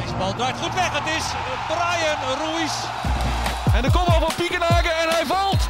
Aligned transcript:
Deze 0.00 0.14
bal 0.18 0.34
draait 0.34 0.56
goed 0.56 0.74
weg. 0.74 0.90
Het 0.98 1.08
is 1.18 1.26
Brian 1.68 2.20
Ruiz. 2.38 2.74
En 3.74 3.82
de 3.82 3.90
kopbal 3.90 4.20
van 4.20 4.34
Piekenhagen 4.36 4.90
en 5.02 5.08
hij 5.08 5.26
valt. 5.26 5.68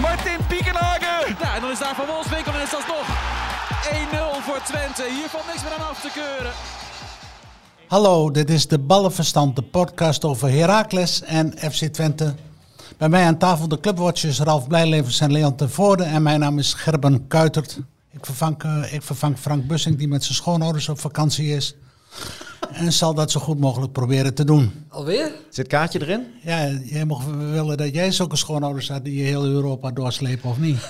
Martin 0.00 0.46
Piekenhagen. 0.48 1.36
Ja, 1.40 1.54
en 1.54 1.60
dan 1.60 1.70
is 1.70 1.78
daar 1.78 1.94
Van 1.94 2.06
Wolfswinkel 2.06 2.52
en 2.52 2.62
is 2.62 2.70
dat 2.70 2.86
nog 2.86 3.06
1-0 4.38 4.42
voor 4.42 4.60
Twente. 4.64 5.02
Hier 5.02 5.28
valt 5.28 5.46
niks 5.46 5.62
meer 5.62 5.72
aan 5.72 5.88
af 5.88 6.00
te 6.00 6.10
keuren. 6.14 6.52
Hallo, 7.88 8.30
dit 8.30 8.50
is 8.50 8.68
de 8.68 8.78
Ballenverstand, 8.78 9.56
de 9.56 9.62
podcast 9.62 10.24
over 10.24 10.50
Heracles 10.50 11.22
en 11.22 11.52
FC 11.72 11.84
Twente. 11.84 12.34
Bij 12.96 13.08
mij 13.08 13.24
aan 13.24 13.38
tafel 13.38 13.68
de 13.68 13.80
clubwatchers 13.80 14.40
Ralf 14.40 14.66
Blijlevens 14.66 15.20
en 15.20 15.32
Leon 15.32 15.54
ten 15.54 15.70
Voorde. 15.70 16.04
En 16.04 16.22
mijn 16.22 16.40
naam 16.40 16.58
is 16.58 16.74
Gerben 16.74 17.26
Kuitert. 17.26 17.78
Ik 18.10 18.26
vervang, 18.26 18.62
eh, 18.62 18.92
ik 18.92 19.02
vervang 19.02 19.38
Frank 19.38 19.66
Bussing, 19.66 19.96
die 19.96 20.08
met 20.08 20.24
zijn 20.24 20.34
schoonouders 20.34 20.88
op 20.88 20.98
vakantie 21.00 21.54
is. 21.54 21.74
En 22.72 22.92
zal 22.92 23.14
dat 23.14 23.30
zo 23.30 23.40
goed 23.40 23.60
mogelijk 23.60 23.92
proberen 23.92 24.34
te 24.34 24.44
doen. 24.44 24.86
Alweer? 24.88 25.32
Zit 25.50 25.66
kaartje 25.66 26.00
erin? 26.00 26.26
Ja, 26.42 26.68
jij 26.68 27.04
mocht 27.04 27.26
willen 27.26 27.76
dat 27.76 27.94
jij 27.94 28.10
zulke 28.10 28.36
schoonouders 28.36 28.88
had 28.88 29.04
die 29.04 29.16
je 29.16 29.24
heel 29.24 29.44
Europa 29.44 29.90
doorslepen, 29.90 30.50
of 30.50 30.58
niet? 30.58 30.78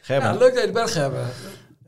Gerben, 0.00 0.32
Ja, 0.32 0.38
leuk 0.38 0.54
dat 0.54 0.54
je 0.54 0.60
het 0.60 0.72
bent 0.72 0.94
hebben. 0.94 1.26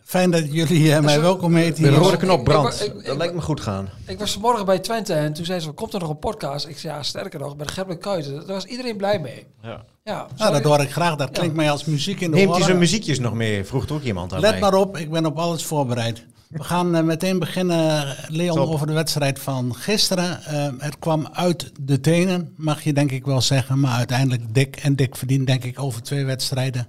Fijn 0.09 0.31
dat 0.31 0.53
jullie 0.53 0.93
eh, 0.95 1.01
mij 1.01 1.21
welkom 1.21 1.55
heten 1.55 1.83
de 1.83 1.89
hier. 1.89 1.99
rode 1.99 2.17
knop 2.17 2.45
brandt. 2.45 2.81
ik- 2.81 2.87
ik- 2.93 2.99
ik- 3.01 3.07
dat 3.07 3.17
lijkt 3.17 3.35
me 3.35 3.41
goed 3.41 3.61
gaan. 3.61 3.89
Ik 4.07 4.19
was 4.19 4.33
vanmorgen 4.33 4.67
bij 4.67 4.79
Twente 4.79 5.13
en 5.15 5.33
toen 5.33 5.45
zei 5.45 5.61
ze, 5.61 5.71
komt 5.71 5.95
er 5.95 6.01
nog 6.01 6.09
een 6.09 6.19
podcast? 6.19 6.67
Ik 6.67 6.79
zei, 6.79 6.95
ja, 6.95 7.03
sterker 7.03 7.41
nog, 7.41 7.57
bij 7.57 7.67
de 7.67 7.73
Gerben 7.73 7.99
Kuiten. 7.99 8.35
Daar 8.35 8.47
was 8.47 8.65
iedereen 8.65 8.97
blij 8.97 9.19
mee. 9.21 9.47
Ja. 9.63 9.85
Ja, 10.05 10.27
Nou, 10.37 10.53
dat 10.53 10.63
hoor 10.63 10.81
ik 10.81 10.91
graag. 10.91 11.17
Dat 11.17 11.31
klinkt 11.31 11.57
mij 11.57 11.71
als 11.71 11.85
muziek 11.85 12.21
in 12.21 12.31
de 12.31 12.37
Neemt 12.37 12.45
hij 12.47 12.55
oren. 12.55 12.65
zijn 12.67 12.79
muziekjes 12.79 13.19
nog 13.19 13.35
mee? 13.35 13.65
Vroeg 13.65 13.89
ook 13.91 14.03
iemand 14.03 14.33
aan 14.33 14.41
Let 14.41 14.51
mij. 14.51 14.61
maar 14.61 14.75
op, 14.75 14.97
ik 14.97 15.11
ben 15.11 15.27
op 15.27 15.39
alles 15.39 15.65
voorbereid. 15.65 16.25
We 16.49 16.63
gaan 16.65 16.95
eh, 16.95 17.03
meteen 17.03 17.39
beginnen, 17.39 18.17
Leon, 18.29 18.57
Top. 18.57 18.69
over 18.69 18.87
de 18.87 18.93
wedstrijd 18.93 19.39
van 19.39 19.75
gisteren. 19.75 20.45
Eh, 20.45 20.69
het 20.79 20.99
kwam 20.99 21.29
uit 21.33 21.73
de 21.81 22.01
tenen, 22.01 22.53
mag 22.57 22.83
je 22.83 22.93
denk 22.93 23.11
ik 23.11 23.25
wel 23.25 23.41
zeggen. 23.41 23.81
Maar 23.81 23.97
uiteindelijk 23.97 24.55
dik 24.55 24.77
en 24.77 24.97
dik 24.97 25.17
verdient, 25.17 25.47
denk 25.47 25.65
ik, 25.65 25.79
over 25.83 26.03
twee 26.03 26.25
wedstrijden 26.25 26.87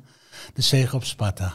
de 0.53 0.61
zege 0.61 0.95
op 0.95 1.03
Sparta. 1.03 1.53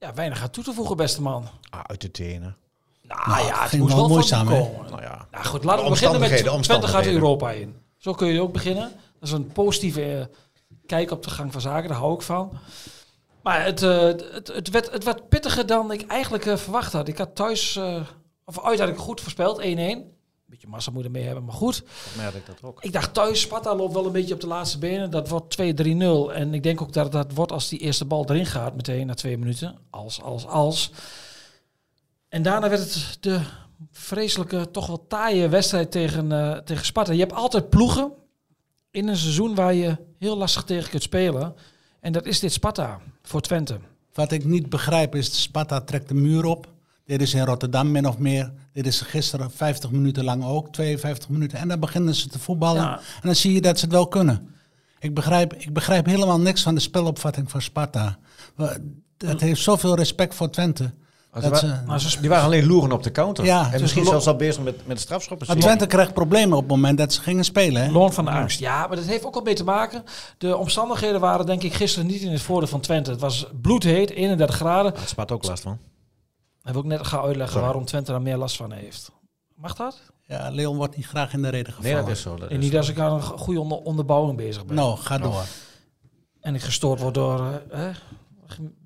Ja, 0.00 0.14
weinig 0.14 0.42
aan 0.42 0.50
toe 0.50 0.64
te 0.64 0.72
voegen, 0.72 0.96
beste 0.96 1.22
man. 1.22 1.48
Ah, 1.70 1.80
uit 1.82 2.00
de 2.00 2.10
tenen. 2.10 2.56
Nou, 3.02 3.28
Nou, 3.28 3.46
ja, 3.46 3.60
het 3.60 3.68
ging 3.68 3.82
moest 3.82 3.94
wel 3.94 4.22
van 4.22 4.48
hè? 4.48 4.60
komen. 4.60 4.90
Nou 4.90 5.02
ja. 5.02 5.26
Nou 5.30 5.44
goed, 5.44 5.64
laten 5.64 5.84
we 5.84 5.90
beginnen 5.90 6.20
met 6.20 6.30
omstandigheden, 6.30 6.36
Twente 6.36 6.48
gaat 6.48 6.56
omstandigheden. 6.56 7.12
Europa 7.22 7.50
in. 7.50 7.76
Zo 7.96 8.12
kun 8.12 8.28
je 8.28 8.40
ook 8.40 8.52
beginnen. 8.52 8.92
Dat 9.18 9.28
is 9.28 9.32
een 9.32 9.46
positieve 9.52 10.18
eh, 10.18 10.24
kijk 10.86 11.10
op 11.10 11.22
de 11.22 11.30
gang 11.30 11.52
van 11.52 11.60
zaken, 11.60 11.88
daar 11.88 11.98
hou 11.98 12.14
ik 12.14 12.22
van. 12.22 12.58
Maar 13.42 13.64
het, 13.64 13.82
eh, 13.82 13.98
het, 14.00 14.50
het, 14.54 14.70
werd, 14.70 14.90
het 14.90 15.04
werd 15.04 15.28
pittiger 15.28 15.66
dan 15.66 15.92
ik 15.92 16.06
eigenlijk 16.06 16.46
eh, 16.46 16.56
verwacht 16.56 16.92
had. 16.92 17.08
Ik 17.08 17.18
had 17.18 17.34
thuis, 17.34 17.76
eh, 17.76 18.00
of 18.44 18.64
uit 18.64 18.78
had 18.78 18.88
ik 18.88 18.96
goed 18.96 19.20
voorspeld, 19.20 19.60
1-1. 19.60 20.19
Beetje 20.50 20.68
massa 20.68 20.90
moet 20.90 21.00
je 21.00 21.06
ermee 21.06 21.24
hebben, 21.24 21.44
maar 21.44 21.54
goed. 21.54 21.82
Merk 22.16 22.34
ik 22.34 22.46
dat 22.46 22.62
ook. 22.62 22.82
Ik 22.82 22.92
dacht 22.92 23.14
thuis, 23.14 23.40
Sparta 23.40 23.74
loopt 23.74 23.94
wel 23.94 24.06
een 24.06 24.12
beetje 24.12 24.34
op 24.34 24.40
de 24.40 24.46
laatste 24.46 24.78
benen. 24.78 25.10
Dat 25.10 25.28
wordt 25.28 25.56
2-3-0. 25.60 25.62
En 26.34 26.54
ik 26.54 26.62
denk 26.62 26.80
ook 26.80 26.92
dat 26.92 27.12
dat 27.12 27.32
wordt 27.32 27.52
als 27.52 27.68
die 27.68 27.78
eerste 27.78 28.04
bal 28.04 28.24
erin 28.28 28.46
gaat, 28.46 28.74
meteen 28.74 29.06
na 29.06 29.14
twee 29.14 29.38
minuten. 29.38 29.78
Als, 29.90 30.22
als, 30.22 30.46
als. 30.46 30.90
En 32.28 32.42
daarna 32.42 32.68
werd 32.68 32.80
het 32.80 33.16
de 33.20 33.40
vreselijke, 33.90 34.70
toch 34.70 34.86
wel 34.86 35.06
taaie 35.06 35.48
wedstrijd 35.48 35.90
tegen, 35.90 36.32
eh, 36.32 36.56
tegen 36.56 36.86
Sparta. 36.86 37.12
Je 37.12 37.18
hebt 37.20 37.32
altijd 37.32 37.68
ploegen 37.68 38.12
in 38.90 39.08
een 39.08 39.16
seizoen 39.16 39.54
waar 39.54 39.74
je 39.74 39.96
heel 40.18 40.36
lastig 40.36 40.64
tegen 40.64 40.90
kunt 40.90 41.02
spelen. 41.02 41.54
En 42.00 42.12
dat 42.12 42.26
is 42.26 42.40
dit 42.40 42.52
Sparta 42.52 43.00
voor 43.22 43.40
Twente. 43.40 43.78
Wat 44.12 44.32
ik 44.32 44.44
niet 44.44 44.68
begrijp 44.68 45.14
is, 45.14 45.42
Sparta 45.42 45.80
trekt 45.80 46.08
de 46.08 46.14
muur 46.14 46.44
op. 46.44 46.68
Dit 47.10 47.22
is 47.22 47.34
in 47.34 47.44
Rotterdam 47.44 47.90
min 47.90 48.08
of 48.08 48.18
meer. 48.18 48.52
Dit 48.72 48.86
is 48.86 49.00
gisteren 49.00 49.50
50 49.50 49.90
minuten 49.90 50.24
lang 50.24 50.44
ook, 50.44 50.72
52 50.72 51.28
minuten. 51.28 51.58
En 51.58 51.68
dan 51.68 51.80
beginnen 51.80 52.14
ze 52.14 52.28
te 52.28 52.38
voetballen. 52.38 52.82
Ja. 52.82 52.96
En 52.96 53.22
dan 53.22 53.34
zie 53.34 53.52
je 53.52 53.60
dat 53.60 53.78
ze 53.78 53.84
het 53.84 53.94
wel 53.94 54.08
kunnen. 54.08 54.48
Ik 54.98 55.14
begrijp, 55.14 55.54
ik 55.54 55.72
begrijp 55.72 56.06
helemaal 56.06 56.40
niks 56.40 56.62
van 56.62 56.74
de 56.74 56.80
spelopvatting 56.80 57.50
van 57.50 57.62
Sparta. 57.62 58.18
Het 59.18 59.40
heeft 59.40 59.60
zoveel 59.60 59.94
respect 59.94 60.34
voor 60.34 60.50
Twente. 60.50 60.92
Als 61.30 61.44
Dat 61.44 62.00
ze, 62.00 62.20
Die 62.20 62.28
waren 62.28 62.44
alleen 62.44 62.66
loeren 62.66 62.92
op 62.92 63.02
de 63.02 63.12
counter. 63.12 63.44
Ja, 63.44 63.64
en 63.64 63.70
dus 63.70 63.80
misschien 63.80 64.04
zelfs 64.04 64.26
al 64.26 64.36
bezig 64.36 64.62
met, 64.62 64.86
met 64.86 64.96
de 64.96 65.02
strafschoppen. 65.02 65.46
maar 65.46 65.56
Twente 65.56 65.86
kreeg 65.86 66.12
problemen 66.12 66.56
op 66.56 66.62
het 66.62 66.70
moment 66.70 66.98
dat 66.98 67.12
ze 67.12 67.20
gingen 67.20 67.44
spelen. 67.44 67.82
Hè? 67.82 67.90
Loon 67.90 68.12
van 68.12 68.24
de 68.24 68.30
angst. 68.30 68.58
Ja, 68.58 68.86
maar 68.86 68.96
dat 68.96 69.06
heeft 69.06 69.24
ook 69.24 69.34
al 69.34 69.42
mee 69.42 69.54
te 69.54 69.64
maken. 69.64 70.04
De 70.38 70.56
omstandigheden 70.56 71.20
waren 71.20 71.46
denk 71.46 71.62
ik 71.62 71.74
gisteren 71.74 72.06
niet 72.06 72.20
in 72.20 72.32
het 72.32 72.42
voordeel 72.42 72.68
van 72.68 72.80
Twente. 72.80 73.10
Het 73.10 73.20
was 73.20 73.46
bloedheet, 73.60 74.10
31 74.10 74.56
graden. 74.56 74.94
Daar 74.94 75.08
spat 75.08 75.32
ook 75.32 75.44
last 75.44 75.62
van. 75.62 75.78
Heb 76.62 76.72
ik 76.72 76.76
ook 76.76 76.84
net 76.84 77.06
gaan 77.06 77.20
uitleggen 77.20 77.48
Sorry. 77.48 77.64
waarom 77.66 77.84
Twente 77.84 78.10
daar 78.10 78.22
meer 78.22 78.36
last 78.36 78.56
van 78.56 78.72
heeft. 78.72 79.10
Mag 79.54 79.74
dat? 79.74 80.00
Ja, 80.26 80.50
Leon 80.50 80.76
wordt 80.76 80.96
niet 80.96 81.06
graag 81.06 81.32
in 81.32 81.42
de 81.42 81.48
reden 81.48 81.72
gevallen. 81.72 81.96
Nee, 81.96 82.04
dat 82.06 82.16
is 82.16 82.22
zo. 82.22 82.36
Dat 82.36 82.50
En 82.50 82.58
niet 82.58 82.76
als 82.76 82.88
ik 82.88 82.98
aan 82.98 83.12
een 83.12 83.22
goede 83.22 83.60
onder 83.60 83.78
onderbouwing 83.78 84.36
bezig 84.36 84.66
ben. 84.66 84.76
Nou, 84.76 84.98
ga 84.98 85.18
door. 85.18 85.44
En 86.40 86.54
ik 86.54 86.60
gestoord 86.60 87.00
word 87.00 87.14
door 87.14 87.60
eh, 87.70 87.88
eh, 87.88 87.94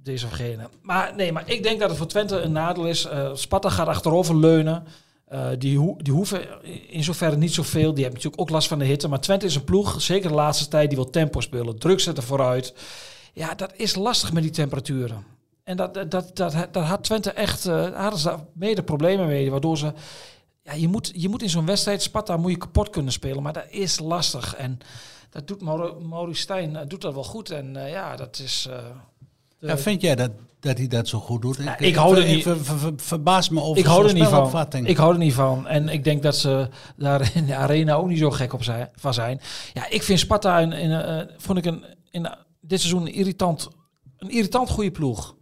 deze 0.03 0.27
of 0.27 0.33
gene. 0.33 0.69
Maar 0.83 1.15
nee, 1.15 1.33
maar 1.33 1.51
ik 1.51 1.63
denk 1.63 1.81
dat 1.81 1.89
het 1.89 1.99
voor 1.99 2.07
Twente 2.07 2.41
een 2.41 2.53
nadeel 2.53 2.87
is. 2.87 3.05
Eh 3.05 3.31
Sparta 3.35 3.69
gaat 3.69 3.87
achterover 3.87 4.37
leunen. 4.37 4.85
Eh, 5.27 5.47
die, 5.59 5.79
ho 5.79 5.97
die 5.99 6.13
hoeven 6.13 6.65
in 6.89 7.05
zoverre 7.05 7.37
niet 7.37 7.55
zoveel. 7.55 7.95
Die 7.95 8.03
hebben 8.05 8.23
natuurlijk 8.23 8.41
ook 8.41 8.51
last 8.51 8.69
van 8.69 8.79
de 8.79 8.85
hitte. 8.85 9.09
Maar 9.09 9.21
Twente 9.21 9.47
is 9.47 9.55
een 9.55 9.65
ploeg, 9.65 10.03
zeker 10.03 10.29
de 10.29 10.35
laatste 10.35 10.69
tijd, 10.69 10.89
die 10.89 10.99
wil 10.99 11.11
tempo 11.11 11.41
spelen. 11.41 11.79
Druk 11.79 12.01
zetten 12.01 12.25
vooruit. 12.25 12.75
Ja, 13.33 13.55
dat 13.55 13.73
is 13.77 13.95
lastig 13.95 14.33
met 14.33 14.43
die 14.43 14.53
temperaturen. 14.53 15.25
En 15.65 15.77
dat, 15.77 15.95
dat, 15.95 16.11
dat, 16.11 16.37
dat, 16.73 16.77
had 16.85 17.03
Twente 17.05 17.31
echt, 17.31 17.67
eh 17.67 18.01
hadden 18.01 18.19
ze 18.21 18.29
daar 18.29 18.45
mede 18.53 18.83
problemen 18.83 19.27
mee. 19.27 19.51
Waardoor 19.51 19.79
ze, 19.79 19.93
ja, 20.63 20.73
je 20.73 20.89
moet, 20.89 21.11
je 21.15 21.29
moet 21.29 21.43
in 21.43 21.51
zo'n 21.51 21.67
wedstrijd, 21.67 22.03
Sparta 22.03 22.37
moet 22.37 22.51
je 22.51 22.57
kapot 22.57 22.91
kunnen 22.91 23.13
spelen. 23.13 23.43
Maar 23.43 23.53
dat 23.53 23.67
is 23.71 23.99
lastig. 23.99 24.55
En 24.57 24.79
dat 25.31 25.47
doet 25.47 25.63
Mauro- 25.63 26.01
Maurice 26.01 26.41
Stijn, 26.41 26.77
eh, 26.77 26.87
doet 26.89 27.01
dat 27.01 27.15
wel 27.15 27.25
goed. 27.25 27.51
En 27.51 27.77
eh, 27.77 27.91
ja, 27.91 28.17
dat 28.17 28.39
is... 28.39 28.69
Ja, 29.59 29.79
vind 29.79 30.01
jij 30.01 30.15
dat, 30.15 30.31
dat 30.61 30.79
hij 30.79 30.87
dat 30.87 31.09
zo 31.09 31.19
goed 31.19 31.43
doet? 31.43 31.57
Ja, 31.57 31.79
ik 31.79 31.95
hou 31.95 32.17
er 32.21 32.27
niet- 32.27 32.43
ver- 32.43 32.65
ver- 32.65 32.79
ver- 32.79 32.93
verbaas 32.97 33.49
me 33.49 33.61
over 33.61 33.79
ik 33.79 33.85
hou 33.87 34.07
er 34.09 34.15
niet 34.15 34.25
van. 34.25 34.67
Ik 34.87 34.97
hou 34.97 35.13
er 35.13 35.19
niet 35.19 35.35
van. 35.35 35.67
En 35.67 35.89
ik 35.89 36.05
denk 36.05 36.23
dat 36.23 36.37
ze 36.37 36.69
daar 36.97 37.31
in 37.35 37.47
de 37.47 37.55
arena 37.55 37.95
ook 37.95 38.07
niet 38.09 38.19
zo 38.19 38.31
gek 38.31 38.53
op 38.53 38.63
zijn, 38.65 38.91
van 38.95 39.15
zijn. 39.15 39.41
Ja, 39.73 39.89
ik 39.89 40.03
vind 40.03 40.19
Sparta 40.19 40.59
in, 40.61 40.73
in, 40.73 41.29
vond 41.37 41.59
ik 41.59 41.65
een, 41.65 41.85
in 42.11 42.29
dit 42.61 42.81
seizoen 42.81 43.03
een 43.07 43.13
irritant, 43.15 43.69
een 44.19 44.31
irritant 44.31 44.71
goede 44.71 44.91
ploeg. 44.91 45.35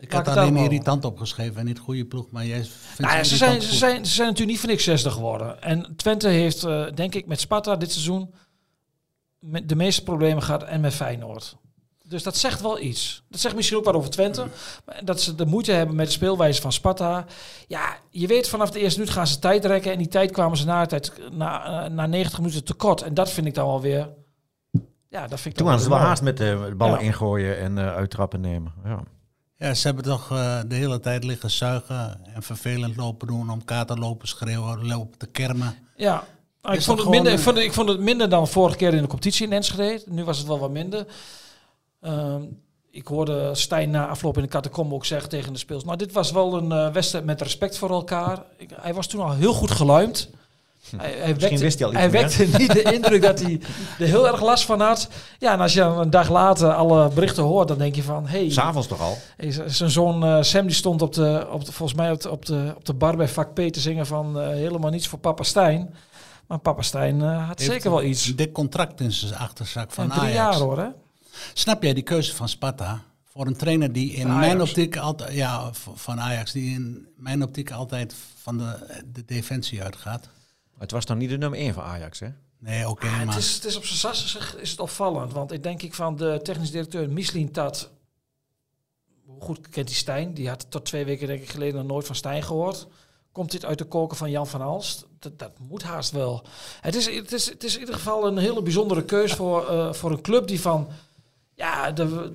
Ik 0.00 0.12
Laat 0.12 0.26
had 0.26 0.36
alleen 0.36 0.56
irritant 0.56 1.04
opgeschreven 1.04 1.56
en 1.56 1.64
niet 1.64 1.78
goede 1.78 2.04
ploeg. 2.04 2.30
Maar 2.30 2.46
jij 2.46 2.64
vindt 2.64 2.98
Nou 2.98 3.16
ja, 3.16 3.24
ze 3.24 3.30
ze, 3.30 3.36
zijn, 3.36 3.62
ze, 3.62 3.74
zijn, 3.74 4.06
ze 4.06 4.12
zijn 4.12 4.26
natuurlijk 4.26 4.50
niet 4.50 4.60
voor 4.60 4.68
niks 4.68 4.84
60 4.84 5.12
geworden. 5.12 5.62
En 5.62 5.96
Twente 5.96 6.28
heeft, 6.28 6.64
eh, 6.64 6.84
denk 6.94 7.14
ik, 7.14 7.26
met 7.26 7.40
Sparta 7.40 7.76
dit 7.76 7.92
seizoen 7.92 8.34
met 9.38 9.68
de 9.68 9.76
meeste 9.76 10.02
problemen 10.02 10.42
gehad 10.42 10.62
en 10.62 10.80
met 10.80 10.94
Feyenoord. 10.94 11.56
Dus 12.04 12.22
dat 12.22 12.36
zegt 12.36 12.60
wel 12.60 12.80
iets. 12.80 13.22
Dat 13.28 13.40
zegt 13.40 13.54
misschien 13.54 13.78
ook 13.78 13.84
wat 13.84 13.94
over 13.94 14.10
Twente. 14.10 14.46
Dat 15.04 15.20
ze 15.20 15.34
de 15.34 15.46
moeite 15.46 15.72
hebben 15.72 15.96
met 15.96 16.06
de 16.06 16.12
speelwijze 16.12 16.60
van 16.60 16.72
Sparta. 16.72 17.24
Ja, 17.66 17.96
je 18.10 18.26
weet 18.26 18.48
vanaf 18.48 18.70
de 18.70 18.80
eerste 18.80 18.98
minuut 18.98 19.14
gaan 19.14 19.26
ze 19.26 19.38
tijd 19.38 19.64
rekken. 19.64 19.92
En 19.92 19.98
die 19.98 20.08
tijd 20.08 20.30
kwamen 20.30 20.56
ze 20.56 20.64
na, 20.64 20.86
tijd, 20.86 21.12
na, 21.32 21.84
eh, 21.84 21.90
na 21.90 22.06
90 22.06 22.38
minuten 22.38 22.64
tekort. 22.64 23.02
En 23.02 23.14
dat 23.14 23.30
vind 23.30 23.46
ik 23.46 23.54
dan 23.54 23.66
wel 23.66 23.80
weer... 23.80 24.08
Ja, 25.08 25.26
dat 25.26 25.40
vind 25.40 25.44
ik 25.44 25.54
Toen 25.54 25.66
waren 25.66 25.80
ze 25.80 25.88
wel 25.88 25.98
haast 25.98 26.22
met 26.22 26.36
de 26.36 26.74
ballen 26.76 26.98
Ja. 26.98 27.04
ingooien 27.04 27.58
en 27.58 27.78
eh, 27.78 27.94
uittrappen 27.94 28.40
nemen. 28.40 28.72
Ja. 28.84 29.02
Ja, 29.58 29.74
ze 29.74 29.86
hebben 29.86 30.04
toch 30.04 30.30
eh, 30.30 30.60
de 30.66 30.74
hele 30.74 31.00
tijd 31.00 31.24
liggen 31.24 31.50
zuigen 31.50 32.20
en 32.34 32.42
vervelend 32.42 32.96
lopen 32.96 33.26
doen, 33.26 33.50
om 33.50 33.64
kater 33.64 33.98
lopen 33.98 34.28
schreeuwen, 34.28 34.86
lopen 34.86 35.18
te 35.18 35.26
kermen. 35.26 35.74
Ja, 35.96 36.24
maar 36.62 36.74
ik, 36.74 36.82
vond 36.82 36.98
het 36.98 37.08
minder, 37.08 37.32
ik, 37.32 37.38
vond 37.38 37.56
het, 37.56 37.64
ik 37.64 37.72
vond 37.72 37.88
het 37.88 38.00
minder 38.00 38.28
dan 38.28 38.48
vorige 38.48 38.76
keer 38.76 38.94
in 38.94 39.02
de 39.02 39.08
competitie 39.08 39.46
in 39.46 39.52
Enschede. 39.52 40.02
Nu 40.06 40.24
was 40.24 40.38
het 40.38 40.46
wel 40.46 40.58
wat 40.58 40.70
minder. 40.70 41.06
Ehm, 42.00 42.42
ik 42.90 43.06
hoorde 43.06 43.54
Stijn 43.54 43.90
na 43.90 44.08
afloop 44.08 44.36
in 44.36 44.42
de 44.42 44.48
catacombe 44.48 44.94
ook 44.94 45.04
zeggen 45.04 45.28
tegen 45.28 45.52
de 45.52 45.58
speels. 45.58 45.84
Nou, 45.84 45.96
dit 45.96 46.12
was 46.12 46.30
wel 46.30 46.54
een 46.54 46.72
eh, 46.72 46.92
wedstrijd 46.92 47.24
met 47.24 47.42
respect 47.42 47.78
voor 47.78 47.90
elkaar. 47.90 48.42
Ik, 48.56 48.70
hij 48.80 48.94
was 48.94 49.06
toen 49.06 49.20
al 49.20 49.32
heel 49.32 49.52
goed 49.52 49.70
geluimd. 49.70 50.30
Hij, 50.96 51.14
hij 51.18 51.36
wekte, 51.36 51.58
wist 51.58 51.78
hij 51.78 51.88
al 51.88 51.92
iets 51.92 52.00
hij 52.00 52.10
meer. 52.10 52.20
wekte 52.20 52.58
niet 52.58 52.72
de 52.72 52.82
indruk 52.92 53.22
dat 53.22 53.40
hij 53.40 53.60
er 53.98 54.06
heel 54.06 54.26
erg 54.26 54.42
last 54.42 54.64
van 54.64 54.80
had. 54.80 55.08
Ja, 55.38 55.52
en 55.52 55.60
als 55.60 55.72
je 55.72 55.80
dan 55.80 55.98
een 55.98 56.10
dag 56.10 56.30
later 56.30 56.72
alle 56.72 57.08
berichten 57.08 57.42
hoort, 57.42 57.68
dan 57.68 57.78
denk 57.78 57.94
je 57.94 58.02
van... 58.02 58.26
Hey, 58.26 58.50
S'avonds 58.50 58.88
toch 58.88 59.00
al? 59.00 59.18
Zijn 59.66 59.90
zoon 59.90 60.24
eh, 60.24 60.42
Sam 60.42 60.66
die 60.66 60.74
stond 60.74 61.02
op 61.02 61.12
de, 61.12 61.46
op 61.50 61.64
de, 61.64 61.72
volgens 61.72 61.98
mij 61.98 62.10
op 62.10 62.20
de, 62.20 62.30
op, 62.30 62.46
de, 62.46 62.72
op 62.76 62.84
de 62.84 62.94
bar 62.94 63.16
bij 63.16 63.28
vak 63.28 63.54
P 63.54 63.56
te 63.56 63.80
zingen 63.80 64.06
van 64.06 64.40
eh, 64.40 64.48
helemaal 64.48 64.90
niets 64.90 65.08
voor 65.08 65.18
papa 65.18 65.42
Stijn. 65.42 65.94
Maar 66.46 66.58
papa 66.58 66.82
Stijn 66.82 67.22
eh, 67.22 67.46
had 67.46 67.58
Heeft 67.58 67.70
zeker 67.70 67.90
wel 67.90 68.02
iets. 68.02 68.26
Een 68.26 68.36
dik 68.36 68.52
contract 68.52 69.00
in 69.00 69.12
zijn 69.12 69.36
achterzak 69.36 69.92
van 69.92 70.08
Van 70.08 70.18
drie 70.18 70.38
Ajax. 70.38 70.56
jaar 70.56 70.66
hoor 70.66 70.78
hè. 70.78 70.88
Snap 71.52 71.82
jij 71.82 71.94
die 71.94 72.02
keuze 72.02 72.34
van 72.34 72.48
Sparta? 72.48 73.02
Voor 73.24 73.46
een 73.46 73.56
trainer 73.56 73.92
die 73.92 74.12
in 74.12 74.26
Van 74.26 74.38
mijn 74.38 74.60
optiek 74.60 74.96
altijd, 74.96 75.32
ja, 75.32 75.70
van 75.94 76.20
Ajax, 76.20 76.52
die 76.52 76.74
in 76.74 77.06
mijn 77.16 77.42
optiek 77.42 77.70
altijd 77.70 78.14
van 78.42 78.58
de, 78.58 79.02
de 79.12 79.24
defensie 79.26 79.82
uitgaat. 79.82 80.28
Het 80.78 80.90
was 80.90 81.06
dan 81.06 81.18
niet 81.18 81.30
de 81.30 81.38
nummer 81.38 81.58
1 81.58 81.74
van 81.74 81.82
Ajax, 81.82 82.20
hè? 82.20 82.28
Nee, 82.58 82.88
oké, 82.88 83.06
Ja, 83.06 83.24
maar 83.24 83.34
het, 83.34 83.44
is, 83.44 83.54
het 83.54 83.64
is 83.64 83.76
op 83.76 83.84
zijn 83.84 83.98
sas 83.98 84.38
is 84.56 84.70
het 84.70 84.80
opvallend. 84.80 85.32
Want 85.32 85.52
ik 85.52 85.62
denk 85.62 85.82
ik 85.82 85.94
van 85.94 86.16
de 86.16 86.40
technisch 86.42 86.70
directeur 86.70 87.10
Mislin 87.10 87.52
Tat 87.52 87.90
hoe 89.28 89.40
goed 89.40 89.68
kent 89.68 89.88
hij 89.88 89.98
Stijn? 89.98 90.34
Die 90.34 90.48
had 90.48 90.66
tot 90.70 90.84
twee 90.84 91.04
weken 91.04 91.26
denk 91.26 91.42
ik 91.42 91.50
geleden 91.50 91.74
nog 91.74 91.86
nooit 91.86 92.06
van 92.06 92.14
Stijn 92.14 92.42
gehoord. 92.42 92.86
Komt 93.32 93.50
dit 93.50 93.64
uit 93.64 93.78
de 93.78 93.84
koken 93.84 94.16
van 94.16 94.30
Jan 94.30 94.46
van 94.46 94.60
Alst? 94.60 95.06
Dat, 95.18 95.38
dat 95.38 95.58
moet 95.58 95.82
haast 95.82 96.10
wel. 96.10 96.44
Het 96.80 96.94
is, 96.94 97.16
het, 97.16 97.32
is, 97.32 97.50
het 97.50 97.64
is 97.64 97.74
in 97.74 97.80
ieder 97.80 97.94
geval 97.94 98.26
een 98.26 98.38
hele 98.38 98.62
bijzondere 98.62 99.04
keus 99.04 99.32
voor, 99.32 99.68
eh, 99.68 99.92
voor 99.92 100.10
een 100.10 100.20
club 100.20 100.46
die 100.46 100.60
van... 100.60 100.88
Ja, 101.54 101.90
de, 101.90 102.32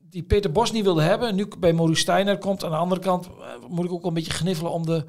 die 0.00 0.22
Peter 0.22 0.52
Bos 0.52 0.72
niet 0.72 0.84
wilde 0.84 1.02
hebben. 1.02 1.34
Nu 1.34 1.48
bij 1.58 1.72
Maurice 1.72 2.00
Steiner 2.00 2.38
komt. 2.38 2.64
Aan 2.64 2.70
de 2.70 2.76
andere 2.76 3.00
kant 3.00 3.26
eh, 3.26 3.32
moet 3.68 3.84
ik 3.84 3.92
ook 3.92 4.04
een 4.04 4.14
beetje 4.14 4.32
gniffelen 4.32 4.72
om 4.72 4.86
de 4.86 5.04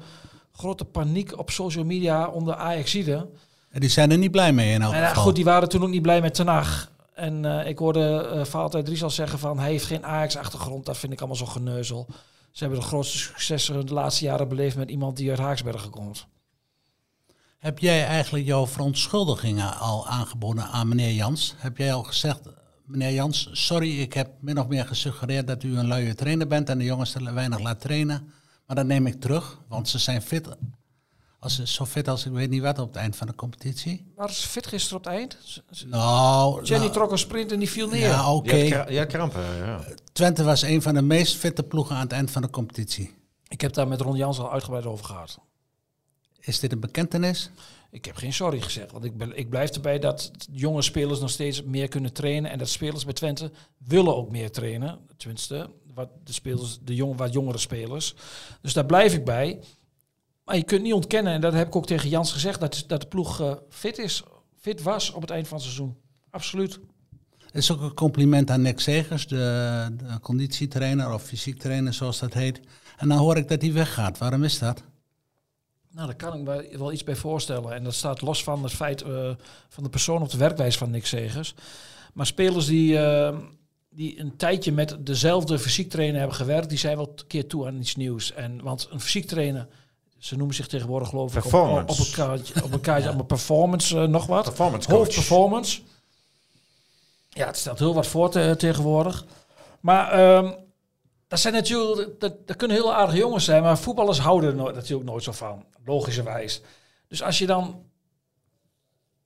grote 0.60 0.84
paniek 0.84 1.38
op 1.38 1.50
social 1.50 1.84
media 1.84 2.28
onder 2.28 2.54
Ajaxide. 2.54 3.28
En 3.70 3.80
die 3.80 3.88
zijn 3.88 4.10
er 4.10 4.18
niet 4.18 4.30
blij 4.30 4.52
mee 4.52 4.72
in 4.72 4.82
elk 4.82 4.94
En 4.94 5.06
geval. 5.06 5.22
goed, 5.22 5.34
die 5.34 5.44
waren 5.44 5.68
toen 5.68 5.82
ook 5.82 5.88
niet 5.88 6.02
blij 6.02 6.20
met 6.20 6.34
Ten 6.34 6.46
Hag. 6.46 6.90
En 7.14 7.44
eh, 7.44 7.68
ik 7.68 7.78
hoorde 7.78 8.32
uh, 8.34 8.44
Valentijn 8.44 8.84
Dries 8.84 9.02
al 9.02 9.10
zeggen 9.10 9.38
van 9.38 9.58
hij 9.58 9.70
heeft 9.70 9.84
geen 9.84 10.04
Ajax-achtergrond. 10.04 10.86
Dat 10.86 10.98
vind 10.98 11.12
ik 11.12 11.18
allemaal 11.18 11.36
zo 11.36 11.46
geneuzel. 11.46 12.06
Ze 12.50 12.64
hebben 12.64 12.80
de 12.80 12.86
grootste 12.86 13.18
successen 13.18 13.86
de 13.86 13.94
laatste 13.94 14.24
jaren 14.24 14.48
beleefd 14.48 14.76
met 14.76 14.90
iemand 14.90 15.16
die 15.16 15.30
uit 15.30 15.38
Haaksbergen 15.38 15.90
komt. 15.90 16.26
Heb 17.58 17.78
jij 17.78 18.06
eigenlijk 18.06 18.46
jouw 18.46 18.66
verontschuldigingen 18.66 19.78
al 19.78 20.08
aangeboden 20.08 20.64
aan 20.64 20.88
meneer 20.88 21.12
Jans? 21.12 21.54
Heb 21.56 21.76
jij 21.76 21.92
al 21.92 22.02
gezegd, 22.02 22.40
meneer 22.84 23.12
Jans, 23.12 23.48
sorry, 23.52 24.00
ik 24.00 24.12
heb 24.12 24.30
min 24.40 24.60
of 24.60 24.68
meer 24.68 24.86
gesuggereerd 24.86 25.46
dat 25.46 25.62
u 25.62 25.78
een 25.78 25.86
luie 25.86 26.14
trainer 26.14 26.46
bent 26.46 26.68
en 26.68 26.78
de 26.78 26.84
jongens 26.84 27.12
te 27.12 27.32
weinig 27.32 27.60
laat 27.60 27.80
trainen. 27.80 28.32
Maar 28.70 28.78
dat 28.78 28.88
neem 28.88 29.06
ik 29.06 29.20
terug, 29.20 29.60
want 29.68 29.88
ze 29.88 29.98
zijn 29.98 30.22
fit. 30.22 30.48
Als 31.38 31.54
ze 31.54 31.66
zo 31.66 31.86
fit 31.86 32.08
als 32.08 32.26
ik 32.26 32.32
weet 32.32 32.50
niet 32.50 32.62
wat 32.62 32.78
op 32.78 32.86
het 32.86 32.96
eind 32.96 33.16
van 33.16 33.26
de 33.26 33.34
competitie. 33.34 34.12
Waren 34.16 34.34
ze 34.34 34.48
fit 34.48 34.66
gisteren 34.66 34.98
op 34.98 35.04
het 35.04 35.14
eind? 35.14 35.62
Nou, 35.86 36.64
Jenny 36.64 36.84
nou, 36.84 36.96
trok 36.96 37.10
een 37.10 37.18
sprint 37.18 37.52
en 37.52 37.58
die 37.58 37.70
viel 37.70 37.88
neer. 37.88 38.00
Ja, 38.00 38.34
oké. 38.34 38.84
Had 38.96 39.06
krampen, 39.06 39.56
ja. 39.56 39.84
Twente 40.12 40.44
was 40.44 40.62
een 40.62 40.82
van 40.82 40.94
de 40.94 41.02
meest 41.02 41.36
fitte 41.36 41.62
ploegen 41.62 41.96
aan 41.96 42.02
het 42.02 42.12
eind 42.12 42.30
van 42.30 42.42
de 42.42 42.50
competitie. 42.50 43.14
Ik 43.48 43.60
heb 43.60 43.72
daar 43.72 43.88
met 43.88 44.00
Ron 44.00 44.16
Jans 44.16 44.38
al 44.38 44.52
uitgebreid 44.52 44.86
over 44.86 45.04
gehad. 45.04 45.38
Is 46.40 46.60
dit 46.60 46.72
een 46.72 46.80
bekentenis? 46.80 47.50
Ik 47.90 48.04
heb 48.04 48.16
geen 48.16 48.32
sorry 48.32 48.60
gezegd, 48.60 48.92
want 48.92 49.04
ik, 49.04 49.16
ben, 49.16 49.36
ik 49.36 49.48
blijf 49.48 49.70
erbij 49.70 49.98
dat 49.98 50.30
jonge 50.52 50.82
spelers 50.82 51.20
nog 51.20 51.30
steeds 51.30 51.62
meer 51.62 51.88
kunnen 51.88 52.12
trainen. 52.12 52.50
En 52.50 52.58
dat 52.58 52.68
spelers 52.68 53.04
bij 53.04 53.14
Twente 53.14 53.50
willen 53.78 54.16
ook 54.16 54.30
meer 54.30 54.50
trainen. 54.50 54.98
Tenminste, 55.16 55.70
wat 55.94 56.08
de, 56.24 56.32
spelers, 56.32 56.78
de 56.82 56.94
jong, 56.94 57.16
wat 57.16 57.32
jongere 57.32 57.58
spelers. 57.58 58.14
Dus 58.60 58.72
daar 58.72 58.86
blijf 58.86 59.14
ik 59.14 59.24
bij. 59.24 59.60
Maar 60.44 60.56
je 60.56 60.64
kunt 60.64 60.82
niet 60.82 60.92
ontkennen, 60.92 61.32
en 61.32 61.40
dat 61.40 61.52
heb 61.52 61.66
ik 61.66 61.76
ook 61.76 61.86
tegen 61.86 62.08
Jans 62.08 62.32
gezegd, 62.32 62.60
dat, 62.60 62.84
dat 62.86 63.00
de 63.00 63.06
ploeg 63.06 63.40
eh, 63.40 63.52
fit 63.68 63.98
is. 63.98 64.22
Fit 64.60 64.82
was 64.82 65.10
op 65.10 65.20
het 65.20 65.30
eind 65.30 65.48
van 65.48 65.56
het 65.56 65.66
seizoen. 65.66 65.96
Absoluut. 66.30 66.80
Het 67.38 67.62
is 67.62 67.72
ook 67.72 67.80
een 67.80 67.94
compliment 67.94 68.50
aan 68.50 68.62
Nick 68.62 68.80
Segers, 68.80 69.26
de, 69.26 69.86
de 69.96 70.20
conditietrainer 70.20 71.12
of 71.12 71.22
fysiek 71.22 71.58
trainer 71.58 71.94
zoals 71.94 72.18
dat 72.18 72.34
heet. 72.34 72.60
En 72.96 73.08
dan 73.08 73.18
hoor 73.18 73.36
ik 73.36 73.48
dat 73.48 73.62
hij 73.62 73.72
weggaat. 73.72 74.18
Waarom 74.18 74.44
is 74.44 74.58
dat? 74.58 74.82
Nou, 75.92 76.06
daar 76.06 76.16
kan 76.16 76.34
ik 76.34 76.42
me 76.42 76.78
wel 76.78 76.92
iets 76.92 77.04
bij 77.04 77.16
voorstellen. 77.16 77.74
En 77.74 77.84
dat 77.84 77.94
staat 77.94 78.20
los 78.20 78.42
van 78.42 78.62
het 78.62 78.72
feit 78.72 79.02
eh, 79.02 79.30
van 79.68 79.82
de 79.82 79.90
persoon 79.90 80.22
of 80.22 80.30
de 80.30 80.38
werkwijze 80.38 80.78
van 80.78 80.90
Nick 80.90 81.06
Segers. 81.06 81.54
Maar 82.14 82.26
spelers 82.26 82.66
die, 82.66 82.98
eh, 82.98 83.38
die 83.90 84.20
een 84.20 84.36
tijdje 84.36 84.72
met 84.72 84.96
dezelfde 85.06 85.58
fysiek 85.58 85.90
trainer 85.90 86.18
hebben 86.18 86.36
gewerkt, 86.36 86.68
die 86.68 86.78
zijn 86.78 86.96
wel 86.96 87.12
een 87.16 87.26
keer 87.26 87.46
toe 87.46 87.66
aan 87.66 87.76
iets 87.78 87.96
nieuws. 87.96 88.32
En, 88.32 88.62
want 88.62 88.88
een 88.90 89.00
fysiek 89.00 89.26
trainer, 89.26 89.66
ze 90.18 90.36
noemen 90.36 90.54
zich 90.54 90.66
tegenwoordig 90.66 91.08
geloof 91.08 91.36
ik 91.36 91.44
op, 91.44 91.44
op, 91.44 91.50
Performance. 91.50 92.00
op 92.00 92.06
een 92.06 92.12
kaartje, 92.14 92.64
op 92.64 92.72
een 92.72 92.80
kaartje, 92.80 93.10
op 93.10 93.18
een 93.18 93.26
performance 93.26 94.00
eh, 94.00 94.08
nog 94.08 94.26
wat. 94.26 94.44
Performance 94.44 94.88
coach. 94.88 94.98
Hoofdperformance. 94.98 95.80
Ja, 97.28 97.46
het 97.46 97.56
stelt 97.56 97.78
heel 97.78 97.94
wat 97.94 98.06
voor 98.06 98.30
te- 98.30 98.54
tegenwoordig. 98.58 99.24
Maar 99.80 100.10
ehm, 100.12 100.52
dat 101.28 101.40
zijn 101.40 101.54
natuurlijk, 101.54 102.20
dat, 102.20 102.46
dat 102.46 102.56
kunnen 102.56 102.76
heel 102.76 102.94
aardige 102.94 103.18
jongens 103.18 103.44
zijn, 103.44 103.62
maar 103.62 103.78
voetballers 103.78 104.18
houden 104.18 104.58
er 104.58 104.72
natuurlijk 104.74 105.10
nooit 105.10 105.22
zo 105.22 105.32
van, 105.32 105.64
logischerwijs. 105.84 106.60
Dus 107.08 107.22
als 107.22 107.38
je 107.38 107.46
dan 107.46 107.82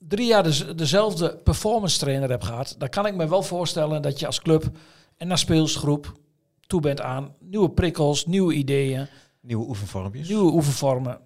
drie 0.08 0.26
jaar 0.26 0.42
de, 0.42 0.74
dezelfde 0.74 1.36
performance 1.36 1.98
trainer 1.98 2.30
hebt 2.30 2.44
gehad, 2.44 2.74
dan 2.78 2.88
kan 2.88 3.06
ik 3.06 3.14
me 3.14 3.28
wel 3.28 3.42
voorstellen 3.42 4.02
dat 4.02 4.20
je 4.20 4.26
als 4.26 4.40
club 4.42 4.70
en 5.16 5.30
als 5.30 5.40
speelsgroep 5.40 6.12
toe 6.66 6.80
bent 6.80 7.00
aan 7.00 7.34
nieuwe 7.40 7.70
prikkels, 7.70 8.26
nieuwe 8.26 8.54
ideeën, 8.54 9.06
Nieuwe 9.40 9.68
oefenvormpjes. 9.68 10.28
nieuwe 10.28 10.52
oefenvormen. 10.52 11.20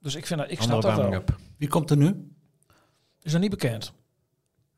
Dus 0.00 0.14
ik 0.14 0.26
vind 0.26 0.40
dat, 0.40 0.50
ik 0.50 0.62
snap 0.62 0.84
Andere 0.84 1.10
dat 1.10 1.10
wel. 1.10 1.36
Wie 1.56 1.68
komt 1.68 1.90
er 1.90 1.96
nu? 1.96 2.28
Is 3.22 3.32
nog 3.32 3.40
niet 3.40 3.50
bekend. 3.50 3.92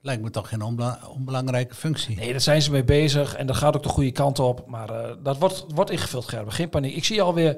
Lijkt 0.07 0.23
me 0.23 0.31
toch 0.31 0.49
geen 0.49 0.63
onbela- 0.63 1.01
onbelangrijke 1.17 1.75
functie. 1.75 2.17
Nee, 2.17 2.31
daar 2.31 2.41
zijn 2.41 2.63
ze 2.63 2.71
mee 2.71 2.85
bezig 2.85 3.35
en 3.35 3.47
dat 3.47 3.57
gaat 3.57 3.77
ook 3.77 3.83
de 3.83 3.89
goede 3.89 4.13
kant 4.13 4.39
op. 4.39 4.67
Maar 4.67 4.91
eh, 4.91 5.15
dat 5.23 5.39
wordt, 5.39 5.65
wordt 5.75 5.91
ingevuld, 5.91 6.29
Gerben. 6.29 6.53
Geen 6.53 6.69
paniek. 6.69 6.97
Ik 6.97 7.05
zie 7.05 7.17
je 7.17 7.23
alweer 7.23 7.57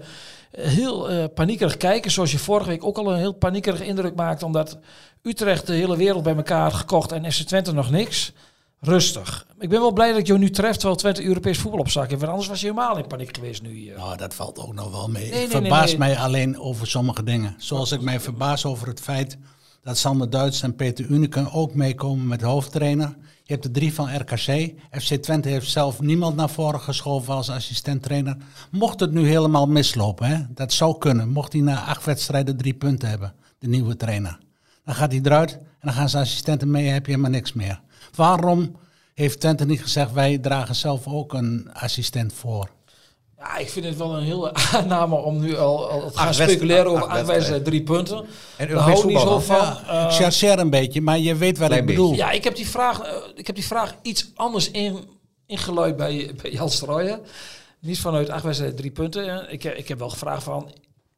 eh, 0.51 0.67
heel 0.67 1.11
eh, 1.11 1.25
paniekerig 1.35 1.77
kijken. 1.77 2.11
Zoals 2.11 2.33
je 2.33 2.39
vorige 2.39 2.69
week 2.69 2.85
ook 2.85 2.99
al 2.99 3.13
een 3.13 3.19
heel 3.19 3.33
paniekerig 3.33 3.81
indruk 3.81 4.15
maakte. 4.15 4.45
Omdat 4.45 4.79
Utrecht 5.23 5.67
de 5.67 5.73
hele 5.73 5.97
wereld 5.97 6.23
bij 6.23 6.37
elkaar 6.37 6.63
had 6.63 6.75
gekocht 6.75 7.13
en 7.13 7.33
FC 7.33 7.41
Twente 7.41 7.73
nog 7.73 7.91
niks. 7.91 8.33
Rustig. 8.81 9.47
Ik 9.59 9.69
ben 9.69 9.81
wel 9.81 9.93
blij 9.93 10.11
dat 10.11 10.19
ik 10.19 10.27
jou 10.27 10.39
nu 10.39 10.51
treft 10.51 10.79
terwijl 10.79 10.99
Twente 10.99 11.25
Europees 11.25 11.59
voetbal 11.59 11.81
op 11.81 11.89
zak 11.89 12.09
heeft. 12.09 12.21
Want 12.21 12.33
anders 12.33 12.49
was 12.49 12.61
je 12.61 12.67
helemaal 12.67 12.99
in 12.99 13.07
paniek 13.07 13.37
geweest 13.37 13.63
nu 13.63 13.71
hier. 13.75 13.97
Nou, 13.97 14.17
dat 14.17 14.35
valt 14.35 14.59
ook 14.59 14.75
nog 14.75 14.91
wel 14.91 15.09
mee. 15.09 15.23
Nee, 15.23 15.31
nee, 15.31 15.43
ik 15.43 15.53
nee, 15.53 15.61
verbaas 15.61 15.89
nee. 15.89 15.99
mij 15.99 16.17
alleen 16.17 16.61
over 16.61 16.87
sommige 16.87 17.23
dingen. 17.23 17.55
Zoals 17.59 17.93
ik 17.93 18.01
mij 18.01 18.21
verbaas 18.21 18.65
over 18.65 18.89
het 18.89 19.01
feit 19.01 19.39
dat 19.89 19.99
Sander 19.99 20.31
Duits 20.31 20.63
en 20.63 20.75
Peter 20.75 21.05
Uniken 21.05 21.53
ook 21.53 21.75
meekomen 21.75 22.27
met 22.27 22.43
hoofdtrainer. 22.43 23.17
Je 23.43 23.53
hebt 23.53 23.63
de 23.63 23.71
drie 23.71 23.95
van 23.95 24.17
RKC. 24.17 24.73
FC 24.91 25.15
Twente 25.15 25.49
heeft 25.49 25.71
zelf 25.71 26.01
niemand 26.01 26.37
naar 26.37 26.51
voren 26.51 26.81
geschoven 26.81 27.35
als 27.35 27.51
assistent-trainer. 27.51 28.37
Mocht 28.71 29.01
het 29.01 29.13
nu 29.13 29.29
helemaal 29.29 29.67
mislopen, 29.67 30.27
hè, 30.27 30.43
dat 30.49 30.73
zou 30.73 30.99
kunnen. 30.99 31.29
Mocht 31.29 31.53
hij 31.53 31.63
na 31.63 31.85
acht 31.85 32.05
wedstrijden 32.05 32.57
drie 32.57 32.75
punten 32.75 33.09
hebben, 33.09 33.35
de 33.59 33.69
nieuwe 33.69 33.97
trainer. 33.97 34.39
Dan 34.85 34.95
gaat 34.95 35.13
hij 35.13 35.21
eruit 35.25 35.53
en 35.53 35.67
dan 35.81 35.93
gaan 35.93 36.09
zijn 36.09 36.23
assistenten 36.23 36.71
mee 36.71 36.87
heb 36.87 37.07
je 37.07 37.11
helemaal 37.11 37.31
niks 37.31 37.53
meer. 37.53 37.81
Waarom 38.15 38.77
heeft 39.15 39.41
Twente 39.41 39.67
niet 39.67 39.83
gezegd, 39.83 40.13
wij 40.13 40.39
dragen 40.39 40.75
zelf 40.75 41.07
ook 41.07 41.33
een 41.33 41.71
assistent 41.73 42.33
voor? 42.33 42.71
Ja, 43.39 43.57
ik 43.57 43.69
vind 43.69 43.85
het 43.85 43.97
wel 43.97 44.17
een 44.17 44.23
hele 44.23 44.53
aanname 44.73 45.17
om 45.17 45.41
nu 45.41 45.57
al, 45.57 45.91
al 45.91 46.11
te 46.11 46.19
gaan 46.19 46.35
speculeren 46.35 46.87
over 46.87 47.09
aanwijzen 47.09 47.63
drie 47.63 47.83
punten. 47.83 48.27
En 48.57 48.69
Daar 48.69 48.77
hou 48.77 48.99
ik 48.99 49.05
niet 49.05 49.19
zo 49.21 49.39
van. 49.39 49.57
Ja, 49.57 49.81
ik 49.81 49.87
Eh, 49.87 50.59
een 50.59 50.71
beetje, 50.71 51.01
maar 51.01 51.19
je 51.19 51.35
weet 51.37 51.59
wat 51.59 51.67
Klein 51.67 51.83
ik 51.83 51.89
bedoel. 51.89 52.15
Ja, 52.15 52.31
ik 52.31 52.45
heb 52.45 52.55
die 52.57 52.69
vraag, 52.69 53.01
eh, 53.01 53.13
ik 53.35 53.47
heb 53.47 53.57
die 53.57 53.65
vraag 53.67 53.95
iets 54.03 54.31
anders 54.35 54.71
in, 54.71 54.99
ingeluid 55.47 55.97
bij, 55.97 56.33
bij 56.43 56.51
Jan 56.51 56.71
Strooijen. 56.71 57.21
Niet 57.81 57.99
vanuit 58.01 58.29
acht 58.31 58.43
wedstrijden 58.45 58.77
drie 58.79 58.91
punten. 58.91 59.47
Eh, 59.47 59.53
Ik, 59.53 59.63
heb- 59.63 59.77
ik 59.77 59.89
heb 59.89 59.99
wel 59.99 60.11
gevraagd 60.11 60.43
van, 60.43 60.73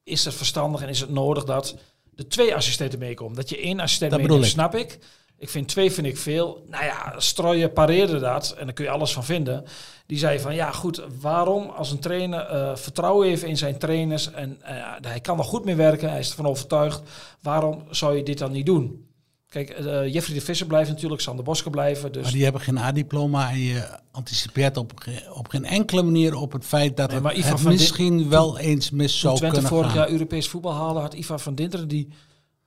is 0.04 0.25
het 0.25 0.35
verstandig 0.35 0.83
en 0.83 0.88
is 0.88 1.00
het 1.00 1.11
nodig 1.11 1.45
dat 1.45 1.75
de 2.14 2.26
twee 2.26 2.54
assistenten 2.54 2.99
meekomen? 2.99 3.37
Dat 3.37 3.49
je 3.49 3.59
één 3.61 3.80
assistent 3.80 4.11
meeneemt, 4.12 4.45
ik. 4.45 4.50
snap 4.50 4.75
ik. 4.75 4.99
Ik 5.40 5.49
vind 5.49 5.68
twee 5.68 5.92
vind 5.92 6.06
ik 6.06 6.18
veel. 6.18 6.64
Nou 6.68 6.85
ja, 6.85 7.14
Strooijen 7.16 7.73
pareerde 7.73 8.18
dat 8.18 8.54
en 8.59 8.64
daar 8.64 8.75
kun 8.75 8.85
je 8.85 8.90
alles 8.90 9.12
van 9.12 9.25
vinden. 9.25 9.64
Die 10.06 10.18
zei 10.18 10.40
van, 10.40 10.54
ja 10.54 10.70
goed, 10.73 11.02
waarom 11.20 11.68
als 11.68 11.90
een 11.90 11.99
trainer 11.99 12.40
eh, 12.40 12.76
vertrouwen 12.76 13.28
heeft 13.28 13.42
in 13.42 13.56
zijn 13.56 13.78
trainers 13.78 14.32
en 14.32 14.59
eh, 14.62 14.75
hij 15.00 15.20
kan 15.20 15.38
er 15.38 15.44
goed 15.44 15.64
mee 15.64 15.75
werken, 15.75 16.11
hij 16.11 16.18
is 16.18 16.28
ervan 16.28 16.47
overtuigd, 16.47 17.02
waarom 17.42 17.82
zou 17.90 18.16
je 18.16 18.23
dit 18.23 18.38
dan 18.38 18.52
niet 18.52 18.66
doen? 18.66 19.09
Kijk, 19.49 19.70
eh, 19.70 20.12
Jeffrey 20.12 20.35
de 20.35 20.44
Visser 20.44 20.66
blijft 20.66 20.90
natuurlijk, 20.90 21.20
Sander 21.20 21.44
Bosker 21.44 21.70
blijven. 21.70 22.12
Dus 22.12 22.23
Maar 22.23 22.32
die 22.32 22.42
hebben 22.42 22.61
geen 22.61 22.78
A-diploma 22.78 23.50
en 23.50 23.59
je 23.59 23.99
anticipeert 24.11 24.76
op, 24.76 24.92
op 25.35 25.49
geen 25.49 25.64
enkele 25.64 26.02
manier 26.02 26.35
op 26.37 26.52
het 26.52 26.64
feit 26.64 26.97
dat 26.97 27.11
Nee, 27.11 27.20
maar 27.20 27.35
het 27.35 27.64
misschien 27.64 28.28
wel 28.28 28.59
eens 28.59 28.90
mis 28.90 29.20
zou 29.20 29.37
Twente 29.37 29.54
kunnen 29.54 29.70
vorig 29.70 29.90
gaan. 29.90 30.00
jaar 30.00 30.11
Europees 30.11 30.49
voetbal 30.49 30.75
haalde, 30.75 31.00
had 31.00 31.14
Ivan 31.14 31.40
van 31.40 31.54
Dinteren, 31.54 31.88
die 31.88 32.09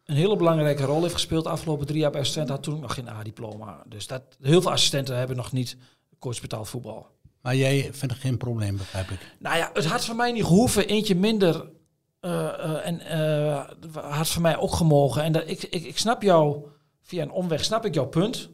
een 0.05 0.15
hele 0.15 0.35
belangrijke 0.35 0.83
rol 0.83 1.01
heeft 1.01 1.13
gespeeld 1.13 1.43
de 1.43 1.49
afgelopen 1.49 1.87
drie 1.87 1.99
jaar 1.99 2.11
bij 2.11 2.23
Twente, 2.23 2.51
had 2.51 2.63
toen 2.63 2.79
nog 2.79 2.93
geen 2.93 3.09
A-diploma. 3.09 3.83
Dus 3.87 4.07
dat, 4.07 4.23
heel 4.41 4.61
veel 4.61 4.71
assistenten 4.71 5.17
hebben 5.17 5.35
nog 5.35 5.51
niet 5.51 5.77
coachbetaald 6.19 6.69
voetbal. 6.69 7.07
Maar 7.41 7.55
jij 7.55 7.81
vindt 7.93 8.15
er 8.15 8.21
geen 8.21 8.37
probleem, 8.37 8.77
begrijp 8.77 9.09
ik. 9.09 9.19
Nou 9.39 9.57
ja, 9.57 9.69
het 9.73 9.85
had 9.85 10.05
voor 10.05 10.15
mij 10.15 10.31
niet 10.31 10.43
gehoeven. 10.43 10.87
Eentje 10.87 11.15
minder. 11.15 11.71
eh, 12.19 12.85
en 12.85 12.99
eh 12.99 13.69
had 13.93 14.27
voor 14.27 14.41
mij 14.41 14.57
ook 14.57 14.73
gemogen. 14.73 15.23
En 15.23 15.31
dat, 15.31 15.43
ik, 15.47 15.63
ik, 15.63 15.83
ik 15.83 15.97
snap 15.97 16.21
jou, 16.21 16.67
via 17.01 17.21
een 17.21 17.31
omweg 17.31 17.63
snap 17.63 17.85
ik 17.85 17.93
jouw 17.93 18.05
punt. 18.05 18.49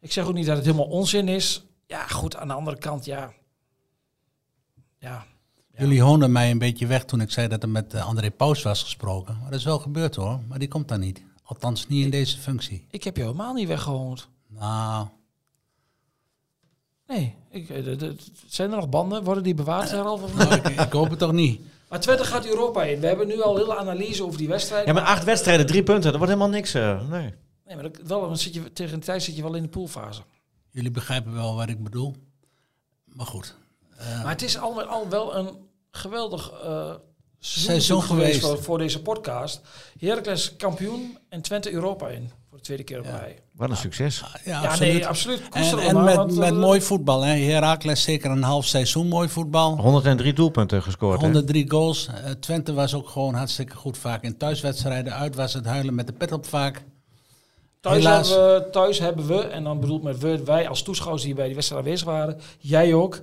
Ik 0.00 0.12
zeg 0.12 0.26
ook 0.26 0.34
niet 0.34 0.46
dat 0.46 0.56
het 0.56 0.64
helemaal 0.64 0.86
onzin 0.86 1.28
is. 1.28 1.64
Ja, 1.86 2.06
goed, 2.06 2.36
aan 2.36 2.48
de 2.48 2.54
andere 2.54 2.78
kant, 2.78 3.04
ja. 3.04 3.32
Ja, 4.98 5.26
Jullie 5.78 6.02
hoonden 6.02 6.32
mij 6.32 6.50
een 6.50 6.58
beetje 6.58 6.86
weg 6.86 7.04
toen 7.04 7.20
ik 7.20 7.30
zei 7.30 7.48
dat 7.48 7.62
er 7.62 7.68
met 7.68 7.94
eh, 7.94 8.06
André 8.06 8.30
Paus 8.30 8.62
was 8.62 8.82
gesproken. 8.82 9.36
Maar 9.40 9.50
dat 9.50 9.58
is 9.58 9.64
wel 9.64 9.78
gebeurd 9.78 10.14
hoor, 10.16 10.40
maar 10.48 10.58
die 10.58 10.68
komt 10.68 10.88
dan 10.88 11.00
niet. 11.00 11.22
Althans 11.42 11.88
niet 11.88 12.04
in 12.04 12.10
deze 12.10 12.38
functie. 12.38 12.86
ik 12.90 13.04
heb 13.04 13.16
jou 13.16 13.28
helemaal 13.30 13.54
niet 13.54 13.68
weggehoond. 13.68 14.28
Nou, 14.48 15.06
Nee, 17.06 17.34
ik, 17.50 17.68
eh, 17.70 17.84
de- 17.84 17.96
de- 17.96 18.16
zijn 18.46 18.70
er 18.70 18.76
nog 18.76 18.88
banden? 18.88 19.24
Worden 19.24 19.42
die 19.42 19.54
bewaard, 19.54 19.92
niet? 19.92 20.34
nou, 20.36 20.54
ik, 20.54 20.68
ik 20.68 20.92
hoop 20.92 21.10
het 21.10 21.18
toch 21.18 21.32
niet. 21.32 21.60
Maar 21.88 22.00
Twente 22.00 22.24
gaat 22.24 22.46
Europa 22.46 22.82
in. 22.84 23.00
We 23.00 23.06
hebben 23.06 23.26
nu 23.26 23.42
al 23.42 23.56
heel 23.56 23.76
analyse 23.78 24.24
over 24.24 24.38
die 24.38 24.48
wedstrijd. 24.48 24.86
Ja, 24.86 24.92
maar 24.92 25.02
acht 25.02 25.24
wedstrijden, 25.24 25.66
drie 25.66 25.82
punten, 25.82 26.02
dat 26.10 26.16
wordt 26.16 26.32
helemaal 26.32 26.52
niks. 26.52 26.74
eh, 26.74 27.08
nee. 27.08 27.34
Nee, 27.66 27.74
maar 27.74 27.82
dat, 27.82 27.98
wel, 28.06 28.20
dan 28.20 28.36
zit 28.38 28.54
je, 28.54 28.72
tegen 28.72 28.98
de 29.00 29.04
tijd 29.06 29.22
zit 29.22 29.36
je 29.36 29.42
wel 29.42 29.54
in 29.54 29.62
de 29.62 29.68
poolfase. 29.68 30.22
Jullie 30.70 30.90
begrijpen 30.90 31.32
wel 31.32 31.54
wat 31.54 31.68
ik 31.68 31.82
bedoel. 31.82 32.16
Maar 33.04 33.26
goed. 33.26 33.56
Maar 34.22 34.32
het 34.32 34.42
is 34.42 34.58
al 34.58 34.72
met 34.74 34.86
al 34.86 35.08
wel 35.08 35.36
een 35.36 35.50
geweldig 35.90 36.52
eh, 36.64 36.90
Seizoen 37.38 38.02
geweest. 38.02 38.40
voor, 38.40 38.62
voor 38.62 38.78
deze 38.78 39.02
podcast. 39.02 39.60
Heracles 39.98 40.56
kampioen 40.56 41.18
en 41.28 41.42
Twente 41.42 41.72
Europa 41.72 42.08
in. 42.08 42.30
Voor 42.48 42.58
de 42.58 42.64
tweede 42.64 42.84
keer 42.84 42.98
op 42.98 43.04
rij. 43.04 43.38
Wat 43.52 43.70
een 43.70 43.76
succes. 43.76 44.24
Ja, 44.44 44.60
Ja, 44.62 44.68
absoluut. 44.68 44.92
nee, 44.92 45.06
absoluut. 45.06 45.40
En, 45.40 45.48
Koesteren 45.50 45.84
en 45.84 45.94
maar, 45.94 46.04
met, 46.04 46.16
want, 46.16 46.36
met 46.36 46.50
eh, 46.50 46.58
mooi 46.58 46.80
voetbal. 46.80 47.22
Hè. 47.22 47.34
Heracles 47.38 48.02
zeker 48.02 48.30
een 48.30 48.42
half 48.42 48.66
seizoen 48.66 49.08
mooi 49.08 49.28
voetbal. 49.28 49.76
103 49.76 50.32
doelpunten 50.32 50.82
gescoord. 50.82 51.20
hè? 51.20 51.24
103 51.24 51.70
goals. 51.70 52.06
Eh, 52.06 52.30
Twente 52.30 52.72
was 52.72 52.94
ook 52.94 53.08
gewoon 53.08 53.34
hartstikke 53.34 53.76
goed 53.76 53.98
vaak 53.98 54.22
in 54.22 54.36
thuiswedstrijden. 54.36 55.14
Uit 55.14 55.34
was 55.34 55.54
het 55.54 55.64
huilen 55.64 55.94
met 55.94 56.06
de 56.06 56.12
pet 56.12 56.32
op 56.32 56.46
vaak. 56.46 56.82
Thuis 57.80 57.96
Helaas. 57.96 58.28
hebben, 58.28 58.54
we, 58.54 58.70
thuis 58.70 58.98
hebben 58.98 59.26
we, 59.26 59.38
en 59.40 59.64
dan 59.64 59.80
bedoel 59.80 59.96
ik 59.96 60.02
met 60.02 60.18
we, 60.18 60.44
wij 60.44 60.68
als 60.68 60.82
toeschouwers 60.82 61.22
die 61.22 61.34
bij 61.34 61.46
die 61.46 61.54
wedstrijd 61.54 61.82
aanwezig 61.84 62.06
waren, 62.06 62.40
jij 62.58 62.94
ook, 62.94 63.20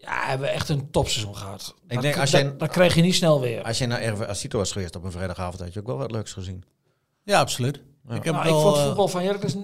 ja, 0.00 0.26
hebben 0.26 0.46
we 0.46 0.52
echt 0.52 0.68
een 0.68 0.90
topseizoen 0.90 1.36
gehad. 1.36 1.74
Ik 1.88 1.92
dat, 1.94 2.02
denk, 2.02 2.16
als 2.18 2.30
dat, 2.30 2.40
jij- 2.40 2.56
dat 2.56 2.68
krijg 2.68 2.94
je 2.94 3.02
niet 3.02 3.14
snel 3.14 3.40
weer. 3.40 3.62
Als 3.62 3.78
je 3.78 3.86
naar 3.86 4.04
RV 4.04 4.20
Asito 4.20 4.58
was 4.58 4.72
geweest 4.72 4.96
op 4.96 5.04
een 5.04 5.12
vrijdagavond, 5.12 5.60
had 5.60 5.72
je 5.72 5.80
ook 5.80 5.86
wel 5.86 5.96
wat 5.96 6.10
leuks 6.10 6.32
gezien. 6.32 6.64
Ja, 7.24 7.40
absoluut. 7.40 7.76
Ik 8.08 8.24
heb 8.24 8.34
Nou, 8.34 8.46
ik 8.46 8.50
wel, 8.52 8.60
vond 8.60 8.72
het 8.72 8.80
eh, 8.80 8.86
voetbal 8.86 9.08
van 9.08 9.20
Heracles... 9.22 9.54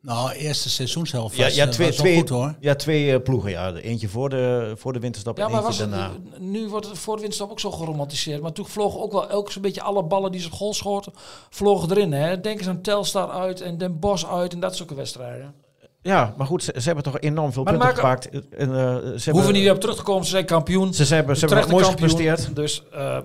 nou, 0.00 0.30
eerste 0.32 0.70
seizoenshelft 0.70 1.36
Ja, 1.36 1.44
was, 1.44 1.54
ja, 1.54 1.64
eh, 1.64 1.70
twee, 1.70 1.92
twee, 1.92 2.16
goed 2.18 2.28
hoor. 2.28 2.56
ja, 2.60 2.74
twee 2.74 3.12
eh, 3.12 3.22
ploegen. 3.22 3.50
Ja. 3.50 3.72
De 3.72 3.82
Eentje 3.82 4.08
voor 4.08 4.28
de, 4.28 4.72
voor 4.76 4.92
de 4.92 4.98
winterstop 4.98 5.36
Ja, 5.38 5.44
en 5.44 5.50
maar 5.50 5.64
eentje 5.64 5.86
was 5.86 5.90
daarna. 5.90 6.12
het, 6.30 6.40
nu 6.40 6.68
wordt 6.68 6.86
het 6.88 6.98
voor 6.98 7.14
de 7.16 7.22
winststop 7.22 7.50
ook 7.50 7.60
zo 7.60 7.70
geromantiseerd. 7.70 8.42
Maar 8.42 8.52
toen 8.52 8.66
vlogen 8.66 9.00
ook 9.00 9.12
wel 9.12 9.28
elk 9.30 9.50
zo'n 9.52 9.62
beetje 9.62 9.82
alle 9.82 10.04
ballen 10.04 10.32
die 10.32 10.40
ze 10.40 10.50
goal 10.50 10.74
schoten, 10.74 11.12
vlogen 11.50 11.90
erin. 11.90 12.12
Hè? 12.12 12.40
Denk 12.40 12.58
eens 12.58 12.68
aan 12.68 12.80
Telstar 12.82 13.30
uit 13.30 13.60
en 13.60 13.78
Den 13.78 13.98
Bosch 13.98 14.24
uit 14.30 14.52
en 14.52 14.60
dat 14.60 14.76
soort 14.76 14.94
wedstrijden. 14.94 15.54
Ja, 16.06 16.34
maar 16.36 16.46
goed, 16.46 16.62
ze, 16.62 16.72
ze 16.76 16.86
hebben 16.86 17.04
toch 17.04 17.20
enorm 17.20 17.52
veel 17.52 17.62
Maar 17.64 17.72
punten 17.78 18.02
maken- 18.04 18.22
gepakt. 18.30 18.50
En, 18.54 18.60
eh, 18.60 18.66
ze 18.66 18.72
We 18.74 19.10
hebben, 19.14 19.32
hoeven 19.32 19.52
niet 19.52 19.62
weer 19.62 19.72
op 19.72 19.80
terug 19.80 19.96
te 19.96 20.02
komen, 20.02 20.24
ze 20.24 20.30
zijn 20.30 20.44
kampioen. 20.44 20.94
Ze, 20.94 21.04
ze 21.06 21.14
hebben, 21.14 21.36
ze 21.36 21.46
hebben 21.46 21.64
kampioen. 21.68 21.90
gepresteerd. 21.90 22.56
Dus 22.56 22.82
eh, 22.92 23.18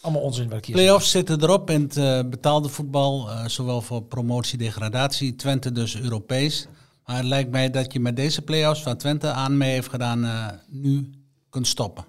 allemaal 0.00 0.22
onzin 0.22 0.50
ik 0.52 0.64
hier 0.64 0.74
Playoffs 0.76 1.10
zitten 1.10 1.42
erop 1.42 1.70
in 1.70 1.82
het 1.82 1.96
eh, 1.96 2.20
betaalde 2.30 2.68
voetbal. 2.68 3.30
eh, 3.30 3.46
zowel 3.46 3.80
voor 3.80 4.02
promotie, 4.02 4.58
degradatie. 4.58 5.36
Twente 5.36 5.72
dus 5.72 5.96
Europees. 6.00 6.66
Maar 7.04 7.16
het 7.16 7.24
lijkt 7.24 7.50
mij 7.50 7.70
dat 7.70 7.92
je 7.92 8.00
met 8.00 8.16
deze 8.16 8.42
playoffs 8.42 8.82
waar 8.82 8.96
Twente 8.98 9.30
aan 9.30 9.56
mee 9.56 9.70
heeft 9.72 9.88
gedaan, 9.88 10.24
eh, 10.24 10.46
nu 10.68 11.10
kunt 11.50 11.66
stoppen. 11.66 12.04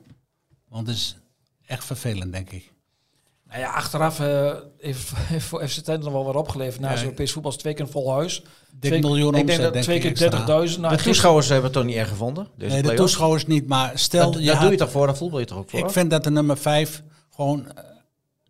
Want 0.70 0.88
het 0.88 0.96
is 0.96 1.18
echt 1.66 1.86
vervelend, 1.86 2.32
denk 2.32 2.52
ik. 2.52 2.74
Nou 3.50 3.60
ja, 3.60 3.72
achteraf 3.72 4.20
eh, 4.20 4.54
heeft, 4.78 5.12
heeft 5.34 5.46
voor 5.46 5.68
FC 5.68 5.80
Twente 5.80 6.04
nog 6.06 6.14
wel 6.14 6.26
wat 6.26 6.36
opgeleverd. 6.36 6.80
Na 6.82 6.88
Ja, 6.88 6.94
het 6.94 7.04
Europees 7.04 7.32
voetbal 7.32 7.52
is 7.52 7.58
twee 7.58 7.74
keer 7.74 7.86
een 7.86 7.92
vol 7.92 8.14
huis. 8.14 8.44
Dik 8.80 8.90
Twee- 8.92 9.02
miljoen 9.02 9.28
ik 9.28 9.34
denk 9.34 9.48
omzet, 9.48 9.64
dat 9.64 9.74
denk 9.74 9.86
twee 9.86 10.00
keer 10.00 10.10
extra. 10.10 10.66
30.000. 10.66 10.80
Nou, 10.80 10.96
de 10.98 11.04
toeschouwers 11.04 11.48
hebben 11.48 11.66
het 11.66 11.74
toch 11.74 11.84
niet 11.84 11.96
erg 11.96 12.10
gevonden? 12.10 12.48
Deze 12.58 12.74
Nee, 12.74 12.82
de 12.82 12.94
toeschouwers 12.94 13.46
niet, 13.46 13.68
maar 13.68 13.92
stel... 14.00 14.32
Dat, 14.32 14.40
je 14.42 14.46
dat 14.46 14.56
had- 14.56 14.64
doe 14.64 14.72
je 14.72 14.78
toch 14.78 14.92
voor, 14.92 15.08
dat 15.08 15.18
voetbal 15.18 15.40
je 15.40 15.46
toch 15.46 15.58
ook 15.58 15.70
voor? 15.70 15.80
Ik 15.80 15.90
vind 15.90 16.10
dat 16.12 16.24
de 16.24 16.32
nummer 16.32 16.58
5 16.58 17.04
gewoon 17.36 17.68
eh, 17.72 17.84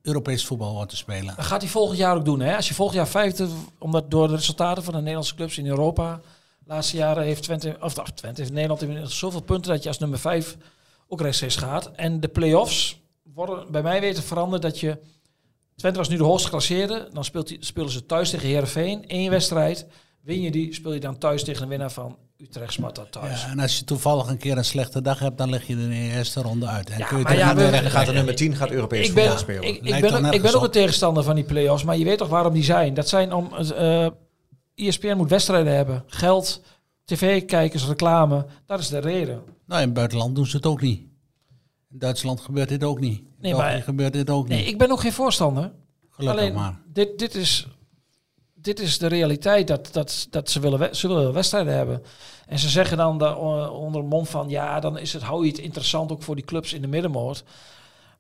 Europees 0.02 0.46
voetbal 0.46 0.74
wordt 0.74 0.90
te 0.90 0.96
spelen. 0.98 1.34
Dat 1.36 1.46
gaat 1.46 1.62
hij 1.62 1.70
volgend 1.70 1.98
jaar 1.98 2.16
ook 2.16 2.26
doen. 2.26 2.40
Hè? 2.40 2.56
Als 2.56 2.68
je 2.68 2.74
volgend 2.74 2.98
jaar 2.98 3.08
vijfde, 3.08 3.48
omdat 3.78 4.12
door 4.12 4.28
de 4.28 4.36
resultaten 4.36 4.84
van 4.84 4.94
de 4.94 5.00
Nederlandse 5.00 5.36
clubs 5.36 5.58
in 5.58 5.68
Europa, 5.68 6.20
de 6.60 6.74
laatste 6.74 6.98
jaren 6.98 7.24
heeft 7.24 7.44
Twente, 7.44 7.78
of 7.82 7.96
nou, 7.96 8.08
Twente 8.16 8.42
heeft 8.42 8.54
Nederland 8.54 8.82
inmiddels 8.82 9.18
zoveel 9.18 9.42
punten 9.42 9.72
dat 9.72 9.84
je 9.84 9.90
als 9.90 10.00
nummer 10.00 10.20
vijf 10.20 10.58
ook 11.08 11.22
rechtstreeks 11.22 11.56
gaat. 11.56 11.92
En 11.96 12.20
de 12.20 12.28
play-offs 12.28 13.00
worden 13.34 13.72
bij 13.72 13.82
mij 13.82 14.02
weten 14.02 14.24
veranderd 14.24 14.62
dat 14.62 14.80
je, 14.80 14.98
Twente 15.76 15.98
was 15.98 16.10
nu 16.10 16.18
de 16.18 16.24
hoogste 16.24 16.44
geclasseerde, 16.46 17.10
dan 17.14 17.24
speelt 17.24 17.48
die, 17.48 17.58
spelen 17.60 17.90
ze 17.92 18.06
thuis 18.06 18.30
tegen 18.30 18.48
Heerenveen, 18.48 19.08
één 19.08 19.30
wedstrijd. 19.30 19.86
Win 20.28 20.42
je 20.42 20.52
die, 20.52 20.74
speel 20.74 20.94
je 20.94 21.00
dan 21.00 21.18
thuis 21.18 21.44
tegen 21.44 21.62
de 21.62 21.68
winnaar 21.68 21.92
van 21.92 22.18
Utrecht 22.38 22.74
Sparta 22.74 23.06
thuis. 23.10 23.42
Ja, 23.42 23.50
en 23.50 23.60
als 23.60 23.78
je 23.78 23.84
toevallig 23.84 24.28
een 24.28 24.38
keer 24.38 24.58
een 24.58 24.66
slechte 24.66 25.02
dag 25.02 25.20
hebt, 25.20 25.38
dan 25.38 25.50
lig 25.50 25.68
je 25.68 25.74
er 25.76 25.80
in 25.82 25.90
de 25.90 25.96
eerste 25.96 26.42
ronde 26.42 26.66
uit. 26.66 26.90
En 26.90 26.98
Ja, 26.98 27.06
kun 27.06 27.18
je 27.18 27.34
ja, 27.38 27.56
we-. 27.56 27.72
Dan 27.72 27.92
gaat 27.92 28.06
de 28.06 28.12
nummer 28.12 28.36
10 28.36 28.56
gaat 28.56 28.72
Europees 28.72 29.08
ik 29.08 29.14
ben, 29.14 29.40
spelen. 29.40 29.64
ik, 29.64 29.76
ik, 29.76 30.02
ben, 30.02 30.26
ook- 30.26 30.34
ik 30.34 30.42
ben 30.42 30.56
ook 30.56 30.64
een 30.64 30.72
tegenstander 30.72 31.24
van 31.24 31.36
die 31.36 31.44
play-offs, 31.44 31.84
maar 31.84 31.98
je 31.98 32.04
weet 32.04 32.18
toch 32.18 32.30
waarom 32.30 32.54
die 32.54 32.64
zijn. 32.64 32.94
Dat 32.94 33.10
zijn 33.10 33.34
om... 33.34 33.54
eh 33.56 34.08
ESPN 34.76 35.16
moet 35.18 35.30
wedstrijden 35.30 35.76
hebben. 35.76 36.04
Geld, 36.08 36.62
tv-kijkers, 37.06 37.86
reclame. 37.88 38.46
Dat 38.66 38.80
is 38.80 38.88
de 38.88 39.00
reden. 39.00 39.42
Nou, 39.66 39.80
in 39.82 39.86
het 39.88 39.94
buitenland 39.94 40.36
doen 40.36 40.46
ze 40.46 40.56
het 40.56 40.66
ook 40.66 40.82
niet. 40.82 41.00
In 41.92 42.00
Duitsland 42.00 42.40
gebeurt 42.42 42.70
dit 42.70 42.84
ook 42.84 43.00
niet. 43.00 43.20
In 43.20 43.26
Nee, 43.40 43.52
België 43.52 43.68
maar- 43.74 43.82
gebeurt 43.82 44.14
dit 44.14 44.30
ook 44.30 44.48
Nee, 44.48 44.58
niet. 44.60 44.68
ik 44.68 44.78
ben 44.78 44.92
ook 44.92 45.00
geen 45.00 45.14
voorstander. 45.14 45.72
Gelukkig 46.10 46.40
Alleen, 46.42 46.54
maar. 46.54 46.80
dit, 46.94 47.20
dit, 47.20 47.36
is, 47.36 47.68
dit 48.68 48.80
is 48.80 48.98
de 48.98 49.08
realiteit 49.08 49.68
dat, 49.68 49.90
dat, 49.92 50.28
dat 50.30 50.50
ze, 50.50 50.60
willen, 50.60 50.96
ze 50.96 51.08
willen 51.08 51.34
wedstrijden 51.34 51.74
hebben. 51.74 52.04
En 52.48 52.60
ze 52.60 52.70
zeggen 52.70 52.98
dan 52.98 53.18
da- 53.18 53.34
o- 53.34 53.68
onder 53.68 54.02
de 54.02 54.08
mond 54.08 54.30
van... 54.30 54.50
ja, 54.50 54.80
dan 54.80 54.98
is 54.98 55.14
het, 55.14 55.22
hou 55.22 55.46
je 55.46 55.52
het 55.52 55.60
interessant 55.60 56.12
ook 56.12 56.24
voor 56.24 56.36
die 56.36 56.46
clubs 56.46 56.74
in 56.74 56.82
de 56.82 56.88
middenmoot. 56.88 57.44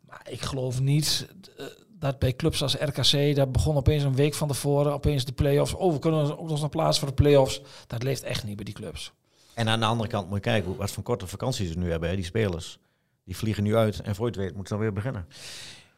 Maar 0.07 0.21
ik 0.29 0.41
geloof 0.41 0.79
niet 0.79 1.27
eh, 1.57 1.65
dat 1.99 2.19
bij 2.19 2.35
clubs 2.35 2.61
als 2.61 2.75
RKC... 2.75 3.35
daar 3.35 3.51
begon 3.51 3.75
opeens 3.75 4.03
een 4.03 4.15
week 4.15 4.33
van 4.33 4.47
tevoren 4.47 4.93
opeens 4.93 5.25
de 5.25 5.31
play-offs... 5.31 5.73
oh, 5.73 5.93
we 5.93 5.99
kunnen 5.99 6.39
ook 6.39 6.49
nog 6.49 6.59
naar 6.59 6.69
plaats 6.69 6.99
voor 6.99 7.07
de 7.07 7.13
play-offs. 7.13 7.61
Dat 7.87 8.03
leeft 8.03 8.23
echt 8.23 8.43
niet 8.43 8.55
bij 8.55 8.65
die 8.65 8.73
clubs. 8.73 9.11
En 9.53 9.69
aan 9.69 9.79
de 9.79 9.85
andere 9.85 10.09
kant 10.09 10.27
moet 10.27 10.35
je 10.43 10.51
kijken 10.51 10.75
wat 10.75 10.91
voor 10.91 11.03
korte 11.03 11.27
vakanties 11.27 11.71
ze 11.71 11.77
nu 11.77 11.91
hebben, 11.91 12.09
hè, 12.09 12.15
die 12.15 12.25
spelers. 12.25 12.77
Die 13.23 13.37
vliegen 13.37 13.63
nu 13.63 13.75
uit 13.75 14.01
en 14.01 14.15
voor 14.15 14.25
je 14.25 14.31
het 14.31 14.41
weet 14.41 14.55
moeten 14.55 14.67
ze 14.67 14.73
dan 14.73 14.83
weer 14.83 14.93
beginnen. 14.93 15.27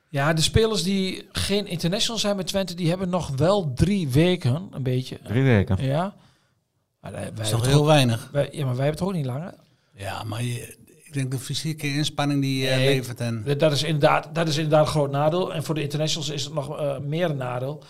Ja, 0.09 0.33
de 0.33 0.41
spelers 0.41 0.83
die 0.83 1.27
geen 1.31 1.67
international 1.67 2.19
zijn 2.19 2.35
met 2.35 2.47
Twente... 2.47 2.73
die 2.75 2.89
hebben 2.89 3.09
nog 3.09 3.29
wel 3.35 3.73
drie 3.73 4.09
weken, 4.09 4.67
een 4.71 4.83
beetje. 4.83 5.19
Drie 5.23 5.43
weken. 5.43 5.83
Ja. 5.85 6.15
Maar 7.01 7.11
wij, 7.11 7.21
wij 7.21 7.31
Dat 7.31 7.39
is 7.45 7.49
hebben 7.51 7.51
toch 7.51 7.59
toch 7.59 7.67
heel 7.71 7.79
ook- 7.81 7.85
weinig. 7.87 8.29
wij- 8.31 8.49
ja, 8.51 8.65
maar 8.65 8.75
wij 8.75 8.85
hebben 8.85 9.01
het 9.05 9.09
ook 9.09 9.13
niet 9.13 9.25
langer. 9.25 9.53
Ja, 9.95 10.23
maar 10.23 10.43
je, 10.43 10.77
ik 11.03 11.13
denk 11.13 11.31
de 11.31 11.39
fysieke 11.39 11.93
inspanning 11.93 12.41
die 12.41 12.63
je 12.63 12.69
Nee, 12.69 12.85
levert. 12.95 13.19
En, 13.19 13.43
Dat 13.57 13.71
is, 13.71 13.83
inderdaad, 13.83 14.35
dat 14.35 14.47
is 14.47 14.55
inderdaad 14.55 14.85
een 14.85 14.91
groot 14.91 15.11
nadeel. 15.11 15.53
En 15.53 15.63
voor 15.63 15.75
de 15.75 15.81
internationals 15.81 16.29
is 16.29 16.43
het 16.43 16.53
nog 16.53 16.79
eh, 16.79 16.97
meer 16.99 17.29
een 17.29 17.37
nadeel. 17.37 17.83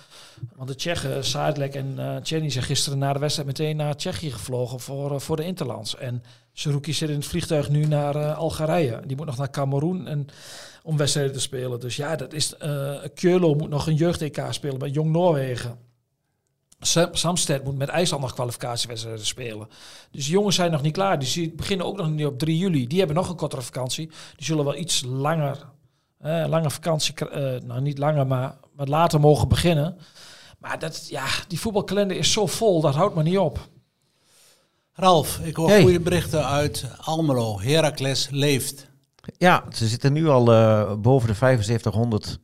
Want 0.55 0.69
de 0.69 0.75
Tsjechen, 0.75 1.25
Saadlek 1.25 1.73
en 1.75 1.93
eh 1.97 2.15
Tjerny 2.15 2.49
zijn 2.49 2.63
gisteren 2.63 2.99
na 2.99 3.13
de 3.13 3.19
wedstrijd 3.19 3.47
meteen 3.47 3.75
naar 3.75 3.95
Tsjechië 3.95 4.31
gevlogen 4.31 4.79
voor, 4.79 5.13
eh, 5.13 5.19
voor 5.19 5.35
de 5.35 5.45
Interlands. 5.45 5.97
En 5.97 6.23
Seruki 6.59 6.93
zit 6.93 7.09
in 7.09 7.15
het 7.15 7.25
vliegtuig 7.25 7.69
nu 7.69 7.85
naar 7.85 8.15
eh, 8.15 8.37
Algerije. 8.37 9.01
Die 9.05 9.17
moet 9.17 9.25
nog 9.25 9.37
naar 9.37 9.49
Cameroen 9.49 10.07
en, 10.07 10.27
om 10.83 10.97
wedstrijden 10.97 11.33
te 11.33 11.39
spelen. 11.39 11.79
Dus 11.79 11.95
ja, 11.95 12.15
dat 12.15 12.33
is, 12.33 12.57
eh 12.57 12.95
Keulo 13.13 13.53
moet 13.55 13.69
nog 13.69 13.87
een 13.87 13.95
jeugd-EK 13.95 14.45
spelen 14.49 14.79
bij 14.79 14.89
Jong 14.89 15.11
Noorwegen. 15.11 15.77
Sam- 16.79 17.15
Samsted 17.15 17.63
moet 17.63 17.77
met 17.77 17.89
IJsland 17.89 18.21
nog 18.21 18.33
kwalificatiewedstrijden 18.33 19.25
spelen. 19.25 19.67
Dus 20.11 20.27
jongens 20.27 20.55
zijn 20.55 20.71
nog 20.71 20.81
niet 20.81 20.93
klaar. 20.93 21.19
Dus 21.19 21.33
die 21.33 21.51
beginnen 21.51 21.85
ook 21.85 21.97
nog 21.97 22.09
niet 22.09 22.25
op 22.25 22.39
3 22.39 22.57
juli. 22.57 22.87
Die 22.87 22.97
hebben 22.97 23.15
nog 23.15 23.29
een 23.29 23.35
kortere 23.35 23.61
vakantie. 23.61 24.07
Die 24.07 24.45
zullen 24.45 24.65
wel 24.65 24.75
iets 24.75 25.03
langer, 25.07 25.57
eh, 26.17 26.45
lange 26.47 26.69
vakantie, 26.69 27.13
eh, 27.15 27.61
nou 27.61 27.81
niet 27.81 27.97
langer, 27.97 28.27
maar 28.27 28.55
wat 28.75 28.87
later 28.87 29.19
mogen 29.19 29.47
beginnen. 29.47 29.97
Maar 30.57 30.79
dat, 30.79 31.07
ja, 31.09 31.25
die 31.47 31.59
voetbalkalender 31.59 32.17
is 32.17 32.31
zo 32.31 32.45
vol, 32.47 32.81
dat 32.81 32.95
houdt 32.95 33.15
maar 33.15 33.23
niet 33.23 33.37
op. 33.37 33.69
Ralf, 34.99 35.39
ik 35.43 35.55
hoor 35.55 35.69
Hey. 35.69 35.81
goede 35.81 35.99
berichten 35.99 36.45
uit 36.47 36.85
Almelo. 36.97 37.59
Heracles 37.61 38.27
leeft. 38.31 38.87
Ja, 39.37 39.63
ze 39.71 39.87
zitten 39.87 40.13
nu 40.13 40.27
al 40.27 40.51
eh, 40.53 40.93
boven 40.95 41.27
de 41.27 41.33
7500 41.33 42.39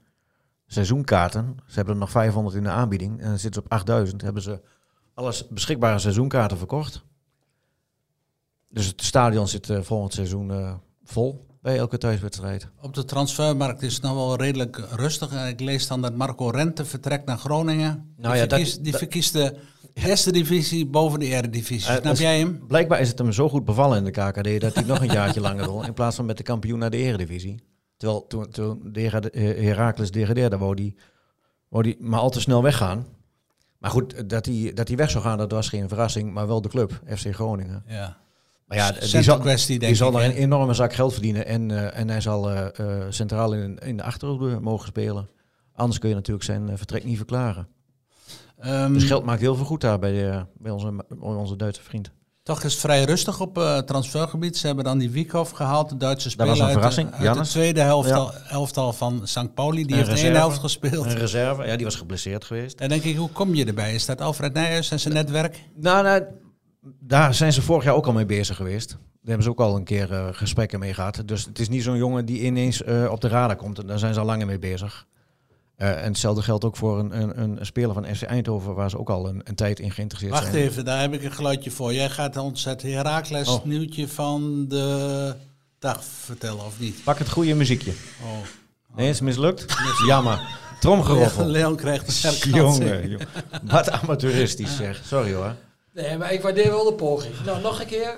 seizoenkaarten. 0.68 1.58
Ze 1.68 1.76
hebben 1.76 1.94
er 1.94 2.00
nog 2.00 2.12
500 2.12 2.56
in 2.56 2.64
de 2.64 2.70
aanbieding. 2.70 3.20
En 3.20 3.28
dan 3.30 3.40
zitten 3.40 3.54
ze 3.54 3.60
op 3.68 3.72
8000. 3.72 4.22
Hebben 4.22 4.42
ze 4.42 4.62
alles 5.14 5.48
beschikbare 5.48 6.00
seizoenkaarten 6.00 6.58
verkocht. 6.58 7.04
Dus 8.70 8.86
het 8.86 9.04
stadion 9.04 9.48
zit 9.48 9.70
eh, 9.70 9.82
volgend 9.82 10.14
seizoen 10.14 10.52
eh, 10.52 10.74
vol 11.04 11.46
bij 11.62 11.78
elke 11.78 11.98
thuiswedstrijd. 11.98 12.68
Op 12.82 12.94
de 12.94 13.06
transfermarkt 13.06 13.82
is 13.82 13.94
het 13.94 14.04
nog 14.04 14.14
wel 14.14 14.36
redelijk 14.36 14.82
rustig. 14.92 15.32
En 15.32 15.48
Ik 15.48 15.60
lees 15.60 15.88
dan 15.88 16.02
dat 16.02 16.16
Marco 16.16 16.48
Rente 16.50 16.86
vertrekt 16.86 17.26
naar 17.26 17.38
Groningen. 17.38 18.14
Nou 18.18 18.34
die 18.34 18.42
ja, 18.42 18.48
dat- 18.48 18.78
die 18.82 18.96
verkiest 18.96 19.34
de 19.34 19.56
eerste 20.04 20.32
divisie 20.32 20.86
boven 20.86 21.20
de 21.20 21.26
eredivisie. 21.26 21.90
Eh, 21.90 21.96
Snap 21.96 22.04
dus 22.04 22.20
jij 22.20 22.40
hem? 22.40 22.68
Blijkbaar 22.68 23.00
is 23.00 23.10
het 23.10 23.18
hem 23.18 23.32
zo 23.32 23.50
goed 23.50 23.66
bevallen 23.66 23.98
in 23.98 24.04
de 24.04 24.12
KKD 24.12 24.62
dat 24.62 24.74
hij 24.74 24.84
nog 24.84 25.00
een 25.02 25.12
jaartje 25.12 25.42
langer 25.48 25.66
wil. 25.66 25.84
In 25.84 25.94
plaats 25.94 26.16
van 26.16 26.26
met 26.26 26.38
de 26.38 26.44
kampioen 26.44 26.80
naar 26.80 26.90
de 26.90 26.98
eredivisie. 26.98 27.64
Terwijl 27.98 28.28
toen, 28.28 28.50
toen 28.50 28.80
de 28.92 29.10
eh, 29.10 29.64
Heracles 29.66 30.12
degradeerde, 30.12 30.58
wou 30.58 30.76
die, 30.76 30.96
wou 31.70 31.84
die 31.84 31.98
maar 32.00 32.20
al 32.20 32.30
te 32.30 32.42
snel 32.42 32.64
weggaan. 32.64 33.06
Maar 33.78 33.92
goed, 33.92 34.30
dat 34.30 34.46
hij, 34.46 34.72
dat 34.74 34.88
hij 34.88 34.98
weg 34.98 35.10
zou 35.10 35.24
gaan, 35.24 35.38
dat 35.38 35.52
was 35.52 35.70
geen 35.70 35.88
verrassing. 35.88 36.34
Maar 36.34 36.48
wel 36.48 36.62
de 36.62 36.70
club, 36.70 37.02
FC 37.16 37.34
Groningen. 37.34 37.84
Ja. 37.88 38.18
Maar 38.66 38.78
ja, 38.78 38.92
die 38.92 39.22
zal, 39.22 39.40
kwestie, 39.40 39.80
die 39.80 39.96
zal 39.96 40.14
hè? 40.14 40.26
een 40.26 40.32
enorme 40.32 40.74
zak 40.74 40.94
geld 40.94 41.14
verdienen. 41.14 41.46
En, 41.46 41.72
eh, 41.72 42.00
en 42.00 42.10
hij 42.10 42.22
zal 42.22 42.52
eh, 42.52 42.80
eh, 42.80 43.06
centraal 43.10 43.54
in, 43.54 43.78
in 43.78 43.98
de 43.98 44.04
achterhoede 44.04 44.60
mogen 44.60 44.88
spelen. 44.88 45.30
Anders 45.76 46.00
kun 46.00 46.10
je 46.10 46.16
natuurlijk 46.16 46.46
zijn 46.46 46.70
eh, 46.70 46.78
vertrek 46.78 47.04
niet 47.04 47.18
verklaren. 47.18 47.68
Ehm, 48.66 48.94
Dus 48.94 49.04
geld 49.04 49.26
maakt 49.26 49.42
heel 49.42 49.56
veel 49.56 49.66
goed 49.66 49.82
daar 49.82 50.00
bij, 50.00 50.30
eh, 50.32 50.42
bij, 50.58 50.72
onze, 50.72 50.92
bij 51.08 51.18
onze 51.20 51.56
Duitse 51.56 51.82
vriend. 51.82 52.12
Toch 52.44 52.64
is 52.64 52.72
het 52.72 52.82
vrij 52.82 53.04
rustig 53.04 53.40
op 53.40 53.58
eh, 53.58 53.78
transfergebied. 53.78 54.58
Ze 54.58 54.68
hebben 54.68 54.86
dan 54.86 54.98
die 54.98 55.10
Wiekhoff 55.10 55.52
gehaald, 55.52 55.90
de 55.90 55.98
Duitse 55.98 56.24
Dat 56.24 56.32
speler 56.32 56.50
was 56.50 56.60
een 56.60 56.66
uit, 56.66 56.74
de- 56.74 56.80
verrassing, 56.80 57.12
uit 57.30 57.38
de 57.38 57.50
tweede 57.50 57.80
helftal, 57.82 58.32
elftal 58.50 58.94
van 58.94 59.22
St. 59.24 59.54
Pauli. 59.54 59.84
Die 59.86 59.92
Een 59.92 59.96
heeft 59.98 60.08
één 60.08 60.18
reserve. 60.18 60.38
helft 60.38 60.60
gespeeld. 60.60 61.06
Een 61.06 61.18
reserve, 61.18 61.66
ja, 61.66 61.76
die 61.76 61.86
was 61.86 61.96
geblesseerd 61.96 62.46
geweest. 62.46 62.78
Dan 62.78 62.90
denk 62.90 63.04
ik, 63.04 63.16
hoe 63.18 63.30
kom 63.30 63.56
je 63.56 63.66
erbij? 63.66 63.94
Is 63.94 64.06
dat 64.06 64.22
Alfred 64.22 64.54
Nijhuis 64.54 64.92
en 64.92 65.00
zijn 65.00 65.14
netwerk? 65.14 65.64
Nou, 65.76 66.04
nou 66.04 66.24
daar 67.00 67.34
zijn 67.34 67.54
ze 67.54 67.62
vorig 67.62 67.84
jaar 67.84 67.96
ook 67.96 68.06
al 68.08 68.14
mee 68.14 68.26
bezig 68.26 68.56
geweest. 68.56 68.90
Daar 68.90 69.00
hebben 69.36 69.44
ze 69.44 69.50
ook 69.50 69.60
al 69.60 69.76
een 69.76 69.84
keer 69.84 70.14
eh, 70.14 70.28
gesprekken 70.32 70.80
mee 70.80 70.94
gehad. 70.94 71.22
Dus 71.26 71.46
het 71.46 71.60
is 71.60 71.70
niet 71.70 71.84
zo'n 71.84 71.98
jongen 71.98 72.26
die 72.26 72.42
ineens 72.42 72.84
op 73.10 73.22
de 73.22 73.28
radar 73.28 73.56
komt. 73.56 73.88
Daar 73.88 74.00
zijn 74.00 74.14
ze 74.14 74.20
al 74.20 74.26
langer 74.26 74.46
mee 74.48 74.60
bezig. 74.60 75.06
Eh, 75.78 75.90
en 75.90 76.04
hetzelfde 76.04 76.42
geldt 76.42 76.64
ook 76.66 76.76
voor 76.78 77.00
een, 77.00 77.22
een, 77.22 77.42
een 77.42 77.66
speler 77.66 77.94
van 77.94 78.16
FC 78.16 78.22
Eindhoven, 78.22 78.76
waar 78.76 78.90
ze 78.90 79.00
ook 79.00 79.10
al 79.10 79.28
een, 79.28 79.42
een 79.44 79.56
tijd 79.56 79.80
in 79.80 79.92
geïnteresseerd 79.92 80.34
Wacht 80.34 80.52
zijn. 80.52 80.64
even, 80.64 80.86
daar 80.86 81.02
heb 81.02 81.14
ik 81.14 81.24
een 81.24 81.32
geluidje 81.32 81.72
voor. 81.72 81.94
Jij 81.94 82.10
gaat 82.10 82.38
ons 82.38 82.64
het 82.66 82.82
Herakles 82.82 83.48
Oh. 83.48 83.66
nieuwtje 83.66 84.08
van 84.08 84.66
de 84.68 85.36
dag 85.80 86.04
vertellen, 86.04 86.66
of 86.66 86.80
niet? 86.80 87.04
Pak 87.04 87.18
het 87.18 87.30
goede 87.30 87.54
muziekje. 87.56 87.92
Oh. 88.24 88.38
Nee, 88.96 89.10
is 89.10 89.22
mislukt? 89.22 89.66
Jammer. 90.08 90.42
Tromgeroffel. 90.80 91.46
Leon 91.46 91.76
krijgt 91.76 92.24
een. 92.24 92.52
Jongen, 92.52 93.10
jongen. 93.10 93.28
Wat 93.64 93.92
amateuristisch 93.92 94.76
zeg. 94.76 95.02
Sorry 95.06 95.34
hoor. 95.34 95.56
Nee, 95.94 96.18
maar 96.18 96.34
ik 96.34 96.42
waardeer 96.42 96.70
wel 96.70 96.86
de 96.86 96.94
poging. 96.94 97.34
Nou, 97.46 97.62
nog 97.62 97.80
een 97.80 97.86
keer. 97.88 98.16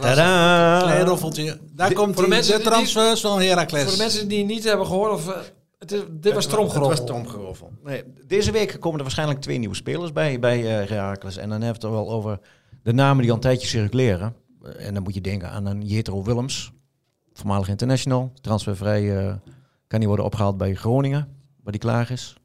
Tadaa! 0.00 0.80
Klein 0.82 1.04
roffeltje. 1.06 1.58
Daar 1.72 1.92
komt 1.92 2.14
voor 2.14 2.22
de 2.22 2.28
de, 2.28 2.34
mensen 2.34 2.52
de 2.56 2.62
die- 2.62 2.70
transfers 2.70 3.20
van 3.20 3.40
Heracles. 3.40 3.82
Voor 3.82 3.92
de 3.92 3.98
mensen 3.98 4.28
die 4.28 4.38
het 4.38 4.46
niet 4.46 4.64
hebben 4.64 4.86
gehoord, 4.86 5.12
of, 5.12 5.28
eh, 5.28 5.40
het 5.78 5.92
is, 5.92 6.00
dit 6.10 6.32
was 6.34 6.44
Het 6.44 6.52
tromgeroffel. 6.52 6.96
was 6.96 7.06
tromgeroffel. 7.06 7.70
Nee, 7.84 8.02
deze 8.26 8.50
week 8.52 8.76
komen 8.80 8.96
er 8.98 9.02
waarschijnlijk 9.04 9.40
twee 9.40 9.58
nieuwe 9.58 9.74
spelers 9.74 10.12
bij, 10.12 10.38
bij 10.38 10.58
eh 10.82 10.88
Heracles. 10.88 11.36
En 11.36 11.48
dan 11.48 11.60
hebben 11.62 11.80
we 11.80 11.86
het 11.86 11.96
er 11.96 12.04
wel 12.04 12.10
over 12.10 12.38
de 12.82 12.92
namen 12.92 13.20
die 13.22 13.30
al 13.30 13.36
een 13.36 13.42
tijdje 13.42 13.66
circuleren. 13.68 14.34
Eh, 14.62 14.86
en 14.86 14.94
dan 14.94 15.02
moet 15.02 15.14
je 15.14 15.20
denken 15.20 15.50
aan 15.50 15.66
een 15.66 15.82
Jetro 15.82 16.22
Willems, 16.22 16.72
voormalig 17.32 17.68
international. 17.68 18.32
Transfervrij 18.40 19.16
eh, 19.26 19.34
kan 19.86 19.98
die 19.98 20.08
worden 20.08 20.26
opgehaald 20.26 20.56
bij 20.56 20.74
Groningen, 20.74 21.28
waar 21.62 21.72
die 21.72 21.80
klaar 21.80 22.10
is. 22.10 22.36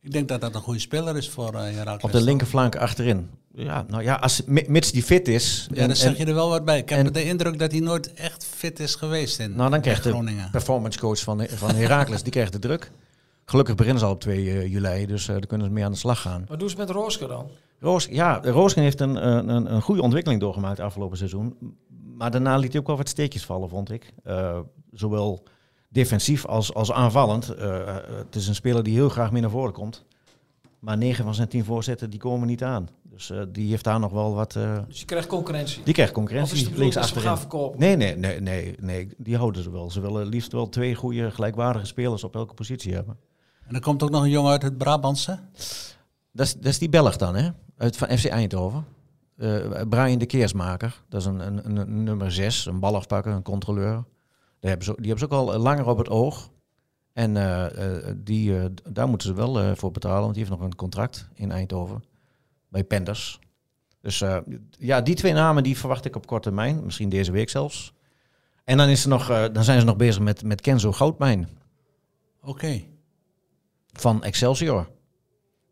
Ik 0.00 0.12
denk 0.12 0.28
dat 0.28 0.40
dat 0.40 0.54
een 0.54 0.60
goede 0.60 0.80
speler 0.80 1.16
is 1.16 1.28
voor 1.30 1.54
uh, 1.54 1.60
Heracles. 1.60 2.02
Op 2.02 2.12
de 2.12 2.22
linkerflank 2.22 2.76
achterin. 2.76 3.30
Ja, 3.64 3.84
nou 3.88 4.02
ja, 4.02 4.14
als, 4.14 4.42
mi- 4.46 4.64
mits 4.68 4.92
die 4.92 5.02
fit 5.02 5.28
is. 5.28 5.66
Ja, 5.72 5.80
en- 5.80 5.86
daar 5.86 5.96
zeg 5.96 6.16
je 6.16 6.24
er 6.24 6.34
wel 6.34 6.48
wat 6.48 6.64
bij. 6.64 6.78
Ik 6.78 6.88
heb 6.88 7.06
en- 7.06 7.12
de 7.12 7.24
indruk 7.24 7.58
dat 7.58 7.70
hij 7.70 7.80
nooit 7.80 8.12
echt 8.12 8.44
fit 8.44 8.80
is 8.80 8.94
geweest 8.94 9.38
in 9.38 9.56
Nou, 9.56 9.70
dan 9.70 9.80
krijgt 9.80 10.02
de 10.02 10.48
performance 10.52 10.98
coach 10.98 11.18
van, 11.20 11.46
van 11.48 11.74
Heracles, 11.74 12.22
die 12.22 12.32
krijgt 12.32 12.52
de 12.52 12.58
druk. 12.58 12.90
Gelukkig 13.44 13.74
beginnen 13.74 14.00
ze 14.00 14.06
al 14.06 14.12
op 14.14 14.20
2 14.20 14.50
eh, 14.50 14.72
juli, 14.72 15.06
dus 15.06 15.28
eh 15.28 15.34
daar 15.34 15.46
kunnen 15.46 15.66
ze 15.66 15.72
mee 15.72 15.84
aan 15.84 15.92
de 15.92 15.98
slag 15.98 16.20
gaan. 16.20 16.44
Wat 16.48 16.58
doen 16.60 16.70
ze 16.70 16.76
met 16.76 16.90
Rooske 16.90 17.26
dan? 17.26 17.46
Roos, 17.80 18.08
ja, 18.10 18.40
Roosken 18.42 18.82
heeft 18.82 19.00
een, 19.00 19.28
een, 19.28 19.48
een, 19.48 19.72
een 19.74 19.82
goede 19.82 20.02
ontwikkeling 20.02 20.40
doorgemaakt 20.40 20.80
afgelopen 20.80 21.16
seizoen. 21.16 21.56
Maar 22.16 22.30
daarna 22.30 22.56
liet 22.56 22.72
hij 22.72 22.80
ook 22.80 22.86
wel 22.86 22.96
wat 22.96 23.08
steekjes 23.08 23.44
vallen, 23.44 23.68
vond 23.68 23.90
ik. 23.90 24.12
Eh, 24.24 24.58
zowel 24.92 25.42
defensief 25.88 26.46
als, 26.46 26.74
als 26.74 26.92
aanvallend. 26.92 27.48
Eh, 27.48 27.80
eh, 27.88 27.96
het 28.26 28.34
is 28.36 28.48
een 28.48 28.54
speler 28.54 28.82
die 28.82 28.94
heel 28.94 29.08
graag 29.08 29.32
mee 29.32 29.40
naar 29.42 29.50
voren 29.50 29.72
komt. 29.72 30.04
Maar 30.78 30.96
9 30.98 31.24
van 31.24 31.34
zijn 31.34 31.48
10 31.48 31.64
voorzetten 31.64 32.10
die 32.10 32.18
komen 32.20 32.46
niet 32.46 32.62
aan. 32.62 32.88
Dus 33.18 33.30
eh, 33.30 33.42
die 33.48 33.70
heeft 33.70 33.84
daar 33.84 34.00
nog 34.00 34.12
wel 34.12 34.34
wat. 34.34 34.56
eh, 34.56 34.78
Dus 34.88 35.00
je 35.00 35.04
krijgt 35.04 35.26
concurrentie. 35.26 35.82
die 35.82 35.94
krijgt 35.94 36.12
of 36.12 36.22
is 36.22 36.28
concurrentie 36.28 36.66
het 36.66 36.76
links 36.76 36.96
achterin. 36.96 37.22
gaan 37.22 37.38
verkopen? 37.38 37.78
Nee, 37.80 37.96
nee, 37.96 38.16
nee, 38.16 38.40
nee, 38.40 38.74
nee, 38.80 39.08
die 39.16 39.36
houden 39.36 39.62
ze 39.62 39.70
wel. 39.70 39.90
Ze 39.90 40.00
willen 40.00 40.26
liefst 40.26 40.52
wel 40.52 40.68
twee 40.68 40.94
goede 40.94 41.30
gelijkwaardige 41.30 41.86
spelers 41.86 42.24
op 42.24 42.34
elke 42.34 42.54
positie 42.54 42.94
hebben. 42.94 43.16
En 43.66 43.74
er 43.74 43.80
komt 43.80 44.02
ook 44.02 44.10
nog 44.10 44.22
een 44.22 44.30
jongen 44.30 44.50
uit 44.50 44.62
het 44.62 44.78
Brabantse. 44.78 45.38
Dat 46.32 46.46
is, 46.46 46.54
dat 46.54 46.64
is 46.64 46.78
die 46.78 46.88
Belg 46.88 47.16
dan, 47.16 47.34
hè? 47.36 47.50
Uit 47.76 47.96
van 47.96 48.18
FC 48.18 48.24
Eindhoven. 48.24 48.84
Eh, 49.36 49.82
Brian 49.88 50.18
de 50.18 50.26
Keersmaker. 50.26 51.02
Dat 51.08 51.20
is 51.20 51.26
een, 51.26 51.40
een, 51.40 51.76
een, 51.76 52.02
nummer 52.02 52.32
6, 52.32 52.66
een 52.66 52.80
balafpakker, 52.80 53.32
een 53.32 53.42
controleur. 53.42 53.92
Daar 54.60 54.70
hebben 54.70 54.84
ze, 54.84 54.94
die 54.96 55.10
hebben 55.10 55.28
ze 55.28 55.34
ook 55.34 55.48
al 55.50 55.58
langer 55.58 55.86
op 55.86 55.98
het 55.98 56.08
oog. 56.08 56.50
En 57.18 57.36
eh, 57.36 58.06
eh, 58.08 58.14
die, 58.16 58.54
daar 58.90 59.08
moeten 59.08 59.28
ze 59.28 59.34
wel 59.34 59.60
eh, 59.60 59.70
voor 59.74 59.90
betalen, 59.90 60.20
want 60.20 60.34
die 60.34 60.44
heeft 60.44 60.56
nog 60.56 60.66
een 60.66 60.76
contract 60.76 61.28
in 61.34 61.50
Eindhoven. 61.50 62.02
Bij 62.68 62.84
Penders. 62.84 63.38
Dus 64.00 64.20
eh, 64.20 64.38
ja, 64.78 65.00
die 65.00 65.14
twee 65.14 65.32
namen 65.32 65.62
die 65.62 65.78
verwacht 65.78 66.04
ik 66.04 66.16
op 66.16 66.26
korte 66.26 66.42
termijn. 66.48 66.84
Misschien 66.84 67.08
deze 67.08 67.32
week 67.32 67.48
zelfs. 67.50 67.92
En 68.64 68.76
dan, 68.76 68.88
is 68.88 69.02
er 69.02 69.08
nog, 69.08 69.30
eh, 69.30 69.44
dan 69.52 69.64
zijn 69.64 69.80
ze 69.80 69.86
nog 69.86 69.96
bezig 69.96 70.22
met, 70.22 70.42
met 70.42 70.60
Kenzo 70.60 70.92
Goudmijn 70.92 71.48
Oké. 72.42 72.82
van 73.92 74.22
Excelsior. 74.22 74.88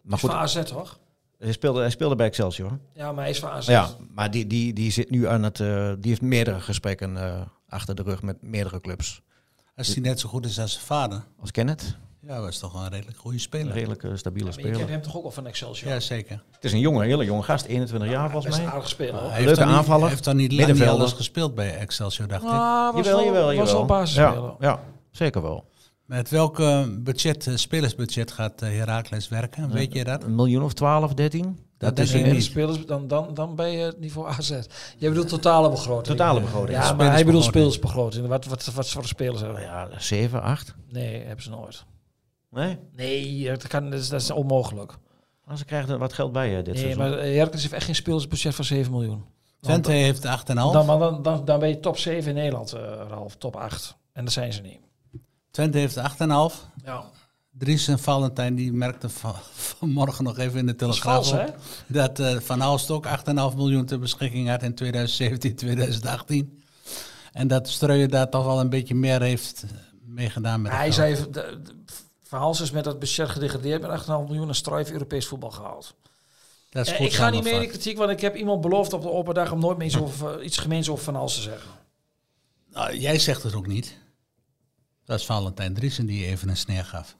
Maar 0.02 0.14
Is 0.14 0.20
van 0.20 0.30
goed, 0.30 0.38
AZ 0.38 0.62
toch? 0.62 0.98
hij 1.38 1.52
speelde, 1.52 1.80
hij 1.80 1.90
speelde 1.90 2.16
bij 2.16 2.26
Excelsior. 2.26 2.78
Ja, 2.92 3.12
maar 3.12 3.22
hij 3.22 3.30
is 3.30 3.38
van 3.38 3.50
AZ. 3.50 3.66
Ja, 3.66 3.88
maar 4.14 4.30
die, 4.30 4.46
die, 4.46 4.72
die 4.72 4.90
zit 4.90 5.10
nu 5.10 5.26
aan 5.26 5.42
het. 5.42 5.60
eh, 5.60 5.92
die 5.98 6.08
heeft 6.10 6.20
meerdere 6.22 6.60
gesprekken 6.60 7.16
eh, 7.16 7.40
achter 7.68 7.94
de 7.94 8.02
rug 8.02 8.22
met 8.22 8.42
meerdere 8.42 8.80
clubs. 8.80 9.22
Als 9.76 9.86
hij 9.88 10.02
net 10.02 10.20
zo 10.20 10.28
goed 10.28 10.44
is 10.44 10.58
als 10.60 10.72
zijn 10.72 10.84
vader. 10.84 11.24
Als 11.40 11.50
Kenneth, 11.50 11.96
Ja, 12.26 12.40
was 12.40 12.58
toch 12.58 12.72
wel 12.72 12.82
een 12.82 12.88
redelijk 12.90 13.16
goede 13.18 13.36
een 13.36 13.42
speler. 13.42 13.72
redelijk 13.72 14.02
eh, 14.04 14.10
stabiele 14.14 14.48
Maar 14.48 14.56
je 14.58 14.62
kent 14.62 14.74
speler. 14.76 14.92
hem 14.92 15.02
toch 15.02 15.16
ook 15.16 15.24
al 15.24 15.30
van 15.30 15.46
Excelsior? 15.46 15.92
Ja, 15.92 16.00
zeker. 16.00 16.42
Het 16.50 16.64
is 16.64 16.72
een 16.72 16.78
jonge, 16.78 17.04
hele 17.04 17.24
jonge 17.24 17.42
gast, 17.42 17.64
21 17.64 18.10
jaar 18.10 18.30
volgens 18.30 18.56
een 18.56 18.62
mij. 18.62 18.72
aardig 18.72 18.88
speler. 18.88 19.20
Hij 19.20 19.30
heeft 19.30 19.44
Leuke 19.44 19.58
dan 19.60 19.68
niet- 19.68 19.76
aanvaller, 19.76 20.00
Hij 20.02 20.10
heeft 20.10 20.24
dan 20.24 20.36
niet 20.36 20.46
lang 20.52 20.58
niet 20.60 20.66
middenvelder. 20.68 21.04
alles 21.04 21.16
gespeeld 21.16 21.54
bij 21.54 21.76
Excelsior, 21.76 22.28
dacht 22.28 22.42
ik. 22.42 22.48
Ah, 22.48 22.94
was 22.94 23.06
Jawel, 23.06 23.16
wel, 23.24 23.26
jawel, 23.26 23.44
was 23.46 23.54
jawel. 23.54 23.72
wel 23.74 23.84
basisspeler. 23.84 24.42
Ja, 24.42 24.68
ja, 24.68 24.80
zeker 25.10 25.42
wel. 25.42 25.64
Met 26.04 26.30
welk 26.30 26.60
eh, 26.60 26.84
budget, 26.98 27.46
eh, 27.46 27.54
spelersbudget 27.56 28.32
gaat 28.32 28.62
uh, 28.62 28.68
Heracles 28.68 29.28
werken? 29.28 29.72
Weet 29.72 29.92
je 29.92 30.04
dat? 30.04 30.22
Een 30.22 30.34
miljoen 30.34 30.62
of 30.62 30.72
12, 30.72 31.14
13? 31.14 31.58
Dat 31.78 31.98
is 31.98 32.10
denk 32.10 32.20
ik 32.24 32.30
een 32.30 32.36
niet. 32.36 32.44
Spelers, 32.44 32.86
dan, 32.86 33.08
dan, 33.08 33.34
dan 33.34 33.54
ben 33.56 33.70
je 33.70 33.78
het 33.84 34.00
niveau 34.00 34.28
AZ. 34.28 34.50
Jij 34.98 35.08
bedoelt 35.08 35.28
totale 35.28 35.70
begroting. 35.70 36.06
totale 36.16 36.40
begroting. 36.40 36.78
Ja, 36.78 36.92
maar 36.92 37.12
hij 37.12 37.24
bedoelt 37.24 37.44
Spelersbegroting. 37.44 38.12
spelersbegroting. 38.12 38.26
Wat, 38.28 38.44
wat, 38.44 38.74
wat 38.74 38.88
voor 38.90 39.04
spelers 39.04 39.40
hebben 39.40 39.58
we? 39.58 39.64
Ja, 39.64 39.88
7, 39.98 40.42
8. 40.42 40.74
Nee, 40.90 41.24
hebben 41.24 41.44
ze 41.44 41.50
nooit. 41.50 41.84
Nee? 42.50 42.78
Nee, 42.92 43.48
dat, 43.48 43.66
kan, 43.66 43.90
dat, 43.90 44.00
is, 44.00 44.08
dat 44.08 44.20
is 44.20 44.30
onmogelijk. 44.30 44.92
Maar 45.44 45.58
ze 45.58 45.64
krijgen 45.64 45.90
er 45.90 45.98
wat 45.98 46.12
geld 46.12 46.32
bij 46.32 46.48
eh, 46.58 46.64
dit 46.64 46.74
Nee, 46.74 46.82
seizoen. 46.82 47.02
maar 47.02 47.18
Heracles 47.18 47.62
heeft 47.62 47.74
echt 47.74 47.84
geen 47.84 47.94
spelersbudget 47.94 48.54
van 48.54 48.64
7 48.64 48.92
miljoen. 48.92 49.24
Twente 49.60 49.92
heeft 49.92 50.26
8,5. 50.26 50.52
Dan, 50.54 50.72
dan, 50.86 51.22
dan, 51.22 51.44
dan 51.44 51.58
ben 51.60 51.68
je 51.68 51.80
top 51.80 51.98
7 51.98 52.28
in 52.28 52.34
Nederland, 52.34 52.72
eh 52.72 52.80
Ralf. 53.08 53.36
Top 53.36 53.56
8. 53.56 53.96
En 54.12 54.24
dat 54.24 54.32
zijn 54.32 54.52
ze 54.52 54.60
niet. 54.60 54.78
Twente 55.50 55.78
heeft 55.78 55.96
8,5. 55.98 56.04
Ja. 56.84 57.04
Dries 57.50 57.88
en 57.88 57.98
Valentijn 57.98 58.54
die 58.54 58.72
merkte 58.72 59.08
van, 59.08 59.34
vanmorgen 59.78 60.24
nog 60.24 60.38
even 60.38 60.58
in 60.58 60.66
de 60.66 60.76
Telegraaf 60.76 61.28
vals, 61.28 61.32
op 61.32 61.38
hè? 61.38 61.46
dat 61.86 62.18
eh, 62.18 62.36
Van 62.40 62.60
Halst 62.60 62.90
ook 62.90 63.06
8,5 63.06 63.32
miljoen 63.56 63.84
ter 63.84 63.98
beschikking 63.98 64.48
had 64.48 64.62
in 64.62 64.74
2017, 64.74 65.56
2018. 65.56 66.50
En 67.32 67.48
dat 67.48 67.68
Streuer 67.68 68.08
daar 68.08 68.30
toch 68.30 68.44
wel 68.44 68.60
een 68.60 68.68
beetje 68.68 68.94
meer 68.94 69.22
heeft 69.22 69.62
eh, 69.62 69.70
meegedaan 70.04 70.62
met 70.62 70.72
Hij 70.72 70.92
zei, 70.92 71.16
Van 72.26 72.50
is 72.50 72.70
met 72.70 72.84
dat 72.84 72.98
budget 72.98 73.28
gedegradeerd 73.28 73.82
met 73.82 74.00
8,5 74.00 74.06
miljoen 74.06 74.48
en 74.48 74.54
Struijf 74.54 74.90
Europees 74.90 75.26
voetbal 75.26 75.50
gehaald. 75.50 75.94
Dat 76.70 76.86
is 76.86 76.92
Eh, 76.92 76.98
goed 76.98 77.06
ik 77.06 77.14
ga 77.14 77.30
niet 77.30 77.44
meer 77.44 77.52
in 77.52 77.60
de 77.60 77.66
kritiek, 77.66 77.98
want 77.98 78.10
ik 78.10 78.20
heb 78.20 78.36
iemand 78.36 78.60
beloofd 78.60 78.92
op 78.92 79.02
de 79.02 79.10
open 79.10 79.34
dag 79.34 79.52
om 79.52 79.60
nooit 79.60 79.78
meer 79.78 79.86
iets, 79.86 79.98
over, 79.98 80.42
iets 80.42 80.58
gemeens 80.58 80.88
over 80.88 81.04
Van 81.04 81.14
Hals 81.14 81.34
te 81.34 81.40
zeggen. 81.40 81.70
Nou, 82.72 82.96
jij 82.98 83.18
zegt 83.18 83.42
het 83.42 83.54
ook 83.54 83.66
niet. 83.66 83.98
Dat 85.04 85.18
is 85.18 85.26
Valentijn 85.26 85.74
Driesen 85.74 86.06
die 86.06 86.26
even 86.26 86.48
een 86.48 86.56
sneer 86.56 86.84
gaf. 86.84 87.16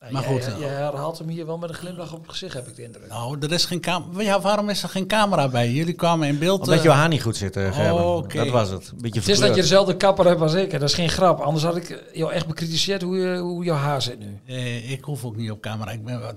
Nou, 0.00 0.12
Maar 0.12 0.22
jij- 0.22 0.32
goed, 0.32 0.46
eh, 0.54 0.60
Jij 0.60 0.68
herhaalt 0.68 1.18
hem 1.18 1.28
hier 1.28 1.46
wel 1.46 1.58
met 1.58 1.68
een 1.68 1.74
glimlach 1.74 2.12
op 2.12 2.20
het 2.22 2.30
gezicht, 2.30 2.54
heb 2.54 2.66
ik 2.68 2.76
de 2.76 2.82
indruk. 2.82 3.08
Nou, 3.08 3.36
er 3.40 3.52
is 3.52 3.64
geen 3.64 3.80
camera. 3.80 4.22
Ja, 4.22 4.40
waarom 4.40 4.68
is 4.68 4.82
er 4.82 4.88
geen 4.88 5.06
camera 5.06 5.48
bij? 5.48 5.70
Jullie 5.70 5.94
kwamen 5.94 6.28
in 6.28 6.38
beeld. 6.38 6.60
Omdat 6.60 6.76
eh, 6.78 6.82
je 6.82 6.90
haar 6.90 7.08
niet 7.08 7.22
goed 7.22 7.36
zit, 7.36 7.56
eh, 7.56 8.06
oké. 8.16 8.36
Dat 8.36 8.48
was 8.48 8.70
het. 8.70 8.92
Beetje 8.96 9.20
Het 9.20 9.28
is 9.28 9.38
dat 9.38 9.54
je 9.54 9.60
dezelfde 9.60 9.96
kapper 9.96 10.26
hebt 10.26 10.40
als 10.40 10.54
ik. 10.54 10.70
Dat 10.70 10.82
is 10.82 10.94
geen 10.94 11.08
grap. 11.08 11.40
Anders 11.40 11.64
had 11.64 11.76
ik 11.76 12.02
jou 12.12 12.32
echt 12.32 12.46
bekritiseerd 12.46 13.02
hoe, 13.02 13.16
je, 13.16 13.36
hoe 13.38 13.64
jouw 13.64 13.76
haar 13.76 14.02
zit 14.02 14.18
nu. 14.18 14.40
eh, 14.46 14.90
ik 14.90 15.04
hoef 15.04 15.24
ook 15.24 15.36
niet 15.36 15.50
op 15.50 15.60
camera. 15.60 15.90
Ik 15.90 16.04
ben 16.04 16.20
wat 16.20 16.34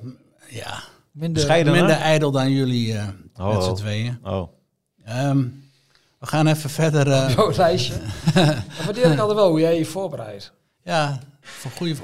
ja, 0.50 0.84
Minder, 1.12 1.64
minder 1.72 1.90
ijdel 1.96 2.32
dan 2.32 2.52
jullie 2.52 2.98
eh, 2.98 3.08
Oh, 3.40 3.54
met 3.54 3.64
z'n 3.64 3.70
oh. 3.70 3.76
tweeën. 3.76 4.20
Oh. 4.24 4.48
Ehm, 5.06 5.38
we 6.20 6.26
gaan 6.28 6.48
even 6.48 6.70
verder. 6.70 7.12
eh, 7.12 7.34
Jouw 7.36 7.52
lijstje. 7.56 7.94
Dat 8.34 8.56
waardeer 8.86 9.12
ik 9.12 9.20
altijd 9.20 9.38
wel 9.38 9.50
hoe 9.50 9.60
jij 9.60 9.78
je 9.78 9.86
voorbereidt. 9.86 10.52
ja, 10.84 11.20
voor 11.42 11.72
goede. 11.72 11.96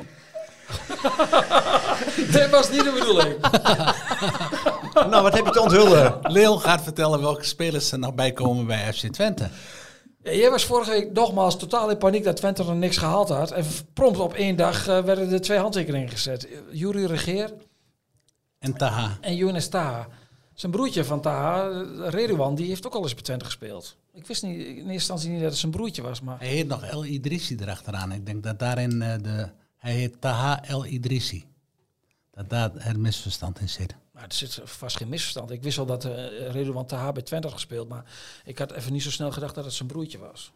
Dit 2.32 2.50
was 2.50 2.70
niet 2.70 2.84
de 2.84 2.92
bedoeling. 3.00 3.36
Nou, 4.94 5.24
wat 5.24 5.34
heb 5.34 5.46
je 5.46 5.52
te 5.52 5.62
onthullen? 5.62 6.20
Leon 6.22 6.60
gaat 6.60 6.82
vertellen 6.82 7.22
welke 7.22 7.44
spelers 7.46 7.92
er 7.92 8.00
nog 8.00 8.14
bij 8.14 8.32
komen 8.32 8.66
bij 8.66 8.94
FC 8.94 9.08
Twente. 9.08 9.50
Ja, 10.24 10.32
jij 10.32 10.50
was 10.50 10.66
vorige 10.66 10.90
week 10.90 11.14
nogmaals 11.14 11.58
totaal 11.58 11.90
in 11.90 11.98
paniek 11.98 12.24
dat 12.24 12.36
Twente 12.36 12.64
er 12.64 12.76
niks 12.76 12.98
gehaald 12.98 13.30
had. 13.30 13.52
En 13.52 13.66
prompt 13.94 14.20
op 14.20 14.34
één 14.34 14.56
dag 14.56 14.88
eh, 14.88 15.04
werden 15.04 15.32
er 15.32 15.42
twee 15.42 15.58
handtekeningen 15.58 16.10
gezet. 16.10 16.48
Jury 16.72 17.06
Regeer 17.06 17.54
En 18.60 18.74
Taha. 18.74 19.18
en 19.22 19.36
Younes 19.36 19.70
Taha. 19.70 20.08
Zijn 20.54 20.72
broertje 20.72 21.04
van 21.06 21.22
Taha, 21.22 21.70
eh, 21.70 21.82
Redouan, 22.10 22.56
die 22.56 22.68
heeft 22.68 22.86
ook 22.86 22.94
al 22.96 23.04
eens 23.04 23.14
bij 23.14 23.24
Twente 23.24 23.46
gespeeld. 23.46 23.96
Ik 24.14 24.26
wist 24.28 24.44
niet, 24.44 24.58
in 24.60 24.76
eerste 24.76 24.92
instantie 24.92 25.30
niet 25.30 25.42
dat 25.42 25.50
het 25.50 25.60
zijn 25.60 25.72
broertje 25.72 26.02
was, 26.02 26.22
maar... 26.22 26.40
Hij 26.40 26.48
heet 26.48 26.68
nog 26.68 26.84
El 26.84 27.06
Idrissi 27.06 27.56
erachteraan. 27.60 28.12
Ik 28.12 28.26
denk 28.26 28.44
dat 28.44 28.60
daarin 28.60 29.02
eh, 29.02 29.14
de. 29.22 29.50
Hij 29.80 29.94
heet 29.94 30.22
Taha 30.22 30.64
El 30.64 30.86
Idrissi. 30.86 31.46
Dat 32.32 32.50
daar 32.50 32.72
het 32.74 32.98
misverstand 32.98 33.60
in 33.60 33.70
zit. 33.70 33.96
Maar 34.12 34.24
er 34.24 34.34
zit 34.34 34.62
vast 34.64 34.98
geen 34.98 35.10
misverstand. 35.10 35.52
Ik 35.52 35.64
wist 35.64 35.78
wel 35.78 35.86
dat 35.86 36.06
uh, 36.06 36.12
Redouan 36.52 36.86
Taha 36.86 37.12
bij 37.12 37.22
Twente 37.22 37.48
had 37.48 37.56
gespeeld, 37.56 37.90
maar 37.90 38.04
ik 38.46 38.58
had 38.58 38.72
even 38.72 38.94
niet 38.94 39.04
zo 39.04 39.12
snel 39.12 39.32
gedacht 39.32 39.56
dat 39.56 39.66
het 39.66 39.74
zijn 39.74 39.88
broertje 39.88 40.18
was. 40.18 40.52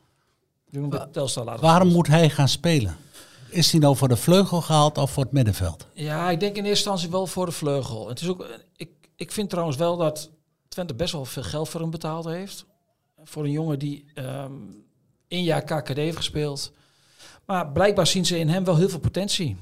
Telstar 1.12 1.46
laten 1.46 1.62
Waarom 1.62 1.88
moet 1.88 2.08
hij 2.08 2.30
gaan 2.30 2.48
spelen? 2.48 2.98
Is 3.50 3.72
hij 3.72 3.80
nou 3.80 3.96
voor 3.96 4.08
de 4.08 4.16
vleugel 4.16 4.62
gehaald 4.62 4.98
of 4.98 5.12
voor 5.12 5.24
het 5.24 5.32
middenveld? 5.32 5.88
Ja, 5.94 6.30
ik 6.30 6.40
denk 6.40 6.56
in 6.56 6.66
eerste 6.66 6.70
instantie 6.70 7.10
wel 7.10 7.28
voor 7.28 7.46
de 7.46 7.52
vleugel. 7.52 8.08
Het 8.08 8.22
is 8.22 8.28
ook, 8.28 8.48
ik, 8.76 8.90
ik 9.16 9.24
ik 9.24 9.32
vind 9.32 9.50
trouwens 9.50 9.78
wel 9.78 9.98
dat 9.98 10.30
Twente 10.68 10.94
best 10.94 11.12
wel 11.12 11.26
veel 11.26 11.44
geld 11.44 11.70
voor 11.70 11.82
hem 11.82 11.90
betaald 11.90 12.26
heeft. 12.26 12.66
Voor 13.24 13.44
een 13.44 13.52
jongen 13.52 13.80
die 13.80 14.06
ehm 14.14 14.54
één 15.28 15.44
jaar 15.44 15.64
KKD 15.64 15.96
heeft 15.96 16.18
gespeeld. 16.18 16.72
Maar 17.46 17.72
blijkbaar 17.72 18.08
zien 18.08 18.26
ze 18.26 18.38
in 18.40 18.50
hem 18.50 18.64
wel 18.64 18.76
heel 18.78 18.90
veel 18.90 19.00
potentie. 19.00 19.58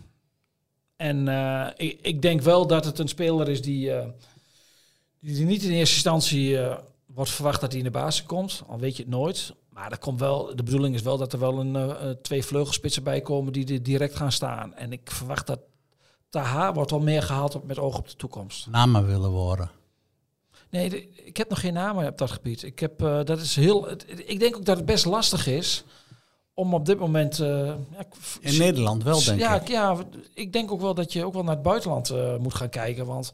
En 0.95 1.27
eh, 1.27 1.67
ik, 1.75 1.99
ik 2.01 2.21
denk 2.21 2.41
wel 2.41 2.67
dat 2.67 2.85
het 2.85 2.99
een 2.99 3.07
speler 3.07 3.49
is 3.49 3.61
die, 3.61 3.91
eh, 3.93 4.07
die, 5.19 5.45
niet 5.45 5.63
in 5.63 5.71
eerste 5.71 5.95
instantie 5.95 6.57
eh, 6.59 6.77
wordt 7.05 7.31
verwacht 7.31 7.61
dat 7.61 7.69
hij 7.69 7.79
in 7.79 7.85
de 7.85 7.91
basis 7.91 8.25
komt. 8.25 8.63
Al 8.67 8.79
weet 8.79 8.95
je 8.97 9.01
het 9.03 9.11
nooit. 9.11 9.53
Maar 9.69 9.91
er 9.91 9.97
komt 9.99 10.19
wel, 10.19 10.55
de 10.55 10.63
bedoeling 10.63 10.95
is 10.95 11.01
wel 11.01 11.17
dat 11.17 11.33
er 11.33 11.39
wel 11.39 11.59
een, 11.59 12.17
twee 12.21 12.43
vleugelspitsen 12.45 13.03
bij 13.03 13.21
komen 13.21 13.53
die 13.53 13.73
er 13.73 13.83
direct 13.83 14.15
gaan 14.15 14.31
staan. 14.31 14.75
En 14.75 14.91
ik 14.91 15.11
verwacht 15.11 15.47
dat 15.47 15.59
Taha 16.29 16.73
wordt 16.73 16.91
wel 16.91 16.99
meer 16.99 17.21
gehaald 17.23 17.55
op, 17.55 17.67
met 17.67 17.79
oog 17.79 17.97
op 17.97 18.07
de 18.09 18.15
toekomst. 18.15 18.67
Namen 18.67 19.05
willen 19.05 19.29
worden. 19.29 19.71
Nee, 20.69 20.89
de- 20.89 21.09
ik 21.23 21.37
heb 21.37 21.49
nog 21.49 21.59
geen 21.59 21.73
namen 21.73 22.07
op 22.07 22.17
dat 22.17 22.31
gebied. 22.31 22.63
Ik, 22.63 22.79
heb, 22.79 22.99
dat 22.99 23.39
is 23.39 23.55
heel, 23.55 23.87
het- 23.87 24.05
ik 24.25 24.39
denk 24.39 24.55
ook 24.55 24.65
dat 24.65 24.77
het 24.77 24.85
best 24.85 25.05
lastig 25.05 25.47
is 25.47 25.83
om 26.53 26.73
op 26.73 26.85
dit 26.85 26.99
moment... 26.99 27.39
eh, 27.39 27.65
ja, 27.65 28.05
In 28.39 28.57
Nederland 28.57 29.03
wel, 29.03 29.23
denk 29.23 29.39
ja, 29.39 29.61
ik. 29.61 29.67
Ja, 29.67 29.97
ik 30.33 30.53
denk 30.53 30.71
ook 30.71 30.81
wel 30.81 30.93
dat 30.93 31.13
je 31.13 31.25
ook 31.25 31.33
wel 31.33 31.43
naar 31.43 31.53
het 31.53 31.63
buitenland 31.63 32.09
eh, 32.09 32.37
moet 32.37 32.55
gaan 32.55 32.69
kijken. 32.69 33.05
Want 33.05 33.33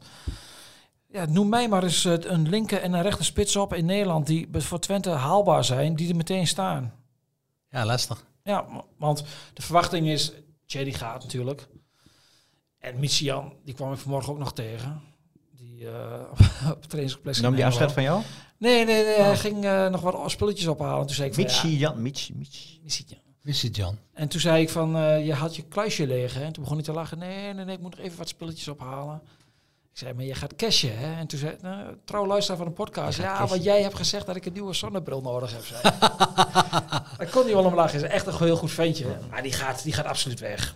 ja, 1.08 1.26
noem 1.26 1.48
mij 1.48 1.68
maar 1.68 1.82
eens 1.82 2.04
eh, 2.04 2.14
een 2.20 2.48
linker 2.48 2.82
en 2.82 2.92
een 2.92 3.02
rechter 3.02 3.24
spits 3.24 3.56
op 3.56 3.74
in 3.74 3.84
Nederland... 3.84 4.26
die 4.26 4.48
voor 4.52 4.80
Twente 4.80 5.10
haalbaar 5.10 5.64
zijn, 5.64 5.96
die 5.96 6.08
er 6.08 6.16
meteen 6.16 6.46
staan. 6.46 6.94
Ja, 7.70 7.84
lastig. 7.84 8.24
Ja, 8.42 8.66
want 8.96 9.24
de 9.54 9.62
verwachting 9.62 10.08
is... 10.08 10.32
Jerry 10.66 10.92
gaat 10.92 11.22
natuurlijk. 11.22 11.68
En 12.78 12.98
Michian, 12.98 13.52
die 13.64 13.74
kwam 13.74 13.92
ik 13.92 13.98
vanmorgen 13.98 14.32
ook 14.32 14.38
nog 14.38 14.52
tegen. 14.52 15.02
Die 15.78 15.86
eh 15.86 16.70
op 16.76 16.84
trainingscomplex... 16.84 17.40
Nam 17.40 17.54
die 17.54 17.66
afscheid 17.66 17.92
van 17.92 18.02
jou? 18.02 18.22
Nee, 18.56 18.84
nee, 18.84 19.04
nee. 19.04 19.20
Hij 19.20 19.36
ging 19.36 19.64
eh, 19.64 19.88
nog 19.88 20.00
wat 20.00 20.30
spulletjes 20.30 20.66
ophalen. 20.66 21.06
Toen 21.06 21.14
zei 21.14 21.28
ik 21.28 21.34
van, 21.34 21.44
Michi, 21.44 21.70
ja, 21.70 21.78
Jan, 21.78 22.02
Michi, 22.02 22.34
Michi. 22.34 22.80
Je, 23.42 23.70
Jan? 23.70 23.98
En 24.12 24.28
toen 24.28 24.40
zei 24.40 24.62
ik 24.62 24.70
van, 24.70 24.96
eh, 24.96 25.26
je 25.26 25.34
had 25.34 25.56
je 25.56 25.62
kluisje 25.62 26.06
leeg. 26.06 26.34
Hè? 26.34 26.44
En 26.44 26.52
toen 26.52 26.62
begon 26.62 26.76
hij 26.76 26.86
te 26.86 26.92
lachen. 26.92 27.18
Nee, 27.18 27.52
nee, 27.52 27.64
nee, 27.64 27.74
ik 27.74 27.80
moet 27.82 27.96
nog 27.96 28.04
even 28.04 28.18
wat 28.18 28.28
spulletjes 28.28 28.68
ophalen. 28.68 29.20
Ik 29.92 29.98
zei, 29.98 30.12
maar 30.12 30.24
je 30.24 30.34
gaat 30.34 30.56
cashen, 30.56 30.98
hè? 30.98 31.18
En 31.18 31.26
toen 31.26 31.38
zei 31.38 31.56
nou, 31.60 31.96
trouw 32.04 32.26
luisteraar 32.26 32.58
van 32.58 32.66
een 32.66 32.72
podcast. 32.72 33.18
Ja, 33.18 33.32
cashen. 33.32 33.48
want 33.48 33.64
jij 33.64 33.82
hebt 33.82 33.96
gezegd 33.96 34.26
dat 34.26 34.36
ik 34.36 34.46
een 34.46 34.52
nieuwe 34.52 34.74
zonnebril 34.74 35.20
nodig 35.20 35.52
heb, 35.52 35.64
zei. 35.64 35.82
Daar 37.18 37.28
kon 37.30 37.44
hij 37.44 37.54
wel 37.54 37.64
om 37.64 37.74
lachen. 37.74 37.98
Hij 37.98 38.08
is 38.08 38.14
echt 38.14 38.26
een 38.26 38.36
heel 38.38 38.56
goed 38.56 38.72
ventje. 38.72 39.18
Maar 39.30 39.42
die 39.42 39.52
gaat, 39.52 39.82
die 39.82 39.92
gaat 39.92 40.06
absoluut 40.06 40.40
weg. 40.40 40.74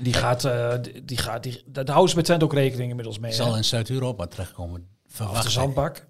Die 0.00 0.12
gaat, 0.12 0.44
eh, 0.44 0.74
die, 1.04 1.16
gaat, 1.16 1.42
die, 1.42 1.62
daar 1.66 1.86
houden 1.86 2.08
ze 2.08 2.14
bij 2.14 2.24
Twente 2.24 2.44
ook 2.44 2.52
rekening 2.52 2.90
inmiddels 2.90 3.18
mee. 3.18 3.30
Hè? 3.30 3.36
zal 3.36 3.56
in 3.56 3.64
Zuid-Europa 3.64 4.26
terechtkomen. 4.26 4.88
Of 5.06 5.14
Verwacht 5.14 5.42
de 5.42 5.48
ik. 5.48 5.54
zandbak. 5.54 6.06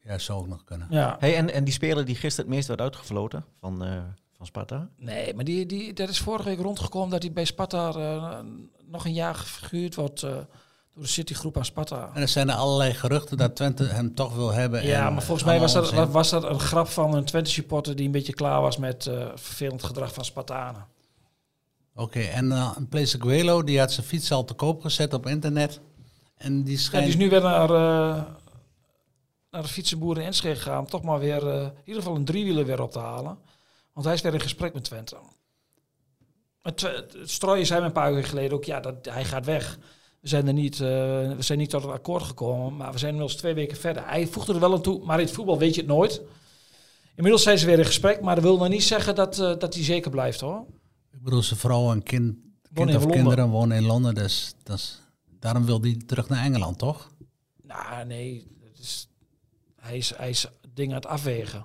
Ja, 0.00 0.18
zou 0.18 0.38
ook 0.38 0.48
nog 0.48 0.64
kunnen. 0.64 0.86
Ja. 0.90 1.16
Hey, 1.18 1.36
en, 1.36 1.52
en 1.52 1.64
die 1.64 1.74
speler 1.74 2.04
die 2.04 2.14
gisteren 2.14 2.46
het 2.46 2.54
meest 2.54 2.68
werd 2.68 2.80
uitgefloten 2.80 3.44
van, 3.60 3.84
eh, 3.84 4.02
van 4.36 4.46
Sparta? 4.46 4.88
Nee, 4.96 5.34
maar 5.34 5.44
die, 5.44 5.66
die, 5.66 5.92
dat 5.92 6.08
is 6.08 6.18
vorige 6.18 6.48
week 6.48 6.60
rondgekomen 6.60 7.10
dat 7.10 7.22
hij 7.22 7.32
bij 7.32 7.44
Sparta 7.44 7.88
eh, 7.92 8.38
nog 8.86 9.04
een 9.04 9.12
jaar 9.12 9.34
gehuurd 9.34 9.94
wordt 9.94 10.22
eh, 10.22 10.30
door 10.94 11.02
de 11.02 11.06
Citygroep 11.08 11.56
aan 11.56 11.64
Sparta. 11.64 12.10
En 12.14 12.22
er 12.22 12.28
zijn 12.28 12.48
er 12.50 12.56
allerlei 12.56 12.94
geruchten 12.94 13.36
dat 13.36 13.56
Twente 13.56 13.84
hem 13.84 14.14
toch 14.14 14.34
wil 14.34 14.52
hebben. 14.52 14.86
Ja, 14.86 15.06
en, 15.06 15.12
maar 15.12 15.22
volgens 15.22 15.46
mij 15.46 15.60
was 15.60 15.72
dat, 15.72 16.10
was 16.10 16.30
dat 16.30 16.44
een 16.44 16.60
grap 16.60 16.88
van 16.88 17.14
een 17.14 17.24
Twente 17.24 17.50
supporter 17.50 17.96
die 17.96 18.06
een 18.06 18.12
beetje 18.12 18.34
klaar 18.34 18.60
was 18.60 18.76
met 18.76 19.06
eh, 19.06 19.28
vervelend 19.34 19.84
gedrag 19.84 20.14
van 20.14 20.24
Spartanen. 20.24 20.86
Oké, 21.96 22.20
en 22.20 22.46
uh, 22.46 22.76
Place 22.88 23.20
Guelo, 23.20 23.62
die 23.62 23.78
had 23.78 23.92
zijn 23.92 24.06
fiets 24.06 24.32
al 24.32 24.44
te 24.44 24.54
koop 24.54 24.80
gezet 24.80 25.14
op 25.14 25.26
internet. 25.26 25.80
En 26.36 26.62
die 26.62 26.72
Ja, 26.72 26.80
schijnt... 26.80 27.04
die 27.04 27.14
is 27.14 27.20
nu 27.20 27.30
weer 27.30 27.42
naar, 27.42 27.70
eh, 27.70 28.22
naar 29.50 29.62
de 29.62 29.68
fietsenboer 29.68 30.18
in 30.18 30.24
Enschede 30.24 30.56
gegaan 30.56 30.78
om 30.78 30.86
toch 30.86 31.02
maar 31.02 31.18
weer 31.18 31.48
eh, 31.48 31.62
in 31.62 31.72
ieder 31.84 32.02
geval 32.02 32.16
een 32.16 32.24
driewieler 32.24 32.66
weer 32.66 32.82
op 32.82 32.92
te 32.92 32.98
halen. 32.98 33.38
Want 33.92 34.06
hij 34.06 34.14
is 34.14 34.20
weer 34.20 34.34
in 34.34 34.40
gesprek 34.40 34.74
met 34.74 34.84
Twente. 34.84 35.16
Het, 36.62 36.90
strooien 37.24 37.66
zei 37.66 37.84
een 37.84 37.92
paar 37.92 38.12
uur 38.12 38.24
geleden 38.24 38.56
ook, 38.56 38.64
ja, 38.64 38.80
dat, 38.80 38.94
hij 39.02 39.24
gaat 39.24 39.44
weg. 39.44 39.78
We 40.20 40.28
zijn 40.28 40.46
er 40.46 40.52
niet, 40.52 40.78
we 40.78 41.36
zijn 41.38 41.58
niet 41.58 41.70
tot 41.70 41.84
een 41.84 41.90
akkoord 41.90 42.22
gekomen, 42.22 42.76
maar 42.76 42.92
we 42.92 42.98
zijn 42.98 43.12
inmiddels 43.12 43.38
twee 43.40 43.54
weken 43.54 43.76
verder. 43.76 44.06
Hij 44.06 44.26
voegde 44.26 44.52
er 44.54 44.60
wel 44.60 44.72
aan 44.72 44.82
toe, 44.82 45.04
maar 45.04 45.18
in 45.18 45.24
het 45.24 45.34
voetbal 45.34 45.58
weet 45.58 45.74
je 45.74 45.80
het 45.80 45.90
nooit. 45.90 46.22
Inmiddels 47.14 47.42
zijn 47.42 47.58
ze 47.58 47.66
weer 47.66 47.78
in 47.78 47.84
gesprek, 47.84 48.20
maar 48.20 48.34
dat 48.34 48.44
wil 48.44 48.56
nog 48.56 48.68
niet 48.68 48.84
zeggen 48.84 49.14
dat, 49.14 49.36
dat 49.36 49.74
hij 49.74 49.84
zeker 49.84 50.10
blijft 50.10 50.40
hoor. 50.40 50.66
Ik 51.14 51.22
bedoel, 51.22 51.42
zijn 51.42 51.58
vrouw 51.60 51.92
en 51.92 52.02
kind, 52.02 52.36
kind 52.72 52.88
in 52.88 52.96
of 52.96 53.00
Londen. 53.02 53.10
kinderen 53.10 53.48
wonen 53.48 53.76
in 53.76 53.84
Londen. 53.84 54.14
Dus, 54.14 54.54
dat 54.62 54.76
is- 54.78 55.00
daarom 55.40 55.64
wil 55.64 55.80
hij 55.80 55.96
terug 56.06 56.28
naar 56.28 56.44
Engeland, 56.44 56.78
toch? 56.78 57.10
Nou, 57.62 58.06
nee, 58.06 58.46
het 58.70 58.78
is, 58.78 59.08
hij, 59.76 59.96
is, 59.96 60.12
hij 60.16 60.30
is 60.30 60.46
dingen 60.74 60.90
aan 60.94 61.00
het 61.02 61.10
afwegen. 61.10 61.64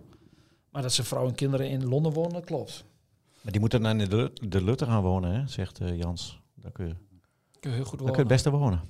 Maar 0.71 0.81
dat 0.81 0.93
zijn 0.93 1.07
vrouw 1.07 1.27
en 1.27 1.35
kinderen 1.35 1.69
in 1.69 1.85
Londen 1.87 2.11
wonen, 2.13 2.33
dat 2.33 2.45
klopt. 2.45 2.83
Maar 3.41 3.51
die 3.51 3.61
moeten 3.61 3.81
naar 3.81 3.97
de, 4.09 4.31
de 4.47 4.63
Lutter 4.63 4.87
gaan 4.87 5.01
wonen, 5.01 5.33
hè, 5.33 5.47
zegt 5.47 5.79
eh, 5.79 5.97
Jans. 5.97 6.39
Daar 6.55 6.71
kun 6.71 6.87
je, 6.87 6.95
Kun 7.59 7.69
je 7.69 7.75
heel 7.75 7.85
goed 7.85 7.99
daar 7.99 8.07
kun 8.11 8.17
je 8.17 8.17
wonen. 8.17 8.17
het 8.17 8.27
beste 8.27 8.49
wonen. 8.49 8.81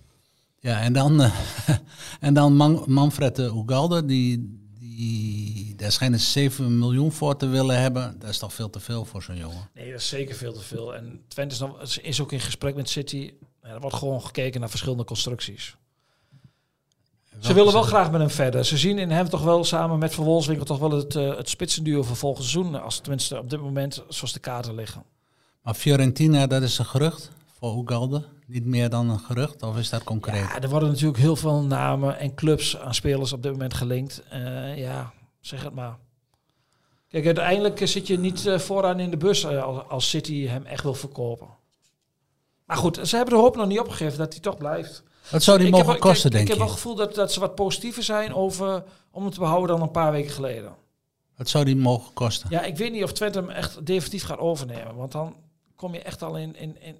Ja, 0.60 0.82
en 0.82 0.94
dan, 0.94 1.22
eh, 1.22 1.34
en 2.20 2.34
dan 2.34 2.56
Man- 2.56 2.84
Manfred 2.88 3.36
de 3.36 3.44
Ugalde, 3.66 4.06
die, 4.06 4.59
die, 5.00 5.76
daar 5.76 5.92
schijnen 5.92 6.20
ze 6.20 6.26
7 6.26 6.78
miljoen 6.78 7.12
voor 7.12 7.38
te 7.38 7.48
willen 7.48 7.82
hebben. 7.82 8.20
Dat 8.20 8.30
is 8.30 8.38
toch 8.38 8.54
veel 8.54 8.70
te 8.70 8.80
veel 8.80 9.06
voor 9.06 9.24
zo'n 9.24 9.38
jongen. 9.38 9.70
Nee, 9.74 9.92
dat 9.92 10.00
is 10.00 10.08
zeker 10.08 10.36
veel 10.36 10.54
te 10.54 10.60
veel. 10.60 10.96
En 10.96 11.22
Twente 11.28 11.54
is, 11.54 11.60
nog, 11.60 11.82
is 12.02 12.22
ook 12.22 12.32
in 12.32 12.40
gesprek 12.40 12.76
met 12.76 12.90
City. 12.90 13.34
Er 13.62 13.80
wordt 13.80 13.96
gewoon 13.96 14.22
gekeken 14.22 14.60
naar 14.60 14.70
verschillende 14.70 15.04
constructies. 15.04 15.76
Ze 17.40 17.54
willen 17.54 17.74
wel 17.74 17.82
graag 17.82 18.12
met 18.12 18.20
hem 18.20 18.30
verder. 18.30 18.66
Ze 18.66 18.78
zien 18.78 18.98
in 18.98 19.12
hem 19.12 19.30
toch 19.30 19.44
wel 19.44 19.64
samen 19.64 20.00
met 20.00 20.14
Van 20.14 20.24
Wolfswinkel 20.24 20.66
toch 20.66 20.80
wel 20.80 20.92
het, 20.92 21.16
eh 21.16 21.36
het 21.36 21.50
spitsenduo 21.50 22.04
voor 22.04 22.16
volgend 22.16 22.48
seizoen. 22.48 22.82
Als 22.82 23.00
tenminste 23.00 23.38
op 23.38 23.50
dit 23.50 23.62
moment 23.62 24.04
zoals 24.10 24.34
de 24.34 24.40
kaarten 24.40 24.76
liggen. 24.76 25.04
Maar 25.62 25.74
Fiorentina, 25.74 26.48
dat 26.48 26.62
is 26.62 26.78
een 26.78 26.86
gerucht 26.86 27.32
voor 27.60 27.84
Ugalde. 27.84 28.24
Niet 28.48 28.66
meer 28.66 28.90
dan 28.90 29.10
een 29.10 29.20
gerucht, 29.20 29.62
of 29.64 29.78
is 29.78 29.90
dat 29.90 30.04
concreet? 30.04 30.36
Ja, 30.36 30.62
er 30.62 30.70
worden 30.70 30.90
natuurlijk 30.90 31.20
heel 31.20 31.36
veel 31.36 31.62
namen 31.64 32.20
en 32.20 32.36
clubs 32.36 32.78
aan 32.78 32.94
spelers 32.94 33.34
op 33.34 33.44
dit 33.44 33.52
moment 33.52 33.74
gelinkt. 33.74 34.24
Eh, 34.30 34.78
ja, 34.78 35.14
zeg 35.40 35.64
het 35.64 35.74
maar. 35.74 35.98
Kijk, 37.08 37.26
uiteindelijk 37.26 37.82
eh, 37.82 37.88
zit 37.88 38.08
je 38.08 38.20
niet 38.20 38.46
eh, 38.46 38.60
vooraan 38.60 39.00
in 39.00 39.10
de 39.10 39.18
bus 39.18 39.46
als, 39.46 39.88
als 39.88 40.10
City 40.10 40.46
hem 40.48 40.66
echt 40.66 40.84
wil 40.84 40.94
verkopen. 40.94 41.48
Maar 42.66 42.78
goed, 42.78 43.00
ze 43.08 43.16
hebben 43.16 43.34
de 43.34 43.40
hoop 43.40 43.56
nog 43.56 43.68
niet 43.68 43.80
opgegeven 43.80 44.18
dat 44.18 44.34
hij 44.34 44.42
toch 44.42 44.58
blijft. 44.58 45.04
Wat 45.32 45.44
zou 45.44 45.58
die 45.58 45.68
Ik 45.68 45.74
mogen 45.74 45.90
heb, 45.90 46.02
wel- 46.02 46.12
kosten, 46.12 46.32
kijk, 46.32 46.34
denk 46.34 46.44
Ik 46.44 46.50
heb 46.50 46.58
je? 46.58 46.64
wel 46.64 46.74
het 46.74 46.82
gevoel 46.82 46.96
dat, 46.96 47.16
dat 47.16 47.34
ze 47.34 47.40
wat 47.40 47.56
positiever 47.56 48.04
zijn 48.04 48.34
over, 48.34 48.84
om 49.12 49.22
hem 49.24 49.32
te 49.32 49.40
behouden 49.40 49.68
dan 49.78 49.82
een 49.82 49.92
paar 49.92 50.12
weken 50.12 50.32
geleden. 50.32 50.76
Wat 51.36 51.50
zou 51.50 51.66
die 51.66 51.76
mogen 51.76 52.14
kosten? 52.14 52.50
Ja, 52.50 52.62
ik 52.64 52.78
weet 52.78 52.92
niet 52.92 53.04
of 53.04 53.12
Twente 53.12 53.40
hem 53.40 53.50
echt 53.50 53.86
definitief 53.86 54.24
gaat 54.24 54.38
overnemen. 54.38 54.96
Want 54.96 55.12
dan 55.12 55.36
kom 55.76 55.94
je 55.94 56.02
echt 56.02 56.22
al 56.24 56.38
in... 56.38 56.56
in, 56.56 56.82
in 56.82 57.00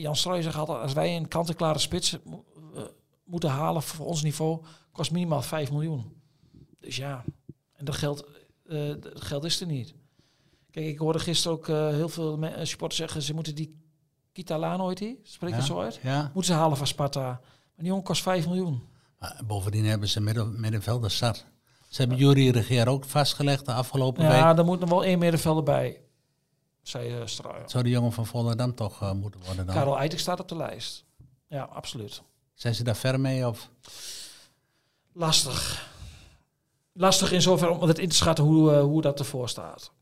Jan 0.00 0.16
Strooijen 0.16 0.44
zegt 0.44 0.56
altijd, 0.56 0.78
als 0.78 0.92
wij 0.92 1.16
een 1.16 1.28
kant-en-klare 1.28 1.78
spits 1.78 2.12
eh, 2.12 2.82
moeten 3.24 3.50
halen 3.50 3.82
voor 3.82 4.06
ons 4.06 4.22
niveau, 4.22 4.64
kost 4.92 5.10
minimaal 5.10 5.42
5 5.42 5.70
miljoen. 5.70 6.12
Dus 6.80 6.96
ja, 6.96 7.24
en 7.76 7.84
dat 7.84 7.94
geld, 7.94 8.26
eh, 8.66 8.88
dat 9.00 9.20
geld 9.24 9.44
is 9.44 9.60
er 9.60 9.66
niet. 9.66 9.94
Kijk, 10.70 10.86
ik 10.86 10.98
hoorde 10.98 11.18
gisteren 11.18 11.56
ook 11.56 11.68
eh, 11.68 11.88
heel 11.88 12.08
veel 12.08 12.38
supporters 12.62 13.00
zeggen, 13.00 13.22
ze 13.22 13.34
moeten 13.34 13.54
die 13.54 13.80
Kitalano, 14.32 14.88
heet 14.88 14.98
die? 14.98 15.20
Spreek 15.22 15.54
Ja? 15.54 15.60
zo 15.60 15.80
uit? 15.80 16.00
Ja, 16.02 16.30
Moeten 16.34 16.52
ze 16.54 16.58
halen 16.60 16.76
van 16.76 16.86
Sparta. 16.86 17.20
Maar 17.20 17.40
die 17.76 17.86
jongen 17.86 18.02
kost 18.04 18.22
5 18.22 18.46
miljoen. 18.46 18.82
maar 19.18 19.40
bovendien 19.46 19.84
hebben 19.84 20.08
ze 20.08 20.20
midden, 20.20 20.60
middenvelders 20.60 21.16
zat. 21.16 21.44
Ze 21.88 22.00
hebben 22.00 22.18
Jury 22.18 22.50
Regeer 22.50 22.88
ook 22.88 23.04
vastgelegd 23.04 23.66
de 23.66 23.72
afgelopen 23.72 24.24
Ja, 24.24 24.48
week. 24.48 24.58
er 24.58 24.64
moet 24.64 24.80
nog 24.80 24.88
wel 24.88 25.04
één 25.04 25.18
middenvelder 25.18 25.62
bij, 25.62 26.00
zei 26.82 27.20
uh, 27.20 27.26
Strooijen. 27.26 27.68
Zou 27.68 27.82
die 27.82 27.92
jongen 27.92 28.12
van 28.12 28.26
Volendam 28.26 28.74
toch 28.74 29.02
eh, 29.02 29.12
moeten 29.12 29.40
worden 29.44 29.66
dan? 29.66 29.74
Karel 29.74 29.98
Eitek 29.98 30.18
staat 30.18 30.40
op 30.40 30.48
de 30.48 30.56
lijst. 30.56 31.04
Ja, 31.46 31.62
absoluut. 31.62 32.22
Zijn 32.54 32.74
ze 32.74 32.84
daar 32.84 32.96
ver 32.96 33.20
mee? 33.20 33.46
Of? 33.48 33.70
Lastig. 35.12 35.90
Lastig 36.92 37.32
in 37.32 37.42
zover 37.42 37.68
om 37.68 37.88
het 37.88 37.98
in 37.98 38.08
te 38.08 38.16
schatten 38.16 38.44
hoe, 38.44 38.72
eh, 38.72 38.80
hoe 38.80 39.02
dat 39.02 39.18
ervoor 39.18 39.48
staat. 39.48 39.92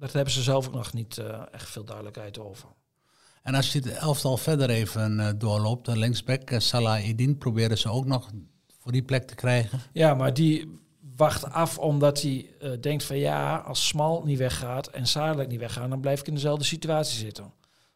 Daar 0.00 0.10
hebben 0.12 0.32
ze 0.32 0.42
zelf 0.42 0.66
ook 0.66 0.74
nog 0.74 0.92
niet 0.92 1.18
eh, 1.18 1.42
echt 1.50 1.70
veel 1.70 1.84
duidelijkheid 1.84 2.38
over. 2.38 2.68
En 3.42 3.54
als 3.54 3.72
je 3.72 3.78
het 3.78 3.88
elftal 3.88 4.36
verder 4.36 4.70
even 4.70 5.20
eh, 5.20 5.28
doorloopt, 5.36 5.84
de 5.84 5.96
linksback 5.96 6.50
eh, 6.50 6.58
Salah 6.58 7.08
Edin 7.08 7.38
proberen 7.38 7.78
ze 7.78 7.88
ook 7.88 8.06
nog 8.06 8.30
voor 8.78 8.92
die 8.92 9.02
plek 9.02 9.26
te 9.26 9.34
krijgen. 9.34 9.80
Ja, 9.92 10.14
maar 10.14 10.34
die 10.34 10.78
wacht 11.16 11.44
af 11.44 11.78
omdat 11.78 12.22
hij 12.22 12.50
eh, 12.60 12.70
denkt 12.80 13.04
van 13.04 13.16
ja, 13.16 13.56
als 13.56 13.86
Smal 13.86 14.22
niet 14.24 14.38
weggaat 14.38 14.86
en 14.86 15.06
Sadelijk 15.06 15.48
niet 15.48 15.60
weggaan, 15.60 15.90
dan 15.90 16.00
blijf 16.00 16.20
ik 16.20 16.26
in 16.26 16.34
dezelfde 16.34 16.64
situatie 16.64 17.18
zitten. 17.18 17.52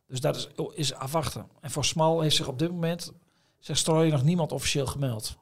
Dus 0.06 0.20
dat 0.20 0.36
is, 0.36 0.48
is 0.74 0.94
afwachten. 0.94 1.46
En 1.60 1.70
voor 1.70 1.84
Smal 1.84 2.20
heeft 2.20 2.36
zich 2.36 2.48
op 2.48 2.58
dit 2.58 2.70
moment, 2.70 3.12
zegt 3.58 3.78
Strooijen, 3.78 4.12
nog 4.12 4.22
niemand 4.22 4.52
officieel 4.52 4.86
gemeld. 4.86 5.36